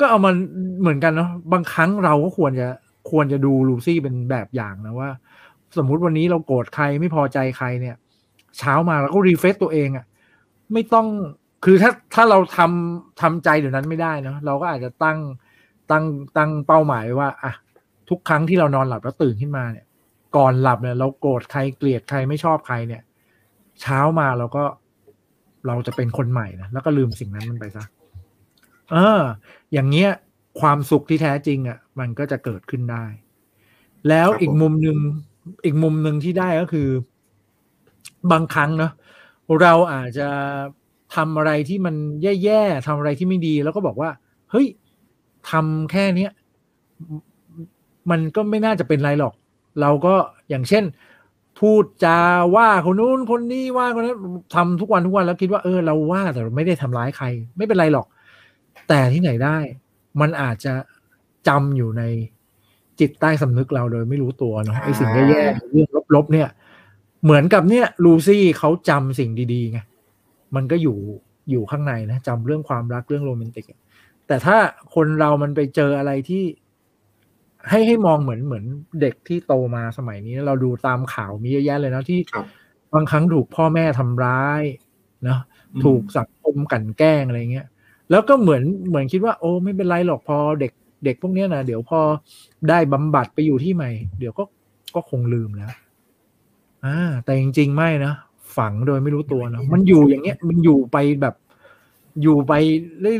[0.00, 0.34] ก็เอามัน
[0.80, 2.68] เหมือนกันเนาะบางครั้งเราก็ควรจะ
[3.10, 5.10] ควรจะดูลูซี่เป็นแบบอย่างนะว่า
[5.76, 7.96] สมมุติวันนี้เราโกรธใครไม่พอใจใครเนี่ย
[8.58, 10.06] เช้ามาเราก็รีเฟซตัวเองอะ่ะ
[10.72, 11.06] ไม่ต้อง
[11.64, 15.18] คือถ้าถ้าเราทำทำใจเดี๋ยวนั้นไม่ได้เนาะเราก็อาจจะตั้ง
[15.90, 16.04] ตั้ง
[16.36, 17.52] ตั้งเป้าหมายไว้ว่าอะ
[18.08, 19.86] ทุกครั้งที่เรานอนหลับแล้วตื่นขึ้นมาเนี่ย
[20.36, 23.02] ก่อนหลับเนี่ย เราโกรธใครเกลียดใครไม่ชอบใครเนี่ย
[23.80, 24.64] เช้ามาเราก็
[25.66, 27.84] เราจะเป็นคนใหม่นะแล้วก็ลืมสิ่งนั้นมันไปซะ
[28.92, 29.20] เออ
[29.72, 30.10] อย่างเงี้ย
[30.60, 33.04] ความสุขที่แท้จริงอะ่ะ มันก็จะเกิดขึ้นได้
[34.08, 34.98] แล้วครับผมอีกมุมหนึ่ง
[35.64, 36.88] อีกมุมหนึ่งที่ได้ก็คือ
[38.32, 38.92] บางครั้งเนาะ
[39.60, 40.28] เราอาจจะ
[41.14, 44.10] ทำอะไรที่มันแย่ๆทำอะไรที่ไม่ดี แล้วก็บอกว่า
[44.50, 44.66] เฮ้ย
[45.50, 46.30] ทำแค่เนี้ย
[48.10, 49.34] มันก็ไม่น่าจะเป็นไรหรอก
[49.80, 50.14] เราก็
[50.48, 50.84] อย่างเช่น
[51.60, 52.20] พูดจา
[52.56, 54.16] ว่าคนนู้นคนนี้ว่าคนนั้น
[54.54, 58.06] ทำทุกวันทุกวันแล้วคิดว่าเออเราว่าแต่เราไม่ได้ทำร้ายใคร ไม่เป็นไรหรอก
[58.88, 59.56] แต่ที่ไหนได้
[60.20, 60.74] มันอาจจะ
[61.48, 62.02] จำอยู่ใน
[63.00, 66.48] จิตใต้สำนึกเราโดยไม่รู้ตัวเนาะไอ้สิ่งแย่ๆเรื่องลบๆเนี่ย
[67.24, 69.78] เหมือนกับเนี่ย ลูซี่เขาจำสิ่งดีๆไง
[70.54, 70.98] มันก็อยู่
[71.50, 73.78] อยู่ข้างในนะจำเรื่องความรักเรื่องโรแมนติกอะ
[74.26, 74.56] แต่ถ้า
[74.94, 76.44] คนเรามันไปเจออะไรที่
[77.68, 78.64] ให้ให้มองเหมือนเหมือน
[79.00, 82.46] เด็กที่โตมาสมัยนี้ เราดูตามข่าวมีเยอะแยะเลยนะที่ครับ
[82.94, 84.62] บางครั้งถูกพ่อแม่ทำร้าย
[85.24, 85.40] เนาะ
[85.74, 87.66] อืมถูกสังคมกลันแกล้งอะไรเงี้ย
[88.10, 90.72] แล้วก็เหมือนเหมือนคิดว่าโอ้ไม่เป็นไรหรอกพอเด็ก
[91.04, 92.00] เด็กพวกเนี้ยนะเดี๋ยวพอ
[92.68, 94.44] ได้บำบัดไปอยู่ที่ใหม่ เดี๋ยวก็
[94.94, 95.70] ก็คงลืมแล้ว
[96.84, 98.14] อ่าแต่จริง ๆ ไม่นะ
[98.56, 101.34] ฝังโดยไม่รู้ตัวเนอะมันอยู่อย่างเงี้ย มันอยู่ไปแบบ
[102.22, 102.52] อยู่ไป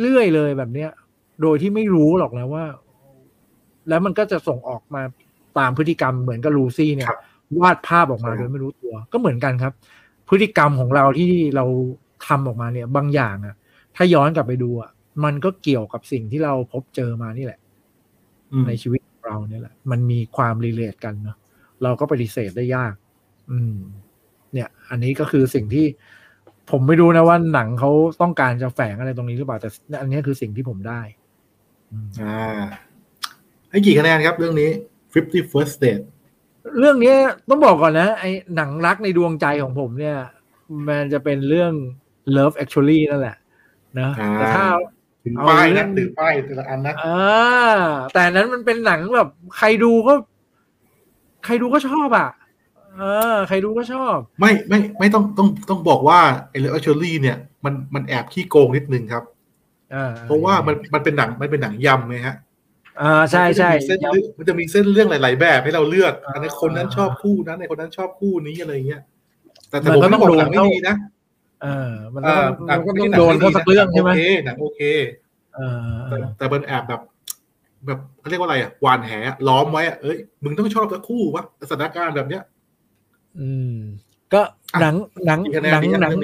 [0.03, 0.91] เรื่อยๆเลยแบบเนี้ย
[1.43, 2.65] โดยที่ไม่รู้หรอกนะว่า
[3.91, 5.03] แล้วมันก็จะส่งออกมา
[5.59, 7.21] ตามพฤติกรรมเหมือนกับลูซี่เนี่ยครับ
[7.61, 9.73] วาดภาพออกมาโดยไม่รู้ตัว ก็เหมือนกันครับ
[10.29, 11.65] พฤติกรรมของเราที่เรา
[12.27, 13.55] ทำออกมาเนี่ย บางอย่างอะ
[13.97, 14.91] ถ้าย้อนกลับไปดูอะ
[15.25, 17.61] มันก็เกี่ยวกับสิ่งที่เราพบเจอมานี่แหละ
[18.53, 21.37] อืมในชีวิตของเราเนี่ยแหละ มันมีความรีเลทกันเนาะ
[21.83, 22.95] เราก็ปฏิเสธได้ยาก
[23.51, 23.77] อืม
[24.53, 25.87] เนี่ย อันนี้ก็คือสิ่งที่
[26.71, 27.91] ผมไม่รู้นะว่าหนังเขา
[28.23, 29.69] ต้องการจะแฝงอะไรตรงนี้หรือเปล่าแต่
[30.01, 31.01] อันนี้คือสิ่งที่ผมได้
[31.93, 32.65] อืมอ่า
[33.71, 34.71] ให้กี่คะแนนครับเรื่องนี้
[35.13, 36.05] Fifty First Date
[36.79, 37.17] เรื่องเนี้ย
[37.49, 40.17] ต้องบอกก่อนนะ ไอ้หนังรักในดวงใจของผมเนี่ย
[40.89, 41.73] มันจะเป็นเรื่อง
[42.37, 43.37] Love Actually นั่นแหละ
[44.01, 44.67] นะอ่าแต่ถ้า
[45.25, 47.21] ถือเอาป้ายเรื่นะองถือป้ายแต่ละอันนะอ่า
[48.13, 50.15] แต่อันนั้นมันเป็นหนังแบบ ใครดูก็
[51.45, 52.29] ใครดูก็ชอบอะ
[52.97, 53.03] เอ
[53.35, 59.25] อ ใครดูก็ชอบ ไม่ไม่ไม่ต้องต้องต้องบอกว่าไอ้เรื่อง Actually เนี่ยมันมันแอบขี้โกงนิดนึงครับ
[59.95, 62.37] อ่าเพราะว่ามันมันเป็นหนังมันเป็นหนังยำไงฮะ
[63.03, 69.03] อ่าใช่ใช่มันจะมีเส้นเรื่องมันจะมีเส้นเรื่องหลาย ๆ แบบให้เราเลือกอ่าอันนี้คนนั้นชอบคู่นั้นในคนนั้นชอบคู่นี้อะไรเงี้ย
[69.71, 70.97] แต่แต่มันผมก็ไม่ต้องบอกดูหนังไม่เข้าดีนะ
[71.63, 72.37] เออมันต้อง
[72.71, 74.81] มันก็ต้องโดนเขาสักเรื่องใช่ไหมโอเคหนังโอเค
[75.55, 75.61] เอ
[76.13, 77.01] อแต่เป็นแอบแบบ
[77.87, 79.13] แบบเขาเรียกว่าอะไรอะวานแห
[79.49, 82.43] ล้อมไว้อะเอ้ยมึงต้องชอบสักคู่วะสถานการณ์แบบเนี้ย
[83.39, 83.77] อืม
[84.35, 84.43] ก็
[84.81, 84.95] หนัง
[85.27, 85.41] หนัง
[85.73, 86.15] หนังหนัง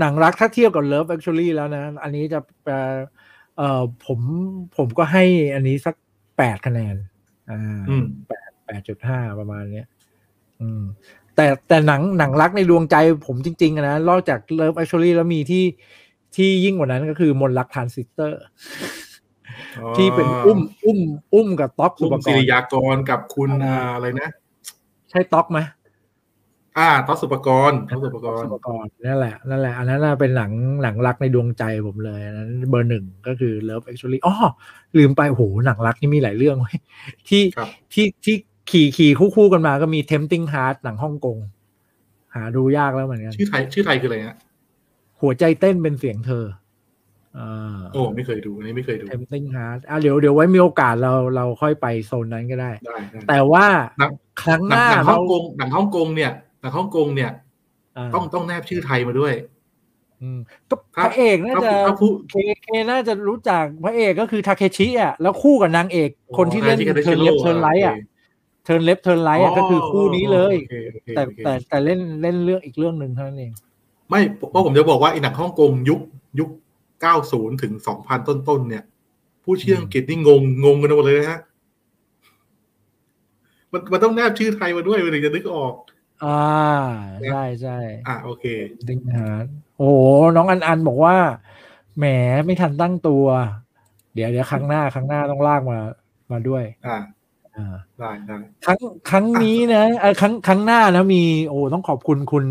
[0.00, 2.38] หนังรักถ้าเทียบกับ Love Actually แล้วนะ อันนี้จะ
[3.56, 4.20] เอ่อผม
[4.76, 5.94] ผมก็ให้อันนี้สัก
[6.38, 6.96] แปดคะแนน
[7.50, 7.82] อ่า
[8.28, 9.86] แปดแปดจุดห้าประมาณเนี้ย
[10.60, 10.82] อืม
[11.36, 15.64] แต่แต่หนังหนังรักในดวงใจผมจริง ๆนะนอกจาก Love Actually แล้วมีที่
[16.36, 18.42] ที่ยิ่งกว่านั้นก็คือมนต์รักทรานซิสเตอร์
[19.96, 20.98] ที่เป็นอุ้ม อุ้ม
[21.34, 23.50] อุ้มกับต๊อกศุภกรณ์สิริยากรกับคุณ
[23.94, 24.30] อะไรนะ
[25.10, 25.58] ใช่ต๊อกไหม
[26.78, 30.52] อ่าต๊อกสุปกรต๊อกสุปกรสุปกรนั่นแหละนั่นแหละอันนั้นเป็นหนัง
[30.82, 34.34] หนังรักในดวงใจผมเลยนั้นเบอร์หนึ่งก็คือ Love Actually อ๋อ
[34.98, 36.56] ลืมไปโหหนังรักนี่มีหลายเรื่อง
[37.28, 37.42] ที่
[37.92, 38.36] ที่ที่
[38.70, 41.38] ขี่ขี่คู่คู่กันมาก็มี Tempting Heart หนังฮ่องกง
[42.34, 44.36] หาดูยากแล้วเหมือนกัน ชื่อไทยชื่อไทยคืออะไรฮะ
[45.20, 46.44] หัวใจเต้นเป็นเสียงเธอ
[47.92, 52.70] โอ้ไม่เคยดูอันนี้ไม่เคยดู Tempting Heart อะเดี๋ยวเดี๋ยวไว้มีโอกาสเราเราค่อยไปโซนนั้นก็ได้
[53.28, 53.66] แต่ว่า
[54.42, 57.30] ครั้งหน้าหนังฮ่องกงหนังฮ่องกงเนี่ย หนังฮ่องกงเนี่ย
[58.14, 59.34] ต้องต้องแนบชื่อไทยมาด้วย
[60.70, 61.70] ก็พระเอกน่าจะ
[62.30, 67.96] เคเคน่าจะรู้จักพระเอกก็คือทาเคชิอะแล้วคู่กับนางเอก คนที่เล่น Turn Left Turn Right อะ
[68.64, 70.54] Turn Left Turn Right อะก็คือคู่นี้เลย
[71.16, 73.52] แต่แต่แต่เล่นเล่นเรื่องอีกเรื่องหนึ่งเท่านั้นเอง
[74.10, 76.00] ไม่เพราะผมจะบอกว่าอีหนังฮ่องกงยุค
[76.38, 76.50] ยุค
[77.02, 78.84] เก้าศูนย์ถึงสองพันต้นๆเนี่ย
[79.44, 81.40] พูดชื่ออังกฤษนี่งงงงกันหมดเลยนะฮะ
[83.72, 85.72] มันมันต้องแนบชื่อไทยมาด้วยมันถึงจะนึกออก
[86.24, 86.42] อ่า
[87.26, 88.44] ใช่ใช่อ่าโอเค
[88.88, 89.46] ดิงฮาร์ด
[89.78, 89.90] โอ้
[90.36, 91.16] น้องอันอันบอกว่า
[91.98, 92.04] แหม
[92.46, 93.24] ไม่ทันตั้งตัว
[94.14, 95.78] เดี๋ยวเดี๋ยวครั้งหน้าครั้งหน้าต้องลากมา
[96.32, 96.98] มาด้วย อ่า
[97.56, 98.36] อ่าได้ได้
[98.66, 98.78] ครั้ง
[99.10, 102.44] ครั้งนี้นะเออครั้งครั้งหน้านะมี โอ้ต้องขอบคุณคุณ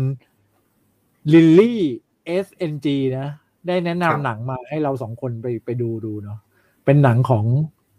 [1.32, 1.82] ลิลลี่
[2.26, 3.28] เอสเอ็นจีนะ
[3.66, 6.38] ได้แนะนำหนังมาให้เราสองคนไปไปดูดูเนาะ
[6.84, 7.44] เป็นหนังของ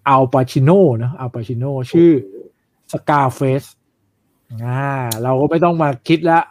[0.09, 0.70] อัลปาชิโน
[1.03, 2.11] นะอัลปาชิโนชื่อ
[2.91, 3.63] สกาเฟส
[4.66, 4.89] อ่า
[5.24, 6.43] เราก็ไม่ต้องมาคิดแล้ว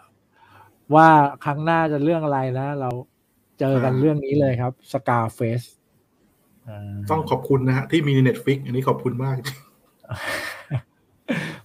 [0.95, 1.09] ว่า
[1.45, 2.91] ครั้งหน้าจะเรื่องอะไรนะ เรา
[3.61, 5.63] เจอกันเรื่องนี้เลยครับ Scarface
[7.11, 9.37] ต้องขอบคุณนะฮะที่มีใน Netflix อันนี้ขอบคุณมาก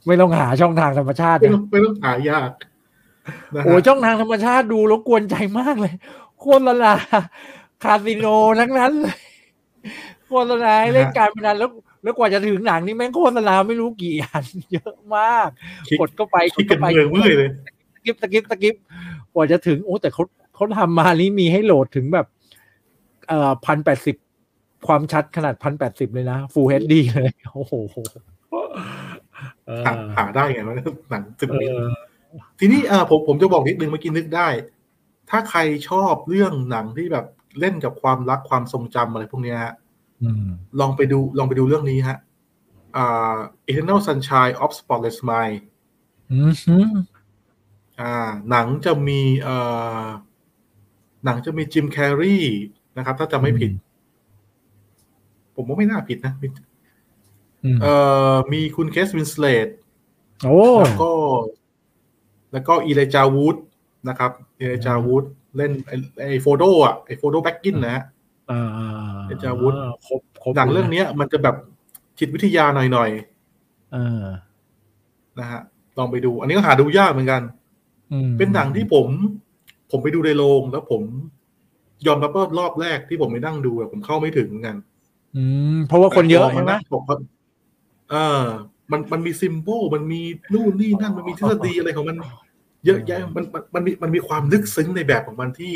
[0.07, 2.49] ไม่ต้องหาช่องทางธรรมชาติไม่ต้องไม่ต้องหายาก
[3.63, 5.93] โอ้ช่องทางธรรมชาติดูแล้วกวนใจมากเลย
[6.39, 6.95] โคตรละลา
[7.83, 8.25] คาสิโน
[8.59, 9.17] ทั้งนั้นเลย
[10.25, 11.69] โคตรละลาเล่นการพนันแล้ว
[12.03, 14.43] แล้วกว่าจะถึงหนังนี่แม่งโคตรละลาไม่รู้กี่อัน
[14.73, 15.49] เยอะมาก
[15.99, 17.49] กดก็ไปกดก็ไปเมือเลย
[17.95, 18.75] ตะกิบตะกิบตะกิบ
[19.33, 20.23] กว่าจะถึงโอ้แต่เขา
[20.55, 22.27] เขาทำมานี้มีให้โหลดถึงแบบ
[23.27, 24.15] เอ่อพันแปดสิบ
[24.87, 27.73] ความชัดขนาดพันแปดสิบเลยนะ ฟูลเฮดดีเลย โอ้โห
[30.17, 30.75] หาได้ไงวะ
[31.09, 31.65] หนังสิบมิ
[32.59, 34.47] ทีนี้เออผมผมจะบอกนิดนึงเมื่อกี้นึกได้
[35.29, 37.25] ถ้าใครชอบเรื่องหนังที่แบบ
[37.59, 39.73] เล่นกับความรักความทรงจำอะไรพวกนี้ฮะ
[40.79, 42.17] ลองไปดูลองไปดูเรื่องนี้ฮะ
[42.95, 43.37] อ่า
[43.69, 45.57] Eternal Sunshine of Spotless Mind
[47.99, 48.13] อ่า
[48.49, 49.57] หนังจะมีเอ่
[50.03, 50.05] อ
[51.25, 52.37] หนังจะมี Jim Carrey
[52.97, 53.71] นะครับ ถ้าจะไม่ผิด
[55.55, 56.33] ผมว่าไม่น่าผิดนะ
[57.81, 57.93] เอ่
[58.33, 59.67] อมีคุณ Kate Winslet
[60.79, 61.11] แล้วก็
[62.51, 63.57] แล้วก็ Elijah Wood
[64.09, 65.25] นะครับ Elijah Wood
[65.57, 65.71] เล่น
[66.19, 69.73] ไอโฟโดอะไอ้ Frodo Baggins นะฮะ Elijah Wood
[70.55, 71.55] หนังเรื่องนี้มันจะแบบ
[72.19, 75.61] จิตวิทยาหน่อยๆนะฮะ
[75.97, 77.41] ลองไปดู อันนี้ก็หาดูยากเหมือนกัน
[78.37, 79.07] เป็นหนังที่ผม
[79.91, 81.01] ผมไปดูในโรงแล้วผม
[82.07, 84.77] ยอมรับว่ารอบแรกที่ผมไปนั่งดูผมเข้าไม่ถึงเหมือนกัน
[85.35, 85.43] อื
[85.75, 86.73] ม เพราะว่าคนเยอะใช่ไหม
[88.11, 88.43] เออ
[88.91, 90.21] มันมันมี symbol มันมี
[90.53, 92.17] นู่นนี่นั่นมันมีทฤษฎีอะไรของมัน
[92.85, 95.75] เยอะแยะมันมันมีมันมีความลึกซึ้งในแบบของมันที่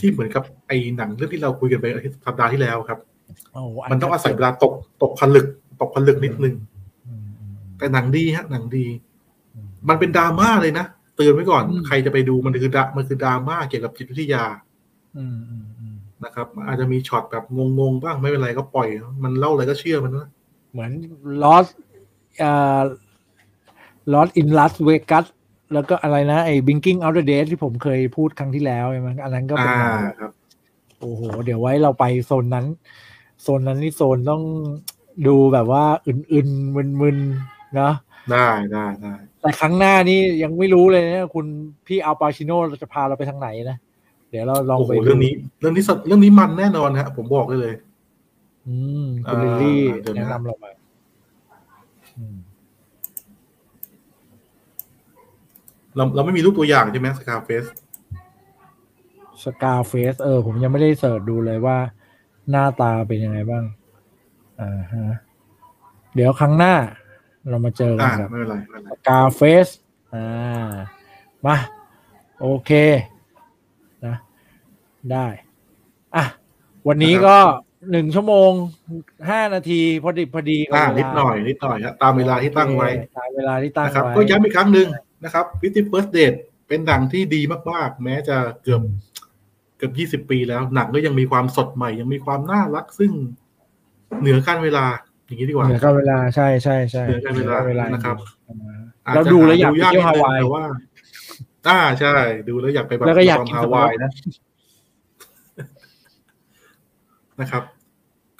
[0.00, 1.86] ที่เหมือนกับไอ้หนังเรื่องที่เราคุยกันไป
[2.26, 2.98] สัปดาห์ที่แล้วครับ
[3.90, 5.46] มันต้องอาศัยเวลาตกตกผลึก
[5.80, 6.54] ตกผลึกนิดนึง
[7.78, 8.86] แต่หนังดีฮะ หนังดี
[9.88, 10.86] มันเป็นดราม่าเลยนะ
[11.16, 14.44] เตือนไว้ก่อน ใครจะไปดูมันคือดามันคือดราม่าเกี่ยวกับจิตวิทยา
[16.24, 17.44] นะครับ อาจจะมีช็อตแบบ
[17.78, 18.88] งงๆบ้างไม่เป็นไรก็ปล่อย
[19.24, 20.28] มันเล่าอะไรก็เชื่อมันนะ
[20.72, 20.90] เหมือน
[21.42, 21.66] ลอส
[24.12, 25.26] ลอสอินลัสเวกัส
[25.72, 29.70] แล้วก็อะไรนะไอ้บิงกิ้งอัลเดอร์เดที่ผมเคยพูดครั้งที่แล้วใช่ไหมอันนั้นก็เป็น
[30.20, 30.32] ครับ
[31.00, 32.66] โอ้โห เดี๋ยวไว้เราไปโซนนั้น
[33.42, 34.42] โซนนั้นนี่โซนต้อง
[35.26, 37.92] ดูแบบว่าอื่นๆมึนๆนะ
[38.30, 41.46] ได้ได้ได้แต่ครั้งหน้านี้ยังไม่รู้เลยนะคุณ
[41.86, 43.76] พี่อัลปาชิโนเราจะพาเราไปทางไหนนะ
[44.30, 47.74] เดี๋ยวเราลองไปเรื่องนี้ เรื่องนี้เรื่องนี้มันแน่นอนฮะผมบอกเลยเลย
[48.66, 49.80] อืมคุณลิลลี่
[50.16, 50.70] แนะนำเรามา
[55.96, 57.64] เราเราไม่มีรูปตัวอย่างใช่ไหมสกาเฟส
[59.44, 61.78] สกาเฟสเออ ผมยังไม่ได้เสิร์ชดูเลยว่า
[62.50, 63.64] หน้าตาเป็นยังไงบ้าง
[64.60, 65.16] อ่าฮะ
[66.14, 66.74] เดี๋ยวครั้งหน้า
[67.50, 69.68] เรามาเจอกัอ่านครับไม่เป็นไรไม่เป็นไรสกาเฟส
[70.14, 70.72] อ่า
[71.46, 71.56] มา
[72.40, 72.70] โอเค
[74.06, 74.16] นะ
[75.12, 75.26] ได้
[76.16, 76.24] อะ
[76.88, 77.36] วันนี้ก็
[77.90, 78.50] หนึ่งชั่วโมง
[79.30, 84.88] ห้านาทีพอดีพอดีกับอ่าเวลานิดหน่อยนิดหน่อยครับตามเวลาที่ตั้งไว้โอเคตามเวลาที่ตั้งนะครับไว้ก็ย้ำอีกครั้งหนึ่ง
[85.24, 87.40] นะครับ Fifty First Date เป็นหนังที่ดี
[87.70, 88.82] มากๆ แม้จะเกือบ
[89.76, 93.10] เกือบยี่สิบปีแล้ว หนังก็ยังมีความสดใหม่ ยังมีความน่ารักซึ่ง
[94.20, 94.84] เหนือการเวลา
[95.26, 97.34] อย่างนี้ดีกว่า เหนือกันเวลาใช่ใช่ใช่เหนือการ
[97.68, 98.16] เวลานะครับ
[99.14, 100.64] เราอจจะดูแล้วอยากไปหเที่ยวฮาวายแต่ว่า
[101.68, 102.14] อ่าใช่
[102.48, 104.10] ดูแล้วอยากไปแบบแล้วก็อยากความกินฮาวายนะ
[107.40, 107.62] นะครับ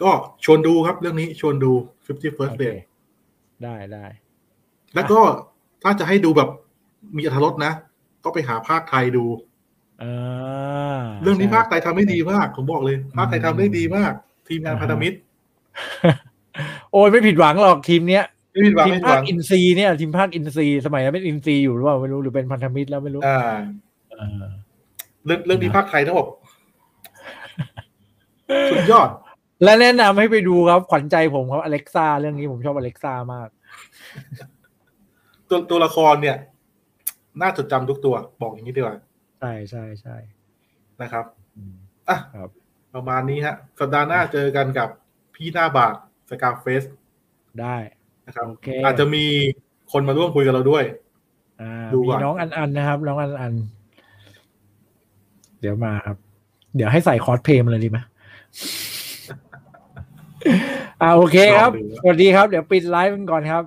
[0.03, 0.11] ก็
[0.45, 1.73] ชวนดูครับเรื่องนี้ชวนดู
[2.07, 2.81] Fifty โอ First เค Date
[3.63, 4.07] ได้ได้
[4.95, 5.21] แล้วก็
[5.83, 6.49] ถ้าจะให้ดูแบบ
[7.17, 7.73] มีอรรถรสนะ
[8.25, 9.25] ก็ไปหาภาคไทยดู
[10.03, 14.13] อ่าเรื่องนี้ใช่ภาคไทยทำได้ดีมากผมบอกเลย ภาคไทยทำได้ดีมาก
[14.49, 15.17] ทีมงานอ่าฮะพันธมิตร
[16.93, 23.41] โอ้ยไม่ผิดหวังหรอกทีมเนี้ยไม่ผิดหวังทีมไม่ผิดภาหควังอินซีย์เนี่ยทีมภาคอินซีย์สมัยนั้นเป็นอินซีย์อยู่หรือเปล่าไม่รู้หรือเป็นพันธมิตรแล้วไม่รู้อ่า
[24.11, 24.45] เออ
[25.25, 26.27] เรื่องเรื่องนี้ภาคไทยทั้งหมด
[28.71, 29.09] สุดยอด
[29.65, 33.49] และแนะนำให้ไปดูครับขวัญใจผมครับอเล็กซ่าเรื่องนี้ผมชอบอเล็กซ่ามาก
[35.49, 36.37] ตัวตัวละครเนี่ย
[37.41, 38.97] น่าจดจำทุกตัว บอกอย่างนี้ดีกว่า
[39.41, 40.17] ใช่ใช่ใช่
[41.03, 41.25] นะครับ
[41.57, 41.75] อืม
[42.09, 42.51] อะครับ
[42.95, 44.89] ประมาณนี้ฮะ สัปดาห์หน้าเจอกันกับ
[45.35, 45.95] พี่หน้าบาก
[46.31, 46.85] Scarface
[47.61, 47.77] ได้
[48.27, 49.25] นะครับโอเคอาจจะมี
[49.93, 50.85] คนมาร่วมคุยกับเราด้วย
[51.61, 53.55] อ่าดูมีก่อนน้องอันอันนะครับ น้องอันอัน
[55.61, 56.17] เดี๋ยวมาครับ
[56.77, 57.99] เดี๋ยวให้ใส่คอร์สเพลย์มาเลยดีไหม
[61.03, 61.71] อ่าโอเคครับ
[62.03, 63.65] สวัสดีครับ เดี๋ยวปิดไลฟ์กันก่อนครับ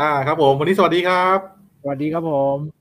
[0.00, 2.77] อ่าครับผม วันนี้สวัสดีครับ สวัสดีครับผม